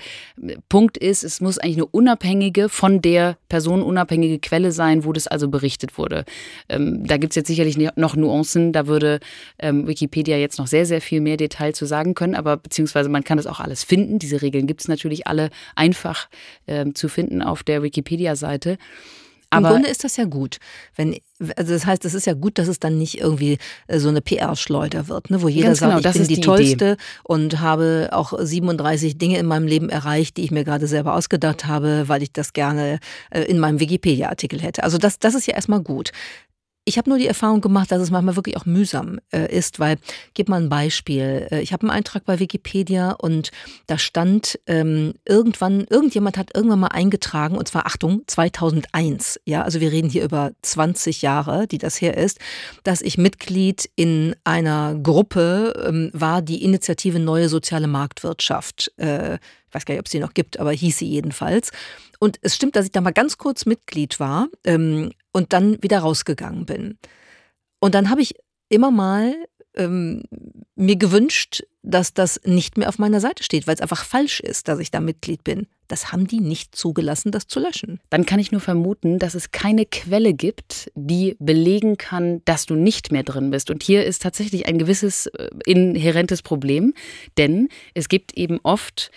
Punkt 0.69 0.97
ist, 0.97 1.23
es 1.23 1.41
muss 1.41 1.57
eigentlich 1.57 1.77
eine 1.77 1.85
unabhängige, 1.85 2.69
von 2.69 3.01
der 3.01 3.37
Person 3.49 3.81
unabhängige 3.81 4.39
Quelle 4.39 4.71
sein, 4.71 5.05
wo 5.05 5.13
das 5.13 5.27
also 5.27 5.49
berichtet 5.49 5.97
wurde. 5.97 6.25
Ähm, 6.69 7.05
da 7.05 7.17
gibt 7.17 7.31
es 7.31 7.35
jetzt 7.35 7.47
sicherlich 7.47 7.77
noch 7.95 8.15
Nuancen, 8.15 8.73
da 8.73 8.87
würde 8.87 9.19
ähm, 9.59 9.87
Wikipedia 9.87 10.37
jetzt 10.37 10.57
noch 10.57 10.67
sehr, 10.67 10.85
sehr 10.85 11.01
viel 11.01 11.21
mehr 11.21 11.37
Detail 11.37 11.73
zu 11.73 11.85
sagen 11.85 12.15
können, 12.15 12.35
aber 12.35 12.57
beziehungsweise 12.57 13.09
man 13.09 13.23
kann 13.23 13.37
das 13.37 13.47
auch 13.47 13.59
alles 13.59 13.83
finden, 13.83 14.19
diese 14.19 14.30
Regeln 14.37 14.67
gibt 14.67 14.81
es 14.81 14.87
natürlich 14.87 15.27
alle 15.27 15.49
einfach 15.75 16.29
äh, 16.65 16.85
zu 16.93 17.09
finden 17.09 17.41
auf 17.41 17.63
der 17.63 17.83
Wikipedia-Seite. 17.83 18.77
Aber 19.53 19.67
Im 19.67 19.73
Grunde 19.73 19.89
ist 19.89 20.05
das 20.05 20.15
ja 20.15 20.23
gut. 20.23 20.59
Wenn, 20.95 21.17
also 21.57 21.73
das 21.73 21.85
heißt, 21.85 22.05
es 22.05 22.13
ist 22.13 22.25
ja 22.25 22.33
gut, 22.33 22.57
dass 22.57 22.69
es 22.69 22.79
dann 22.79 22.97
nicht 22.97 23.19
irgendwie 23.19 23.57
äh, 23.87 23.99
so 23.99 24.07
eine 24.07 24.21
PR-Schleuder 24.21 25.09
wird, 25.09 25.29
ne, 25.29 25.41
wo 25.41 25.49
jeder 25.49 25.75
sagt, 25.75 25.91
genau, 25.91 26.09
ich 26.09 26.13
bin 26.13 26.27
die, 26.27 26.35
die 26.35 26.41
Tollste 26.41 26.85
Idee. 26.93 26.97
und 27.23 27.59
habe 27.59 28.09
auch 28.13 28.33
37 28.39 29.17
Dinge 29.17 29.37
in 29.37 29.45
meinem 29.45 29.67
Leben 29.67 29.89
erreicht, 29.89 30.37
die 30.37 30.45
ich 30.45 30.51
mir 30.51 30.63
gerade 30.63 30.87
selber 30.87 31.15
ausgedacht 31.15 31.65
habe, 31.65 32.05
weil 32.07 32.23
ich 32.23 32.31
das 32.31 32.53
gerne 32.53 32.99
äh, 33.29 33.41
in 33.41 33.59
meinem 33.59 33.81
Wikipedia-Artikel 33.81 34.61
hätte. 34.61 34.85
Also 34.85 34.97
das, 34.97 35.19
das 35.19 35.35
ist 35.35 35.47
ja 35.47 35.53
erstmal 35.53 35.81
gut. 35.81 36.11
Ich 36.83 36.97
habe 36.97 37.09
nur 37.09 37.19
die 37.19 37.27
Erfahrung 37.27 37.61
gemacht, 37.61 37.91
dass 37.91 38.01
es 38.01 38.09
manchmal 38.09 38.35
wirklich 38.35 38.57
auch 38.57 38.65
mühsam 38.65 39.19
äh, 39.31 39.55
ist, 39.55 39.79
weil, 39.79 39.97
gib 40.33 40.49
mal 40.49 40.59
ein 40.59 40.69
Beispiel. 40.69 41.47
Äh, 41.51 41.61
ich 41.61 41.73
habe 41.73 41.83
einen 41.83 41.91
Eintrag 41.91 42.25
bei 42.25 42.39
Wikipedia 42.39 43.11
und 43.11 43.51
da 43.85 43.99
stand 43.99 44.59
ähm, 44.65 45.13
irgendwann, 45.23 45.85
irgendjemand 45.89 46.37
hat 46.37 46.55
irgendwann 46.55 46.79
mal 46.79 46.87
eingetragen, 46.87 47.55
und 47.55 47.67
zwar, 47.67 47.85
Achtung, 47.85 48.23
2001, 48.25 49.39
ja, 49.45 49.61
also 49.61 49.79
wir 49.79 49.91
reden 49.91 50.09
hier 50.09 50.23
über 50.23 50.53
20 50.63 51.21
Jahre, 51.21 51.67
die 51.67 51.77
das 51.77 52.01
her 52.01 52.17
ist, 52.17 52.39
dass 52.83 53.01
ich 53.01 53.19
Mitglied 53.19 53.87
in 53.95 54.35
einer 54.43 54.95
Gruppe 54.95 55.85
ähm, 55.87 56.09
war, 56.13 56.41
die 56.41 56.63
Initiative 56.63 57.19
Neue 57.19 57.47
Soziale 57.47 57.87
Marktwirtschaft. 57.87 58.91
Äh, 58.97 59.37
ich 59.71 59.75
weiß 59.75 59.85
gar 59.85 59.93
nicht, 59.93 60.01
ob 60.01 60.07
es 60.07 60.11
die 60.11 60.19
noch 60.19 60.33
gibt, 60.33 60.59
aber 60.59 60.73
hieß 60.73 60.97
sie 60.97 61.07
jedenfalls. 61.07 61.71
Und 62.19 62.37
es 62.41 62.55
stimmt, 62.55 62.75
dass 62.75 62.85
ich 62.85 62.91
da 62.91 62.99
mal 62.99 63.11
ganz 63.11 63.37
kurz 63.37 63.65
Mitglied 63.65 64.19
war 64.19 64.49
ähm, 64.65 65.13
und 65.31 65.53
dann 65.53 65.81
wieder 65.81 65.99
rausgegangen 65.99 66.65
bin. 66.65 66.97
Und 67.79 67.95
dann 67.95 68.09
habe 68.09 68.21
ich 68.21 68.35
immer 68.67 68.91
mal 68.91 69.33
ähm, 69.75 70.23
mir 70.75 70.97
gewünscht, 70.97 71.63
dass 71.83 72.13
das 72.13 72.41
nicht 72.43 72.77
mehr 72.77 72.89
auf 72.89 72.99
meiner 72.99 73.19
Seite 73.19 73.43
steht, 73.43 73.65
weil 73.65 73.75
es 73.75 73.81
einfach 73.81 74.03
falsch 74.05 74.39
ist, 74.39 74.67
dass 74.67 74.79
ich 74.79 74.91
da 74.91 74.99
Mitglied 74.99 75.43
bin. 75.43 75.67
Das 75.87 76.11
haben 76.11 76.27
die 76.27 76.39
nicht 76.39 76.75
zugelassen, 76.75 77.31
das 77.31 77.47
zu 77.47 77.59
löschen. 77.59 77.99
Dann 78.09 78.25
kann 78.25 78.39
ich 78.39 78.51
nur 78.51 78.61
vermuten, 78.61 79.19
dass 79.19 79.35
es 79.35 79.51
keine 79.51 79.85
Quelle 79.85 80.33
gibt, 80.33 80.91
die 80.95 81.35
belegen 81.39 81.97
kann, 81.97 82.41
dass 82.45 82.65
du 82.65 82.75
nicht 82.75 83.11
mehr 83.11 83.23
drin 83.23 83.51
bist. 83.51 83.69
Und 83.69 83.83
hier 83.83 84.05
ist 84.05 84.21
tatsächlich 84.21 84.67
ein 84.67 84.77
gewisses 84.77 85.27
äh, 85.27 85.49
inhärentes 85.65 86.41
Problem, 86.41 86.93
denn 87.37 87.67
es 87.93 88.09
gibt 88.09 88.37
eben 88.37 88.59
oft 88.63 89.11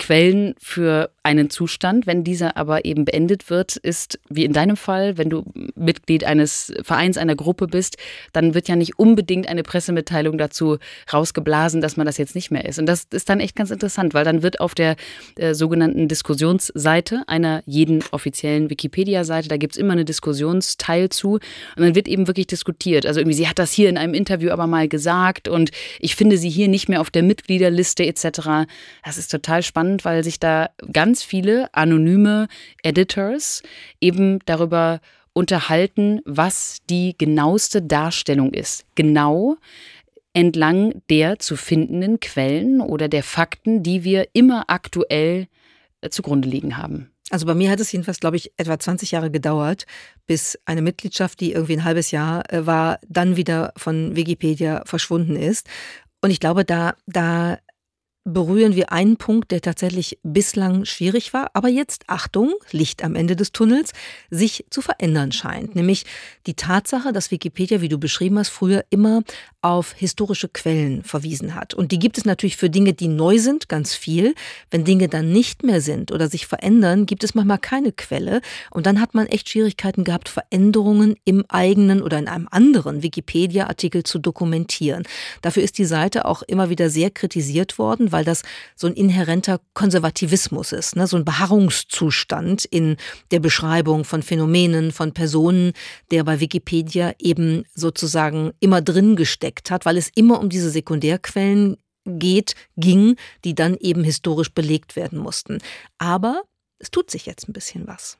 Quellen 0.00 0.54
für 0.58 1.10
einen 1.22 1.50
Zustand. 1.50 2.06
Wenn 2.06 2.24
dieser 2.24 2.56
aber 2.56 2.86
eben 2.86 3.04
beendet 3.04 3.50
wird, 3.50 3.76
ist, 3.76 4.18
wie 4.30 4.44
in 4.44 4.54
deinem 4.54 4.76
Fall, 4.76 5.18
wenn 5.18 5.28
du 5.28 5.44
Mitglied 5.76 6.24
eines 6.24 6.72
Vereins, 6.82 7.18
einer 7.18 7.36
Gruppe 7.36 7.66
bist, 7.66 7.98
dann 8.32 8.54
wird 8.54 8.66
ja 8.66 8.76
nicht 8.76 8.98
unbedingt 8.98 9.46
eine 9.46 9.62
Pressemitteilung 9.62 10.38
dazu 10.38 10.78
rausgeblasen, 11.12 11.82
dass 11.82 11.98
man 11.98 12.06
das 12.06 12.16
jetzt 12.16 12.34
nicht 12.34 12.50
mehr 12.50 12.64
ist. 12.64 12.78
Und 12.78 12.86
das 12.86 13.06
ist 13.12 13.28
dann 13.28 13.40
echt 13.40 13.54
ganz 13.54 13.70
interessant, 13.70 14.14
weil 14.14 14.24
dann 14.24 14.42
wird 14.42 14.60
auf 14.60 14.74
der 14.74 14.96
äh, 15.36 15.52
sogenannten 15.52 16.08
Diskussionsseite 16.08 17.22
einer 17.26 17.62
jeden 17.66 18.02
offiziellen 18.10 18.70
Wikipedia-Seite, 18.70 19.48
da 19.48 19.58
gibt 19.58 19.74
es 19.74 19.78
immer 19.78 19.92
eine 19.92 20.06
Diskussionsteil 20.06 21.10
zu 21.10 21.34
und 21.34 21.42
dann 21.76 21.94
wird 21.94 22.08
eben 22.08 22.26
wirklich 22.26 22.46
diskutiert. 22.46 23.04
Also 23.04 23.20
irgendwie, 23.20 23.36
sie 23.36 23.48
hat 23.48 23.58
das 23.58 23.72
hier 23.72 23.90
in 23.90 23.98
einem 23.98 24.14
Interview 24.14 24.50
aber 24.50 24.66
mal 24.66 24.88
gesagt 24.88 25.46
und 25.46 25.70
ich 25.98 26.16
finde 26.16 26.38
sie 26.38 26.48
hier 26.48 26.68
nicht 26.68 26.88
mehr 26.88 27.02
auf 27.02 27.10
der 27.10 27.22
Mitgliederliste 27.22 28.06
etc. 28.06 28.66
Das 29.04 29.18
ist 29.18 29.30
total 29.30 29.62
spannend, 29.62 29.89
weil 30.02 30.24
sich 30.24 30.38
da 30.40 30.70
ganz 30.92 31.22
viele 31.22 31.72
anonyme 31.74 32.48
Editors 32.82 33.62
eben 34.00 34.38
darüber 34.46 35.00
unterhalten, 35.32 36.20
was 36.24 36.78
die 36.88 37.14
genaueste 37.16 37.82
Darstellung 37.82 38.52
ist. 38.52 38.84
Genau 38.94 39.56
entlang 40.32 41.02
der 41.10 41.38
zu 41.38 41.56
findenden 41.56 42.20
Quellen 42.20 42.80
oder 42.80 43.08
der 43.08 43.22
Fakten, 43.22 43.82
die 43.82 44.04
wir 44.04 44.28
immer 44.32 44.64
aktuell 44.68 45.48
äh, 46.00 46.10
zugrunde 46.10 46.48
liegen 46.48 46.76
haben. 46.76 47.10
Also 47.30 47.46
bei 47.46 47.54
mir 47.54 47.70
hat 47.70 47.80
es 47.80 47.92
jedenfalls, 47.92 48.20
glaube 48.20 48.36
ich, 48.36 48.52
etwa 48.56 48.78
20 48.78 49.12
Jahre 49.12 49.30
gedauert, 49.30 49.86
bis 50.26 50.58
eine 50.64 50.82
Mitgliedschaft, 50.82 51.40
die 51.40 51.52
irgendwie 51.52 51.74
ein 51.74 51.84
halbes 51.84 52.10
Jahr 52.10 52.52
äh, 52.52 52.66
war, 52.66 52.98
dann 53.08 53.36
wieder 53.36 53.72
von 53.76 54.16
Wikipedia 54.16 54.82
verschwunden 54.84 55.36
ist. 55.36 55.68
Und 56.20 56.30
ich 56.30 56.40
glaube, 56.40 56.64
da, 56.64 56.94
da 57.06 57.58
berühren 58.24 58.74
wir 58.74 58.92
einen 58.92 59.16
Punkt, 59.16 59.50
der 59.50 59.60
tatsächlich 59.60 60.18
bislang 60.22 60.84
schwierig 60.84 61.32
war, 61.32 61.50
aber 61.54 61.68
jetzt, 61.68 62.04
Achtung, 62.06 62.52
Licht 62.70 63.02
am 63.02 63.14
Ende 63.14 63.34
des 63.34 63.52
Tunnels, 63.52 63.92
sich 64.30 64.66
zu 64.70 64.82
verändern 64.82 65.32
scheint. 65.32 65.74
Nämlich 65.74 66.04
die 66.46 66.54
Tatsache, 66.54 67.12
dass 67.12 67.30
Wikipedia, 67.30 67.80
wie 67.80 67.88
du 67.88 67.98
beschrieben 67.98 68.38
hast, 68.38 68.50
früher 68.50 68.84
immer 68.90 69.22
auf 69.62 69.92
historische 69.92 70.48
Quellen 70.48 71.02
verwiesen 71.02 71.54
hat. 71.54 71.74
Und 71.74 71.92
die 71.92 71.98
gibt 71.98 72.16
es 72.16 72.24
natürlich 72.24 72.56
für 72.56 72.70
Dinge, 72.70 72.94
die 72.94 73.08
neu 73.08 73.38
sind, 73.38 73.68
ganz 73.68 73.94
viel. 73.94 74.34
Wenn 74.70 74.84
Dinge 74.84 75.08
dann 75.08 75.32
nicht 75.32 75.62
mehr 75.62 75.82
sind 75.82 76.12
oder 76.12 76.28
sich 76.28 76.46
verändern, 76.46 77.04
gibt 77.04 77.24
es 77.24 77.34
manchmal 77.34 77.58
keine 77.58 77.92
Quelle. 77.92 78.40
Und 78.70 78.86
dann 78.86 79.00
hat 79.00 79.14
man 79.14 79.26
echt 79.26 79.50
Schwierigkeiten 79.50 80.04
gehabt, 80.04 80.30
Veränderungen 80.30 81.16
im 81.24 81.44
eigenen 81.48 82.00
oder 82.00 82.18
in 82.18 82.26
einem 82.26 82.48
anderen 82.50 83.02
Wikipedia-Artikel 83.02 84.02
zu 84.02 84.18
dokumentieren. 84.18 85.04
Dafür 85.42 85.62
ist 85.62 85.76
die 85.76 85.84
Seite 85.84 86.24
auch 86.24 86.42
immer 86.42 86.70
wieder 86.70 86.88
sehr 86.88 87.10
kritisiert 87.10 87.78
worden, 87.78 88.12
weil 88.12 88.24
das 88.24 88.42
so 88.76 88.86
ein 88.86 88.94
inhärenter 88.94 89.60
Konservativismus 89.74 90.72
ist, 90.72 90.96
ne? 90.96 91.06
so 91.06 91.18
ein 91.18 91.24
Beharrungszustand 91.26 92.64
in 92.64 92.96
der 93.30 93.40
Beschreibung 93.40 94.04
von 94.04 94.22
Phänomenen, 94.22 94.90
von 94.90 95.12
Personen, 95.12 95.72
der 96.10 96.24
bei 96.24 96.40
Wikipedia 96.40 97.12
eben 97.18 97.64
sozusagen 97.74 98.52
immer 98.60 98.80
drin 98.80 99.16
gesteckt 99.16 99.49
entdeckt 99.50 99.70
hat, 99.70 99.84
weil 99.84 99.96
es 99.96 100.10
immer 100.14 100.40
um 100.40 100.48
diese 100.48 100.70
Sekundärquellen 100.70 101.76
geht, 102.06 102.54
ging, 102.76 103.16
die 103.44 103.54
dann 103.54 103.76
eben 103.76 104.04
historisch 104.04 104.52
belegt 104.52 104.96
werden 104.96 105.18
mussten. 105.18 105.58
Aber 105.98 106.42
es 106.78 106.90
tut 106.90 107.10
sich 107.10 107.26
jetzt 107.26 107.48
ein 107.48 107.52
bisschen 107.52 107.86
was. 107.86 108.18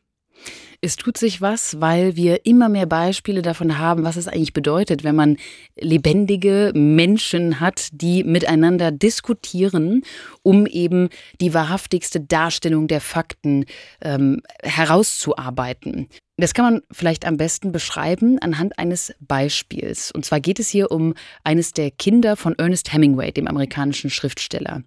Es 0.83 0.97
tut 0.97 1.19
sich 1.19 1.43
was, 1.43 1.79
weil 1.83 2.17
wir 2.17 2.47
immer 2.47 2.71
mehr 2.71 2.87
Beispiele 2.87 3.43
davon 3.43 3.77
haben, 3.77 4.03
was 4.03 4.17
es 4.17 4.29
eigentlich 4.29 4.55
bedeutet, 4.55 5.05
wenn 5.05 5.15
man 5.15 5.37
lebendige 5.79 6.73
Menschen 6.75 7.61
hat, 7.61 7.89
die 7.93 8.25
miteinander 8.25 8.91
diskutieren, 8.91 10.03
um 10.43 10.67
eben 10.67 11.11
die 11.39 11.53
wahrhaftigste 11.53 12.21
Darstellung 12.21 12.89
der 12.89 13.03
Fakten 13.03 13.67
ähm, 14.01 14.41
herauszuarbeiten. 14.63 16.09
Das 16.41 16.55
kann 16.55 16.65
man 16.65 16.83
vielleicht 16.91 17.27
am 17.27 17.37
besten 17.37 17.71
beschreiben 17.71 18.39
anhand 18.39 18.79
eines 18.79 19.13
Beispiels. 19.21 20.11
Und 20.11 20.25
zwar 20.25 20.41
geht 20.41 20.59
es 20.59 20.71
hier 20.71 20.91
um 20.91 21.15
eines 21.45 21.75
der 21.75 21.91
Kinder 21.91 22.35
von 22.35 22.59
Ernest 22.59 22.95
Hemingway, 22.95 23.31
dem 23.31 23.47
amerikanischen 23.47 24.09
Schriftsteller. 24.09 24.83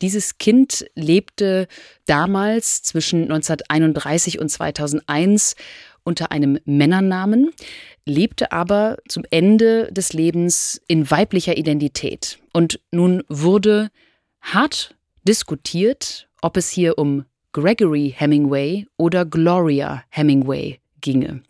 Dieses 0.00 0.38
Kind 0.38 0.86
lebte 0.94 1.68
damals 2.06 2.82
zwischen 2.82 3.24
1931 3.24 4.38
und 4.38 4.48
2001 4.48 5.33
unter 6.04 6.30
einem 6.30 6.58
Männernamen, 6.64 7.50
lebte 8.04 8.52
aber 8.52 8.98
zum 9.08 9.24
Ende 9.30 9.90
des 9.90 10.12
Lebens 10.12 10.80
in 10.86 11.10
weiblicher 11.10 11.56
Identität. 11.56 12.38
Und 12.52 12.80
nun 12.90 13.22
wurde 13.28 13.90
hart 14.40 14.94
diskutiert, 15.26 16.28
ob 16.42 16.56
es 16.56 16.68
hier 16.68 16.98
um 16.98 17.24
Gregory 17.52 18.12
Hemingway 18.14 18.86
oder 18.96 19.24
Gloria 19.24 20.04
Hemingway 20.10 20.80
ginge. 21.00 21.42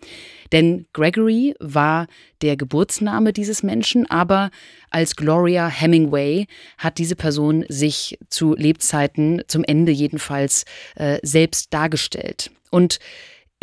Denn 0.52 0.86
Gregory 0.92 1.54
war 1.58 2.06
der 2.42 2.56
Geburtsname 2.56 3.32
dieses 3.32 3.62
Menschen, 3.62 4.08
aber 4.08 4.50
als 4.90 5.16
Gloria 5.16 5.66
Hemingway 5.66 6.46
hat 6.78 6.98
diese 6.98 7.16
Person 7.16 7.64
sich 7.68 8.18
zu 8.28 8.54
Lebzeiten, 8.54 9.42
zum 9.48 9.64
Ende 9.64 9.90
jedenfalls, 9.90 10.64
äh, 10.94 11.18
selbst 11.22 11.72
dargestellt. 11.72 12.50
Und 12.70 12.98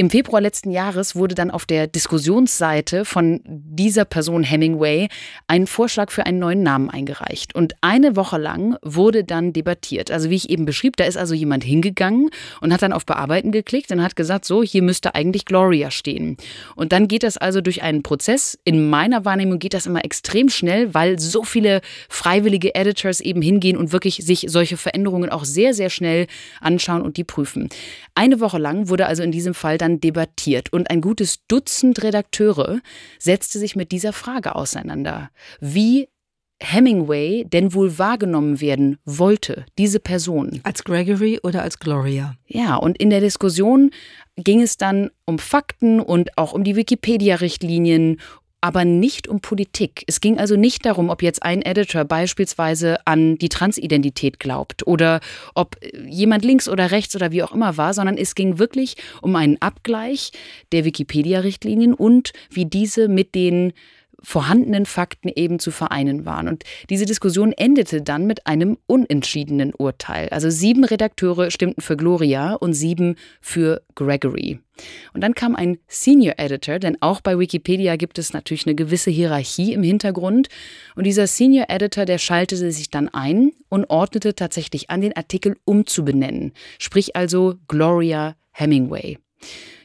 im 0.02 0.10
Februar 0.10 0.42
letzten 0.42 0.72
Jahres 0.72 1.16
wurde 1.16 1.36
dann 1.36 1.52
auf 1.52 1.68
der 1.68 1.86
Diskussionsseite 1.86 3.06
von 3.06 3.40
dieser 3.46 4.04
Person 4.04 4.42
Hemingway 4.42 5.10
ein 5.46 5.68
Vorschlag 5.68 6.10
für 6.10 6.26
einen 6.26 6.40
neuen 6.40 6.64
Namen 6.64 6.90
eingereicht. 6.90 7.54
Und 7.54 7.76
eine 7.82 8.16
Woche 8.16 8.40
lang 8.40 8.78
wurde 8.82 9.24
dann 9.24 9.54
debattiert. 9.54 10.10
Also 10.10 10.32
wie 10.32 10.38
ich 10.38 10.50
eben 10.50 10.66
beschrieb, 10.66 10.98
da 10.98 11.04
ist 11.04 11.18
also 11.18 11.36
jemand 11.36 11.64
hingegangen 11.64 12.32
und 12.62 12.74
hat 12.74 12.82
dann 12.82 12.94
auf 12.94 13.06
Bearbeiten 13.06 13.52
geklickt 13.52 13.92
und 13.92 14.02
hat 14.02 14.16
gesagt, 14.16 14.46
so, 14.46 14.64
hier 14.64 14.82
müsste 14.82 15.14
eigentlich 15.14 15.46
Gloria 15.46 15.92
stehen. 15.92 16.36
Und 16.76 16.94
dann 16.94 17.08
geht 17.08 17.22
das 17.22 17.38
also 17.38 17.62
durch 17.62 17.84
einen 17.84 18.02
Prozess. 18.02 18.58
In 18.64 18.90
meiner 18.90 19.24
Wahrnehmung 19.24 19.60
geht 19.60 19.76
das 19.76 19.86
immer 19.86 20.04
extrem 20.04 20.50
schnell, 20.50 20.96
weil 20.96 21.20
so 21.20 21.44
viele 21.44 21.80
freiwillige 22.10 22.74
Editors 22.74 23.20
eben 23.20 23.44
hingehen 23.44 23.78
und 23.78 23.92
wirklich 23.92 24.16
sich 24.16 24.48
solche 24.48 24.78
Veränderungen 24.78 25.30
auch 25.30 25.46
sehr, 25.46 25.76
sehr 25.76 25.92
schnell 25.92 26.26
anschauen 26.60 27.04
und 27.04 27.18
die 27.18 27.24
prüfen. 27.24 27.70
Eine 28.16 28.40
Woche 28.40 28.58
lang 28.58 28.90
wurde 28.90 29.06
also 29.06 29.22
in 29.22 29.32
diesem 29.32 29.54
Fall 29.54 29.78
dann 29.78 29.91
dann 29.92 30.00
debattiert 30.00 30.72
und 30.72 30.90
ein 30.90 31.02
gutes 31.02 31.46
Dutzend 31.48 32.04
Redakteure 32.04 32.80
setzte 33.20 33.60
sich 33.60 33.76
mit 33.76 33.92
dieser 33.92 34.14
Frage 34.14 34.56
auseinander. 34.56 35.30
Wie 35.60 36.08
Hemingway 36.64 37.44
denn 37.46 37.74
wohl 37.74 37.98
wahrgenommen 37.98 38.62
werden 38.62 39.00
wollte, 39.04 39.66
diese 39.80 40.00
Person. 40.00 40.62
Als 40.64 40.84
Gregory 40.84 41.40
oder 41.42 41.64
als 41.64 41.80
Gloria? 41.80 42.36
Ja, 42.46 42.76
und 42.76 43.00
in 43.00 43.10
der 43.10 43.20
Diskussion 43.20 43.90
ging 44.36 44.62
es 44.62 44.78
dann 44.78 45.10
um 45.26 45.40
Fakten 45.40 46.00
und 46.00 46.38
auch 46.38 46.54
um 46.54 46.64
die 46.64 46.76
Wikipedia-Richtlinien, 46.76 48.20
aber 48.62 48.86
nicht 48.86 49.28
um 49.28 49.42
Politik. 49.42 50.04
Es 50.06 50.22
ging 50.22 50.38
also 50.38 50.56
nicht 50.56 50.86
darum, 50.86 51.10
ob 51.10 51.24
jetzt 51.24 51.42
ein 51.42 51.64
Editor 51.64 52.06
beispielsweise 52.06 53.06
an 53.06 53.38
die 53.40 53.50
Transidentität 53.50 54.40
glaubt 54.40 54.86
oder 54.86 55.20
ob 55.56 55.78
jemand 56.08 56.46
links 56.46 56.70
oder 56.70 56.92
rechts 56.92 57.16
oder 57.16 57.32
wie 57.32 57.42
auch 57.42 57.54
immer 57.54 57.78
war, 57.78 57.96
sondern 57.96 58.18
es 58.18 58.36
ging 58.36 58.60
wirklich 58.60 58.98
um 59.22 59.36
einen 59.36 59.60
Abgleich 59.62 60.32
der 60.72 60.86
Wikipedia-Richtlinien 60.86 61.96
und 61.96 62.34
wie 62.52 62.66
diese 62.66 63.08
mit 63.08 63.34
den 63.34 63.74
vorhandenen 64.24 64.86
Fakten 64.86 65.30
eben 65.30 65.60
zu 65.60 65.72
vereinen 65.72 66.26
waren. 66.26 66.48
Und 66.48 66.64
diese 66.90 67.06
Diskussion 67.06 67.54
endete 67.54 68.02
dann 68.02 68.28
mit 68.28 68.48
einem 68.48 68.78
unentschiedenen 68.88 69.74
Urteil. 69.74 70.30
Also 70.30 70.50
sieben 70.50 70.84
Redakteure 70.84 71.52
stimmten 71.52 71.82
für 71.82 71.98
Gloria 71.98 72.54
und 72.54 72.74
sieben 72.74 73.16
für 73.42 73.82
Gregory. 73.96 74.60
Und 75.14 75.22
dann 75.22 75.36
kam 75.36 75.56
ein 75.56 75.78
Senior 75.88 76.36
Editor, 76.38 76.80
denn 76.80 76.98
auch 77.02 77.22
bei 77.22 77.38
Wikipedia 77.38 77.96
gibt 77.96 78.18
es 78.18 78.34
natürlich 78.34 78.66
eine 78.66 78.76
gewisse 78.76 79.12
Hierarchie 79.12 79.74
im 79.74 79.84
Hintergrund. 79.84 80.48
Und 80.96 81.06
dieser 81.06 81.28
Senior 81.28 81.66
Editor, 81.70 82.06
der 82.06 82.18
schaltete 82.18 82.72
sich 82.72 82.90
dann 82.90 83.10
ein 83.10 83.52
und 83.70 83.86
ordnete 83.90 84.36
tatsächlich 84.36 84.90
an, 84.90 85.02
den 85.02 85.16
Artikel 85.16 85.58
umzubenennen. 85.66 86.54
Sprich 86.80 87.16
also 87.16 87.56
Gloria 87.68 88.36
Hemingway. 88.52 89.18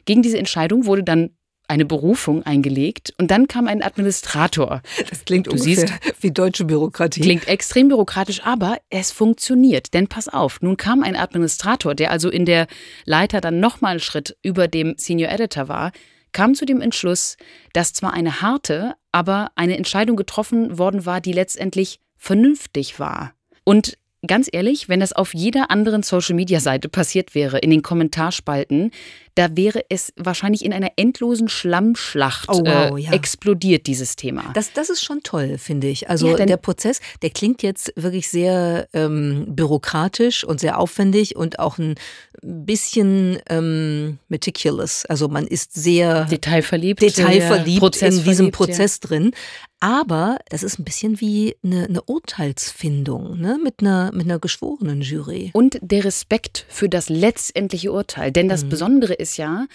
Gegen 0.04 0.22
diese 0.22 0.38
Entscheidung 0.38 0.86
wurde 0.86 1.02
dann 1.02 1.30
eine 1.68 1.84
Berufung 1.84 2.42
eingelegt 2.44 3.14
und 3.18 3.30
dann 3.30 3.48
kam 3.48 3.66
ein 3.66 3.82
Administrator. 3.82 4.82
Das 5.08 5.24
klingt 5.24 5.46
du 5.46 5.52
ungefähr 5.52 5.86
siehst, 5.86 5.92
wie 6.20 6.30
deutsche 6.30 6.64
Bürokratie. 6.64 7.20
Klingt 7.20 7.48
extrem 7.48 7.88
bürokratisch, 7.88 8.42
aber 8.44 8.78
es 8.90 9.10
funktioniert. 9.10 9.94
Denn 9.94 10.08
pass 10.08 10.28
auf, 10.28 10.60
nun 10.60 10.76
kam 10.76 11.02
ein 11.02 11.16
Administrator, 11.16 11.94
der 11.94 12.10
also 12.10 12.30
in 12.30 12.44
der 12.44 12.66
Leiter 13.04 13.40
dann 13.40 13.60
nochmal 13.60 13.92
einen 13.92 14.00
Schritt 14.00 14.36
über 14.42 14.68
dem 14.68 14.94
Senior 14.96 15.30
Editor 15.30 15.68
war, 15.68 15.92
kam 16.32 16.54
zu 16.54 16.66
dem 16.66 16.80
Entschluss, 16.80 17.36
dass 17.72 17.92
zwar 17.92 18.12
eine 18.12 18.42
harte, 18.42 18.94
aber 19.12 19.50
eine 19.54 19.76
Entscheidung 19.76 20.16
getroffen 20.16 20.78
worden 20.78 21.06
war, 21.06 21.20
die 21.20 21.32
letztendlich 21.32 22.00
vernünftig 22.16 23.00
war. 23.00 23.32
Und 23.64 23.98
ganz 24.26 24.48
ehrlich, 24.50 24.88
wenn 24.88 25.00
das 25.00 25.12
auf 25.12 25.34
jeder 25.34 25.70
anderen 25.70 26.02
Social-Media-Seite 26.02 26.88
passiert 26.88 27.34
wäre, 27.34 27.58
in 27.58 27.70
den 27.70 27.82
Kommentarspalten, 27.82 28.90
da 29.36 29.54
wäre 29.54 29.84
es 29.90 30.12
wahrscheinlich 30.16 30.64
in 30.64 30.72
einer 30.72 30.92
endlosen 30.96 31.48
Schlammschlacht 31.48 32.48
oh, 32.48 32.62
wow, 32.64 32.98
äh, 32.98 33.02
ja. 33.02 33.12
explodiert, 33.12 33.86
dieses 33.86 34.16
Thema. 34.16 34.50
Das, 34.54 34.72
das 34.72 34.88
ist 34.88 35.04
schon 35.04 35.22
toll, 35.22 35.58
finde 35.58 35.88
ich. 35.88 36.08
Also 36.08 36.28
ja, 36.28 36.46
der 36.46 36.56
Prozess, 36.56 37.00
der 37.20 37.30
klingt 37.30 37.62
jetzt 37.62 37.92
wirklich 37.96 38.28
sehr 38.28 38.88
ähm, 38.94 39.44
bürokratisch 39.48 40.42
und 40.42 40.58
sehr 40.58 40.78
aufwendig 40.78 41.36
und 41.36 41.58
auch 41.58 41.76
ein 41.76 41.96
bisschen 42.42 43.38
ähm, 43.50 44.18
meticulous. 44.28 45.04
Also 45.04 45.28
man 45.28 45.46
ist 45.46 45.74
sehr 45.74 46.24
detailverliebt, 46.24 47.02
detailverliebt 47.02 48.02
in 48.02 48.24
diesem 48.24 48.50
Prozess 48.52 49.00
drin. 49.00 49.32
Aber 49.80 50.38
das 50.48 50.62
ist 50.62 50.78
ein 50.78 50.84
bisschen 50.84 51.20
wie 51.20 51.56
eine, 51.62 51.84
eine 51.84 52.02
Urteilsfindung 52.02 53.38
ne? 53.38 53.58
mit, 53.62 53.80
einer, 53.80 54.10
mit 54.12 54.24
einer 54.24 54.38
geschworenen 54.38 55.02
Jury. 55.02 55.50
Und 55.52 55.78
der 55.82 56.04
Respekt 56.04 56.66
für 56.68 56.88
das 56.88 57.08
letztendliche 57.08 57.92
Urteil. 57.92 58.32
Denn 58.32 58.48
das 58.48 58.64
mhm. 58.64 58.70
Besondere 58.70 59.14
ist 59.14 59.36
ja, 59.36 59.66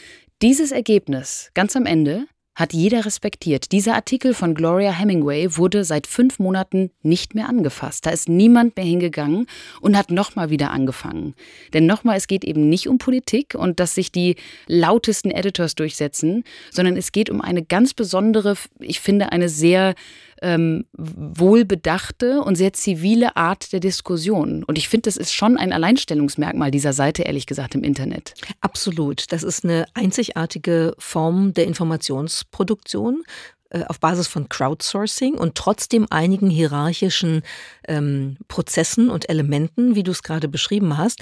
dieses 0.42 0.72
Ergebnis 0.72 1.52
ganz 1.54 1.76
am 1.76 1.86
Ende 1.86 2.26
hat 2.62 2.74
jeder 2.74 3.06
respektiert. 3.06 3.72
Dieser 3.72 3.96
Artikel 3.96 4.36
von 4.36 4.54
Gloria 4.54 4.92
Hemingway 4.92 5.58
wurde 5.58 5.84
seit 5.84 6.06
fünf 6.06 6.38
Monaten 6.38 6.92
nicht 7.02 7.34
mehr 7.34 7.50
angefasst. 7.50 8.06
Da 8.06 8.12
ist 8.12 8.30
niemand 8.30 8.78
mehr 8.78 8.86
hingegangen 8.86 9.48
und 9.82 9.98
hat 9.98 10.12
nochmal 10.12 10.52
wieder 10.52 10.70
angefangen. 10.70 11.34
Denn 11.74 11.88
nochmal, 11.88 12.18
es 12.18 12.28
geht 12.28 12.44
eben 12.44 12.70
nicht 12.70 12.88
um 12.88 13.00
Politik 13.00 13.56
und 13.56 13.80
dass 13.80 13.96
sich 13.96 14.12
die 14.12 14.36
lautesten 14.68 15.32
Editors 15.32 15.74
durchsetzen, 15.74 16.44
sondern 16.70 16.98
es 16.98 17.12
geht 17.12 17.32
um 17.32 17.42
eine 17.42 17.64
ganz 17.64 17.96
besondere, 17.96 18.56
ich 18.80 19.00
finde, 19.00 19.32
eine 19.32 19.50
sehr 19.50 19.96
ähm, 20.42 20.86
wohlbedachte 20.94 22.42
und 22.42 22.56
sehr 22.56 22.74
zivile 22.74 23.36
Art 23.36 23.72
der 23.74 23.80
Diskussion. 23.80 24.64
Und 24.64 24.78
ich 24.78 24.90
finde, 24.90 25.04
das 25.04 25.18
ist 25.18 25.34
schon 25.34 25.58
ein 25.58 25.72
Alleinstellungsmerkmal 25.72 26.72
dieser 26.72 26.94
Seite, 26.94 27.24
ehrlich 27.24 27.46
gesagt, 27.46 27.76
im 27.76 27.84
Internet. 27.84 28.34
Absolut. 28.60 29.32
Das 29.32 29.44
ist 29.44 29.64
eine 29.64 29.86
einzigartige 29.94 30.96
Form 30.98 31.54
der 31.54 31.66
Informationsproduktion 31.66 33.24
äh, 33.70 33.84
auf 33.86 34.00
Basis 34.00 34.28
von 34.28 34.50
Crowdsourcing 34.50 35.36
und 35.36 35.56
trotzdem 35.56 36.08
einigen 36.10 36.50
hierarchischen 36.50 37.44
ähm, 37.88 38.38
Prozessen 38.48 39.10
und 39.10 39.30
Elementen, 39.30 39.96
wie 39.96 40.04
du 40.04 40.12
es 40.12 40.24
gerade 40.24 40.48
beschrieben 40.48 40.98
hast. 40.98 41.20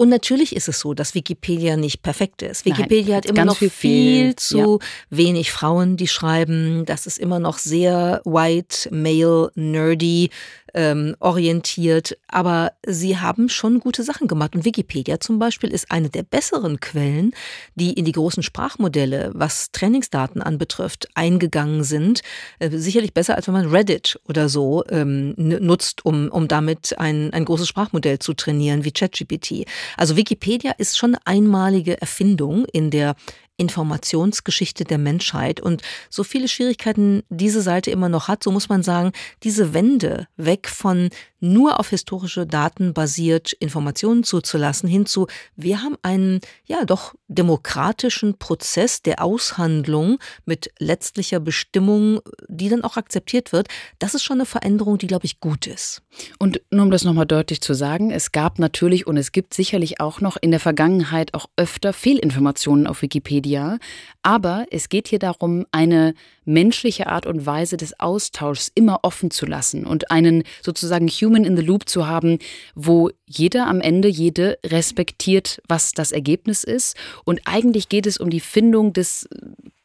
Und 0.00 0.10
natürlich 0.10 0.54
ist 0.54 0.68
es 0.68 0.78
so, 0.78 0.94
dass 0.94 1.16
Wikipedia 1.16 1.76
nicht 1.76 2.02
perfekt 2.02 2.42
ist. 2.42 2.64
Wikipedia 2.64 3.08
Nein, 3.08 3.16
hat 3.16 3.26
immer 3.26 3.44
noch 3.44 3.56
viel, 3.56 3.68
viel 3.68 4.36
zu 4.36 4.78
ja. 4.80 4.86
wenig 5.10 5.50
Frauen, 5.50 5.96
die 5.96 6.06
schreiben. 6.06 6.84
Das 6.86 7.06
ist 7.06 7.18
immer 7.18 7.40
noch 7.40 7.58
sehr 7.58 8.22
white, 8.24 8.88
male, 8.94 9.50
nerdy 9.56 10.30
ähm, 10.74 11.16
orientiert. 11.20 12.18
Aber 12.28 12.72
sie 12.86 13.18
haben 13.18 13.48
schon 13.48 13.80
gute 13.80 14.02
Sachen 14.02 14.28
gemacht. 14.28 14.54
Und 14.54 14.64
Wikipedia 14.64 15.20
zum 15.20 15.38
Beispiel 15.38 15.70
ist 15.70 15.90
eine 15.90 16.10
der 16.10 16.22
besseren 16.22 16.80
Quellen, 16.80 17.32
die 17.74 17.92
in 17.92 18.04
die 18.04 18.12
großen 18.12 18.42
Sprachmodelle, 18.42 19.32
was 19.34 19.70
Trainingsdaten 19.72 20.42
anbetrifft, 20.42 21.08
eingegangen 21.14 21.84
sind. 21.84 22.22
Äh, 22.58 22.70
sicherlich 22.70 23.14
besser, 23.14 23.36
als 23.36 23.46
wenn 23.46 23.54
man 23.54 23.70
Reddit 23.70 24.20
oder 24.28 24.48
so 24.48 24.84
ähm, 24.90 25.34
nutzt, 25.36 26.04
um, 26.04 26.28
um 26.28 26.48
damit 26.48 26.98
ein, 26.98 27.32
ein 27.32 27.44
großes 27.44 27.68
Sprachmodell 27.68 28.18
zu 28.18 28.34
trainieren 28.34 28.84
wie 28.84 28.92
ChatGPT. 28.92 29.66
Also 29.96 30.16
Wikipedia 30.16 30.72
ist 30.72 30.96
schon 30.96 31.14
eine 31.14 31.26
einmalige 31.26 32.00
Erfindung 32.00 32.64
in 32.72 32.90
der 32.90 33.14
Informationsgeschichte 33.58 34.84
der 34.84 34.96
Menschheit. 34.98 35.60
Und 35.60 35.82
so 36.08 36.24
viele 36.24 36.48
Schwierigkeiten 36.48 37.22
diese 37.28 37.60
Seite 37.60 37.90
immer 37.90 38.08
noch 38.08 38.28
hat, 38.28 38.42
so 38.42 38.50
muss 38.50 38.70
man 38.70 38.82
sagen, 38.82 39.12
diese 39.42 39.74
Wende 39.74 40.28
weg 40.36 40.68
von 40.68 41.10
nur 41.40 41.78
auf 41.78 41.90
historische 41.90 42.46
Daten 42.46 42.92
basiert 42.94 43.52
Informationen 43.52 44.24
zuzulassen, 44.24 44.88
hinzu, 44.88 45.26
wir 45.56 45.82
haben 45.82 45.96
einen, 46.02 46.40
ja, 46.66 46.84
doch 46.84 47.14
demokratischen 47.28 48.38
Prozess 48.38 49.02
der 49.02 49.22
Aushandlung 49.22 50.18
mit 50.44 50.70
letztlicher 50.78 51.40
Bestimmung, 51.40 52.20
die 52.48 52.68
dann 52.68 52.82
auch 52.82 52.96
akzeptiert 52.96 53.52
wird. 53.52 53.68
Das 53.98 54.14
ist 54.14 54.24
schon 54.24 54.38
eine 54.38 54.46
Veränderung, 54.46 54.98
die, 54.98 55.06
glaube 55.06 55.26
ich, 55.26 55.40
gut 55.40 55.66
ist. 55.66 56.02
Und 56.38 56.60
nur 56.70 56.84
um 56.84 56.90
das 56.90 57.04
nochmal 57.04 57.26
deutlich 57.26 57.60
zu 57.60 57.74
sagen, 57.74 58.10
es 58.10 58.32
gab 58.32 58.58
natürlich 58.58 59.06
und 59.06 59.16
es 59.16 59.32
gibt 59.32 59.54
sicherlich 59.54 60.00
auch 60.00 60.20
noch 60.20 60.36
in 60.40 60.50
der 60.50 60.60
Vergangenheit 60.60 61.34
auch 61.34 61.46
öfter 61.56 61.92
Fehlinformationen 61.92 62.86
auf 62.86 63.02
Wikipedia. 63.02 63.78
Aber 64.22 64.66
es 64.70 64.88
geht 64.88 65.08
hier 65.08 65.18
darum, 65.18 65.66
eine 65.70 66.14
menschliche 66.44 67.08
Art 67.08 67.26
und 67.26 67.44
Weise 67.44 67.76
des 67.76 68.00
Austauschs 68.00 68.72
immer 68.74 69.00
offen 69.02 69.30
zu 69.30 69.44
lassen 69.44 69.86
und 69.86 70.10
einen 70.10 70.44
sozusagen 70.62 71.08
Human 71.08 71.27
in 71.34 71.56
the 71.56 71.62
Loop 71.62 71.88
zu 71.88 72.06
haben, 72.06 72.38
wo 72.74 73.10
jeder 73.26 73.66
am 73.66 73.80
Ende, 73.80 74.08
jede 74.08 74.58
respektiert, 74.64 75.60
was 75.68 75.92
das 75.92 76.12
Ergebnis 76.12 76.64
ist. 76.64 76.96
Und 77.24 77.40
eigentlich 77.44 77.88
geht 77.88 78.06
es 78.06 78.18
um 78.18 78.30
die 78.30 78.40
Findung 78.40 78.92
des 78.92 79.28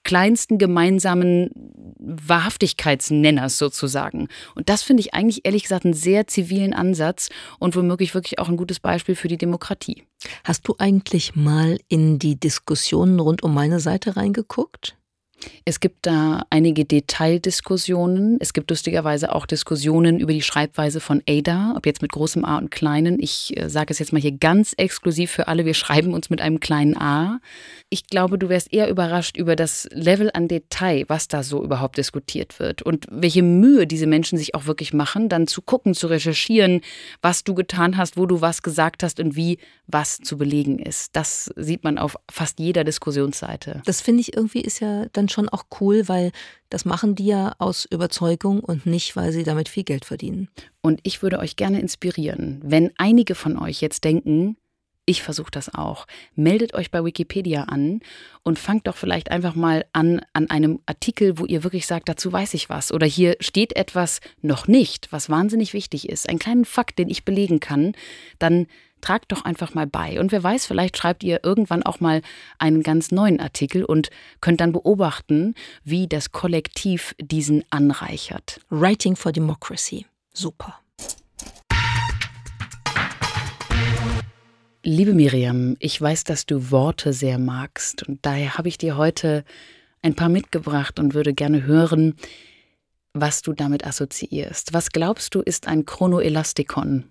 kleinsten 0.03 0.57
gemeinsamen 0.57 1.49
Wahrhaftigkeitsnenners 1.97 3.57
sozusagen. 3.57 4.27
Und 4.55 4.69
das 4.69 4.83
finde 4.83 5.01
ich 5.01 5.13
eigentlich 5.13 5.45
ehrlich 5.45 5.63
gesagt 5.63 5.85
einen 5.85 5.93
sehr 5.93 6.27
zivilen 6.27 6.73
Ansatz 6.73 7.29
und 7.59 7.75
womöglich 7.75 8.13
wirklich 8.13 8.39
auch 8.39 8.49
ein 8.49 8.57
gutes 8.57 8.79
Beispiel 8.79 9.15
für 9.15 9.29
die 9.29 9.37
Demokratie. 9.37 10.03
Hast 10.43 10.67
du 10.67 10.75
eigentlich 10.77 11.35
mal 11.35 11.79
in 11.87 12.19
die 12.19 12.39
Diskussionen 12.39 13.19
rund 13.19 13.43
um 13.43 13.53
meine 13.53 13.79
Seite 13.79 14.17
reingeguckt? 14.17 14.97
Es 15.65 15.79
gibt 15.79 16.05
da 16.05 16.45
einige 16.49 16.85
Detaildiskussionen. 16.85 18.37
Es 18.39 18.53
gibt 18.53 18.69
lustigerweise 18.69 19.33
auch 19.33 19.45
Diskussionen 19.45 20.19
über 20.19 20.33
die 20.33 20.41
Schreibweise 20.41 20.99
von 20.99 21.21
Ada, 21.27 21.73
ob 21.75 21.85
jetzt 21.85 22.01
mit 22.01 22.11
großem 22.11 22.43
A 22.45 22.57
und 22.57 22.71
kleinen. 22.71 23.19
Ich 23.19 23.55
äh, 23.57 23.69
sage 23.69 23.91
es 23.91 23.99
jetzt 23.99 24.13
mal 24.13 24.21
hier 24.21 24.37
ganz 24.37 24.73
exklusiv 24.77 25.31
für 25.31 25.47
alle. 25.47 25.65
Wir 25.65 25.73
schreiben 25.73 26.13
uns 26.13 26.29
mit 26.29 26.41
einem 26.41 26.59
kleinen 26.59 26.97
A. 26.97 27.39
Ich 27.89 28.07
glaube, 28.07 28.37
du 28.37 28.49
wärst 28.49 28.73
eher 28.73 28.89
überrascht 28.89 29.37
über 29.37 29.55
das 29.55 29.87
Level 29.91 30.31
an 30.33 30.47
Detail, 30.47 31.05
was 31.07 31.27
da 31.27 31.43
so 31.43 31.63
überhaupt 31.63 31.97
diskutiert 31.97 32.59
wird 32.59 32.81
und 32.81 33.05
welche 33.09 33.43
Mühe 33.43 33.87
diese 33.87 34.07
Menschen 34.07 34.37
sich 34.37 34.55
auch 34.55 34.65
wirklich 34.65 34.93
machen, 34.93 35.29
dann 35.29 35.47
zu 35.47 35.61
gucken, 35.61 35.93
zu 35.93 36.07
recherchieren, 36.07 36.81
was 37.21 37.43
du 37.43 37.53
getan 37.53 37.97
hast, 37.97 38.17
wo 38.17 38.25
du 38.25 38.41
was 38.41 38.63
gesagt 38.63 39.03
hast 39.03 39.19
und 39.19 39.35
wie 39.35 39.59
was 39.87 40.17
zu 40.17 40.37
belegen 40.37 40.79
ist. 40.79 41.15
Das 41.15 41.51
sieht 41.55 41.83
man 41.83 41.97
auf 41.97 42.15
fast 42.31 42.59
jeder 42.59 42.83
Diskussionsseite. 42.83 43.81
Das 43.85 44.01
finde 44.01 44.21
ich 44.21 44.35
irgendwie 44.35 44.61
ist 44.61 44.79
ja 44.79 45.05
dann 45.13 45.29
schon 45.33 45.49
auch 45.49 45.65
cool, 45.81 46.07
weil 46.07 46.31
das 46.69 46.85
machen 46.85 47.15
die 47.15 47.25
ja 47.25 47.53
aus 47.57 47.85
Überzeugung 47.85 48.59
und 48.61 48.85
nicht, 48.85 49.15
weil 49.15 49.31
sie 49.31 49.43
damit 49.43 49.69
viel 49.69 49.83
Geld 49.83 50.05
verdienen. 50.05 50.49
Und 50.81 50.99
ich 51.03 51.21
würde 51.21 51.39
euch 51.39 51.55
gerne 51.55 51.79
inspirieren, 51.79 52.61
wenn 52.63 52.91
einige 52.97 53.35
von 53.35 53.57
euch 53.57 53.81
jetzt 53.81 54.03
denken, 54.03 54.57
ich 55.05 55.21
versuche 55.21 55.51
das 55.51 55.73
auch. 55.73 56.07
Meldet 56.35 56.73
euch 56.73 56.89
bei 56.89 57.03
Wikipedia 57.03 57.63
an 57.63 57.99
und 58.43 58.57
fangt 58.57 58.87
doch 58.87 58.95
vielleicht 58.95 59.31
einfach 59.31 59.53
mal 59.53 59.85
an 59.91 60.21
an 60.31 60.49
einem 60.49 60.79
Artikel, 60.85 61.37
wo 61.37 61.45
ihr 61.45 61.63
wirklich 61.63 61.87
sagt, 61.87 62.07
dazu 62.07 62.31
weiß 62.31 62.53
ich 62.53 62.69
was. 62.69 62.91
Oder 62.93 63.05
hier 63.05 63.35
steht 63.41 63.75
etwas 63.75 64.21
noch 64.41 64.67
nicht, 64.67 65.11
was 65.11 65.29
wahnsinnig 65.29 65.73
wichtig 65.73 66.07
ist. 66.07 66.29
Einen 66.29 66.39
kleinen 66.39 66.63
Fakt, 66.65 66.99
den 66.99 67.09
ich 67.09 67.25
belegen 67.25 67.59
kann. 67.59 67.93
Dann 68.39 68.67
tragt 69.03 69.33
doch 69.33 69.43
einfach 69.43 69.73
mal 69.73 69.85
bei. 69.85 70.19
Und 70.19 70.31
wer 70.31 70.41
weiß, 70.41 70.65
vielleicht 70.65 70.97
schreibt 70.97 71.23
ihr 71.23 71.41
irgendwann 71.43 71.83
auch 71.83 71.99
mal 71.99 72.21
einen 72.57 72.83
ganz 72.83 73.11
neuen 73.11 73.39
Artikel 73.39 73.83
und 73.83 74.09
könnt 74.39 74.61
dann 74.61 74.71
beobachten, 74.71 75.55
wie 75.83 76.07
das 76.07 76.31
Kollektiv 76.31 77.13
diesen 77.19 77.65
anreichert. 77.69 78.61
Writing 78.69 79.15
for 79.15 79.33
Democracy. 79.33 80.05
Super. 80.31 80.79
Liebe 84.85 85.13
Miriam, 85.13 85.75
ich 85.79 85.99
weiß, 86.01 86.23
dass 86.23 86.45
du 86.45 86.71
Worte 86.71 87.13
sehr 87.13 87.39
magst 87.39 88.07
und 88.07 88.25
daher 88.25 88.57
habe 88.57 88.67
ich 88.67 88.77
dir 88.77 88.97
heute 88.97 89.43
ein 90.01 90.15
paar 90.15 90.29
mitgebracht 90.29 90.99
und 90.99 91.13
würde 91.13 91.33
gerne 91.33 91.63
hören, 91.63 92.15
was 93.13 93.41
du 93.41 93.53
damit 93.53 93.85
assoziierst. 93.85 94.73
Was 94.73 94.89
glaubst 94.91 95.35
du, 95.35 95.41
ist 95.41 95.67
ein 95.67 95.85
Chronoelastikon? 95.85 97.05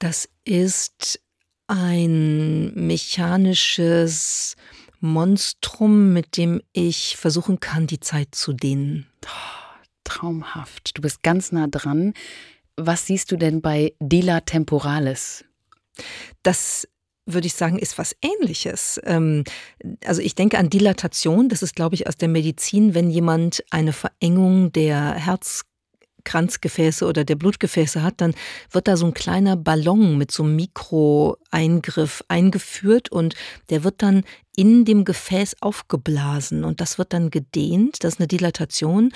Das 0.00 0.30
ist 0.46 1.20
ein 1.66 2.72
mechanisches 2.74 4.56
Monstrum, 4.98 6.14
mit 6.14 6.38
dem 6.38 6.62
ich 6.72 7.18
versuchen 7.18 7.60
kann, 7.60 7.86
die 7.86 8.00
Zeit 8.00 8.34
zu 8.34 8.54
dehnen. 8.54 9.06
Traumhaft. 10.04 10.96
Du 10.96 11.02
bist 11.02 11.22
ganz 11.22 11.52
nah 11.52 11.66
dran. 11.66 12.14
Was 12.76 13.06
siehst 13.06 13.30
du 13.30 13.36
denn 13.36 13.60
bei 13.60 13.92
Dila 14.00 14.40
Temporalis? 14.40 15.44
Das 16.42 16.88
würde 17.26 17.46
ich 17.46 17.54
sagen, 17.54 17.78
ist 17.78 17.98
was 17.98 18.16
Ähnliches. 18.22 18.98
Ähm, 19.04 19.44
also 20.06 20.22
ich 20.22 20.34
denke 20.34 20.58
an 20.58 20.70
Dilatation, 20.70 21.50
das 21.50 21.62
ist, 21.62 21.76
glaube 21.76 21.94
ich, 21.94 22.06
aus 22.08 22.16
der 22.16 22.28
Medizin, 22.28 22.94
wenn 22.94 23.10
jemand 23.10 23.62
eine 23.70 23.92
Verengung 23.92 24.72
der 24.72 25.12
Herz 25.12 25.64
Kranzgefäße 26.20 27.06
oder 27.06 27.24
der 27.24 27.36
Blutgefäße 27.36 28.02
hat, 28.02 28.20
dann 28.20 28.34
wird 28.70 28.88
da 28.88 28.96
so 28.96 29.06
ein 29.06 29.14
kleiner 29.14 29.56
Ballon 29.56 30.18
mit 30.18 30.30
so 30.30 30.42
einem 30.42 30.56
Mikroeingriff 30.56 32.22
eingeführt 32.28 33.10
und 33.10 33.34
der 33.70 33.84
wird 33.84 34.02
dann 34.02 34.24
in 34.56 34.84
dem 34.84 35.04
Gefäß 35.04 35.56
aufgeblasen 35.60 36.64
und 36.64 36.80
das 36.80 36.98
wird 36.98 37.12
dann 37.12 37.30
gedehnt. 37.30 38.04
Das 38.04 38.14
ist 38.14 38.20
eine 38.20 38.28
Dilatation. 38.28 39.12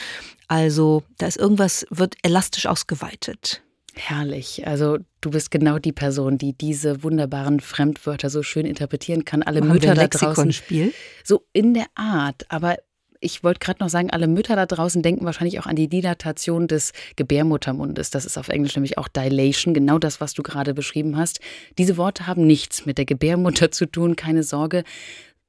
Also 0.48 1.02
da 1.18 1.26
ist 1.26 1.36
irgendwas, 1.36 1.86
wird 1.90 2.16
elastisch 2.22 2.66
ausgeweitet. 2.66 3.62
Herrlich. 3.96 4.66
Also 4.66 4.98
du 5.20 5.30
bist 5.30 5.50
genau 5.50 5.78
die 5.78 5.92
Person, 5.92 6.36
die 6.36 6.52
diese 6.52 7.02
wunderbaren 7.02 7.60
Fremdwörter 7.60 8.28
so 8.28 8.42
schön 8.42 8.66
interpretieren 8.66 9.24
kann. 9.24 9.42
Alle 9.42 9.60
Machen 9.60 9.74
Mütter 9.74 9.84
wir 9.84 9.92
ein 9.92 9.96
da 9.96 10.06
draußen. 10.08 10.26
Lexikonspiel? 10.26 10.92
So 11.22 11.46
in 11.52 11.74
der 11.74 11.86
Art, 11.94 12.44
aber 12.48 12.76
ich 13.24 13.42
wollte 13.42 13.60
gerade 13.60 13.82
noch 13.82 13.88
sagen, 13.88 14.10
alle 14.10 14.28
Mütter 14.28 14.54
da 14.54 14.66
draußen 14.66 15.02
denken 15.02 15.24
wahrscheinlich 15.24 15.58
auch 15.58 15.66
an 15.66 15.76
die 15.76 15.88
Dilatation 15.88 16.68
des 16.68 16.92
Gebärmuttermundes. 17.16 18.10
Das 18.10 18.26
ist 18.26 18.36
auf 18.36 18.48
Englisch 18.48 18.76
nämlich 18.76 18.98
auch 18.98 19.08
Dilation, 19.08 19.74
genau 19.74 19.98
das, 19.98 20.20
was 20.20 20.34
du 20.34 20.42
gerade 20.42 20.74
beschrieben 20.74 21.16
hast. 21.16 21.40
Diese 21.78 21.96
Worte 21.96 22.26
haben 22.26 22.46
nichts 22.46 22.86
mit 22.86 22.98
der 22.98 23.06
Gebärmutter 23.06 23.70
zu 23.70 23.86
tun, 23.86 24.14
keine 24.14 24.42
Sorge, 24.42 24.84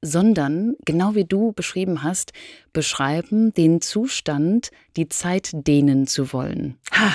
sondern, 0.02 0.74
genau 0.84 1.14
wie 1.14 1.24
du 1.24 1.52
beschrieben 1.52 2.02
hast, 2.02 2.32
beschreiben 2.72 3.52
den 3.52 3.80
Zustand, 3.80 4.70
die 4.96 5.08
Zeit 5.08 5.50
dehnen 5.52 6.06
zu 6.06 6.32
wollen. 6.32 6.78
Ha, 6.92 7.12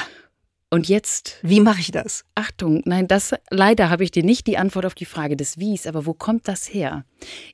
Und 0.70 0.88
jetzt 0.88 1.38
wie 1.42 1.60
mache 1.60 1.82
ich 1.82 1.92
das? 1.92 2.24
Achtung, 2.36 2.82
nein, 2.86 3.08
das 3.08 3.34
leider 3.50 3.90
habe 3.90 4.04
ich 4.04 4.12
dir 4.12 4.24
nicht 4.24 4.48
die 4.48 4.58
Antwort 4.58 4.86
auf 4.86 4.96
die 4.96 5.06
Frage 5.06 5.36
des 5.36 5.58
Wies, 5.58 5.88
aber 5.88 6.06
wo 6.06 6.14
kommt 6.14 6.48
das 6.48 6.74
her? 6.74 7.06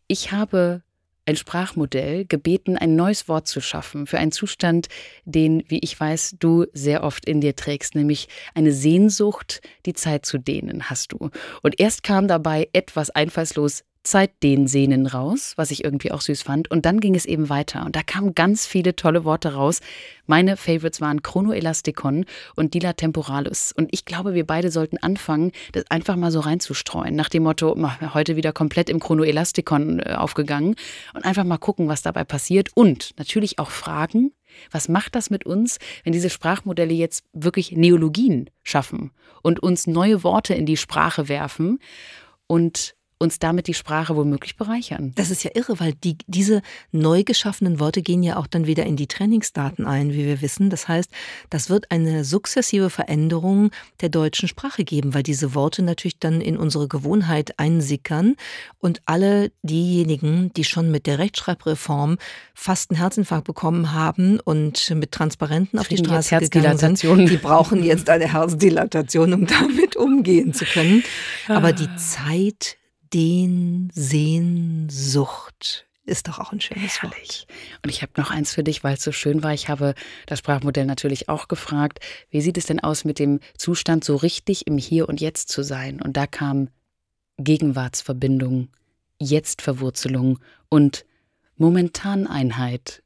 Ich 0.07 0.31
habe 0.31 0.81
ein 1.27 1.35
Sprachmodell 1.35 2.25
gebeten, 2.25 2.77
ein 2.77 2.95
neues 2.95 3.27
Wort 3.27 3.47
zu 3.47 3.61
schaffen 3.61 4.07
für 4.07 4.17
einen 4.17 4.31
Zustand, 4.31 4.87
den, 5.25 5.63
wie 5.67 5.79
ich 5.79 5.99
weiß, 5.99 6.37
du 6.39 6.65
sehr 6.73 7.03
oft 7.03 7.25
in 7.25 7.41
dir 7.41 7.55
trägst, 7.55 7.95
nämlich 7.95 8.27
eine 8.55 8.71
Sehnsucht, 8.71 9.61
die 9.85 9.93
Zeit 9.93 10.25
zu 10.25 10.37
dehnen, 10.37 10.89
hast 10.89 11.11
du. 11.11 11.29
Und 11.61 11.79
erst 11.79 12.03
kam 12.03 12.27
dabei 12.27 12.69
etwas 12.73 13.09
einfallslos 13.09 13.83
Zeitdehnsehnen 14.07 15.05
raus, 15.05 15.53
was 15.57 15.69
ich 15.69 15.83
irgendwie 15.83 16.11
auch 16.11 16.21
süß 16.21 16.41
fand. 16.41 16.71
Und 16.71 16.85
dann 16.85 17.01
ging 17.01 17.13
es 17.13 17.25
eben 17.25 17.49
weiter. 17.49 17.85
Und 17.85 17.95
da 17.95 18.03
kamen 18.03 18.35
ganz 18.35 18.65
viele 18.65 18.95
tolle 18.95 19.25
Worte 19.25 19.53
raus. 19.53 19.81
Meine 20.25 20.55
Favorites 20.55 21.01
waren 21.01 21.21
Chronoelastikon 21.23 22.25
und 22.55 22.73
Dila 22.73 22.93
Temporalis. 22.93 23.73
Und 23.73 23.89
ich 23.91 24.05
glaube, 24.05 24.33
wir 24.33 24.47
beide 24.47 24.71
sollten 24.71 24.97
anfangen, 24.97 25.51
das 25.73 25.83
einfach 25.91 26.15
mal 26.15 26.31
so 26.31 26.39
reinzustreuen. 26.39 27.15
Nach 27.15 27.27
dem 27.27 27.43
Motto, 27.43 27.75
"Ma, 27.75 27.97
heute 28.13 28.37
wieder 28.37 28.53
komplett 28.53 28.89
im 28.89 29.01
Chronoelastikon 29.01 29.99
äh, 29.99 30.13
aufgegangen. 30.13 30.75
Und 31.13 31.25
einfach 31.25 31.43
mal 31.43 31.57
gucken, 31.57 31.89
was 31.89 32.01
dabei 32.01 32.23
passiert. 32.23 32.69
Und 32.75 33.11
natürlich 33.17 33.59
auch 33.59 33.71
fragen, 33.71 34.31
was 34.71 34.87
macht 34.87 35.15
das 35.15 35.29
mit 35.29 35.45
uns, 35.45 35.79
wenn 36.05 36.13
diese 36.13 36.29
Sprachmodelle 36.29 36.93
jetzt 36.93 37.25
wirklich 37.33 37.73
Neologien 37.73 38.49
schaffen 38.63 39.11
und 39.43 39.61
uns 39.61 39.85
neue 39.85 40.23
Worte 40.23 40.53
in 40.53 40.65
die 40.65 40.77
Sprache 40.77 41.27
werfen 41.27 41.79
und 42.47 42.95
uns 43.19 43.39
damit 43.39 43.67
die 43.67 43.73
Sprache 43.73 44.15
womöglich 44.15 44.57
bereichern? 44.57 45.11
Das 45.15 45.31
ist 45.31 45.43
ja 45.43 45.51
irre, 45.53 45.79
weil 45.79 45.93
die, 45.93 46.17
diese 46.27 46.61
neu 46.91 47.23
geschaffenen 47.23 47.79
Worte 47.79 48.01
gehen 48.01 48.23
ja 48.23 48.37
auch 48.37 48.47
dann 48.47 48.67
wieder 48.67 48.85
in 48.85 48.95
die 48.95 49.07
Trainingsdaten 49.07 49.85
ein, 49.85 50.13
wie 50.13 50.25
wir 50.25 50.41
wissen. 50.41 50.69
Das 50.69 50.87
heißt, 50.87 51.09
das 51.49 51.69
wird 51.69 51.91
eine 51.91 52.23
sukzessive 52.23 52.89
Veränderung 52.89 53.71
der 54.01 54.09
deutschen 54.09 54.47
Sprache 54.47 54.83
geben, 54.83 55.13
weil 55.13 55.23
diese 55.23 55.55
Worte 55.55 55.81
natürlich 55.81 56.19
dann 56.19 56.41
in 56.41 56.57
unsere 56.57 56.87
Gewohnheit 56.87 57.57
einsickern 57.59 58.35
und 58.79 59.01
alle 59.05 59.51
diejenigen, 59.63 60.51
die 60.53 60.63
schon 60.63 60.91
mit 60.91 61.07
der 61.07 61.19
Rechtschreibreform 61.19 62.17
fast 62.53 62.91
einen 62.91 62.99
Herzinfarkt 62.99 63.45
bekommen 63.45 63.93
haben 63.93 64.39
und 64.39 64.89
mit 64.95 65.11
Transparenten 65.11 65.79
auf 65.79 65.87
die 65.87 65.97
Straße 65.97 66.39
gegangen 66.49 66.77
sind, 66.77 67.01
die 67.01 67.37
brauchen 67.37 67.83
jetzt 67.83 68.09
eine 68.09 68.31
Herzdilatation, 68.31 69.33
um 69.33 69.47
damit 69.47 69.95
umgehen 69.95 70.53
zu 70.53 70.65
können. 70.65 71.03
Aber 71.47 71.73
die 71.73 71.89
Zeit 71.95 72.77
Sehnsucht 73.93 75.87
ist 76.07 76.27
doch 76.27 76.39
auch 76.39 76.51
ein 76.53 76.61
schönes 76.61 77.03
Wort. 77.03 77.13
Herrlich. 77.13 77.47
Und 77.83 77.89
ich 77.89 78.01
habe 78.01 78.13
noch 78.17 78.31
eins 78.31 78.53
für 78.53 78.63
dich, 78.63 78.83
weil 78.83 78.95
es 78.95 79.03
so 79.03 79.11
schön 79.11 79.43
war. 79.43 79.53
Ich 79.53 79.69
habe 79.69 79.93
das 80.25 80.39
Sprachmodell 80.39 80.85
natürlich 80.85 81.29
auch 81.29 81.47
gefragt, 81.47 81.99
wie 82.29 82.41
sieht 82.41 82.57
es 82.57 82.65
denn 82.65 82.79
aus 82.79 83.03
mit 83.03 83.19
dem 83.19 83.39
Zustand, 83.57 84.03
so 84.03 84.15
richtig 84.15 84.67
im 84.67 84.77
Hier 84.77 85.09
und 85.09 85.19
Jetzt 85.19 85.49
zu 85.49 85.63
sein? 85.63 86.01
Und 86.01 86.15
da 86.17 86.25
kam 86.25 86.69
Gegenwartsverbindung, 87.37 88.69
Jetztverwurzelung 89.19 90.39
und 90.69 91.05
Momentaneinheit. 91.57 93.03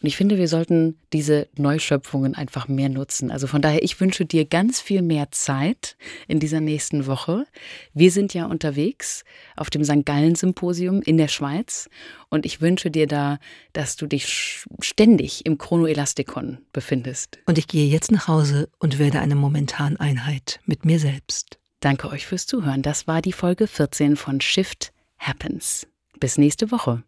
Und 0.00 0.06
ich 0.06 0.16
finde, 0.16 0.38
wir 0.38 0.48
sollten 0.48 0.98
diese 1.12 1.48
Neuschöpfungen 1.56 2.34
einfach 2.34 2.68
mehr 2.68 2.88
nutzen. 2.88 3.30
Also 3.30 3.46
von 3.46 3.62
daher, 3.62 3.82
ich 3.82 4.00
wünsche 4.00 4.24
dir 4.24 4.44
ganz 4.44 4.80
viel 4.80 5.02
mehr 5.02 5.30
Zeit 5.30 5.96
in 6.28 6.40
dieser 6.40 6.60
nächsten 6.60 7.06
Woche. 7.06 7.46
Wir 7.94 8.10
sind 8.10 8.34
ja 8.34 8.46
unterwegs 8.46 9.24
auf 9.56 9.70
dem 9.70 9.84
St. 9.84 10.04
Gallen 10.04 10.34
Symposium 10.34 11.02
in 11.02 11.16
der 11.16 11.28
Schweiz 11.28 11.88
und 12.28 12.44
ich 12.46 12.60
wünsche 12.60 12.90
dir 12.90 13.06
da, 13.06 13.38
dass 13.72 13.96
du 13.96 14.06
dich 14.06 14.64
ständig 14.80 15.46
im 15.46 15.58
Chronoelastikon 15.58 16.58
befindest. 16.72 17.38
Und 17.46 17.58
ich 17.58 17.68
gehe 17.68 17.88
jetzt 17.88 18.10
nach 18.10 18.28
Hause 18.28 18.68
und 18.78 18.98
werde 18.98 19.20
eine 19.20 19.34
Momentaneinheit 19.34 20.60
mit 20.66 20.84
mir 20.84 20.98
selbst. 20.98 21.58
Danke 21.80 22.08
euch 22.10 22.26
fürs 22.26 22.46
Zuhören. 22.46 22.82
Das 22.82 23.06
war 23.06 23.22
die 23.22 23.32
Folge 23.32 23.66
14 23.66 24.16
von 24.16 24.40
Shift 24.40 24.92
Happens. 25.18 25.86
Bis 26.18 26.38
nächste 26.38 26.70
Woche. 26.70 27.02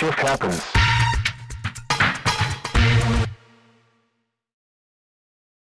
Shift 0.00 0.18
happens. 0.20 0.79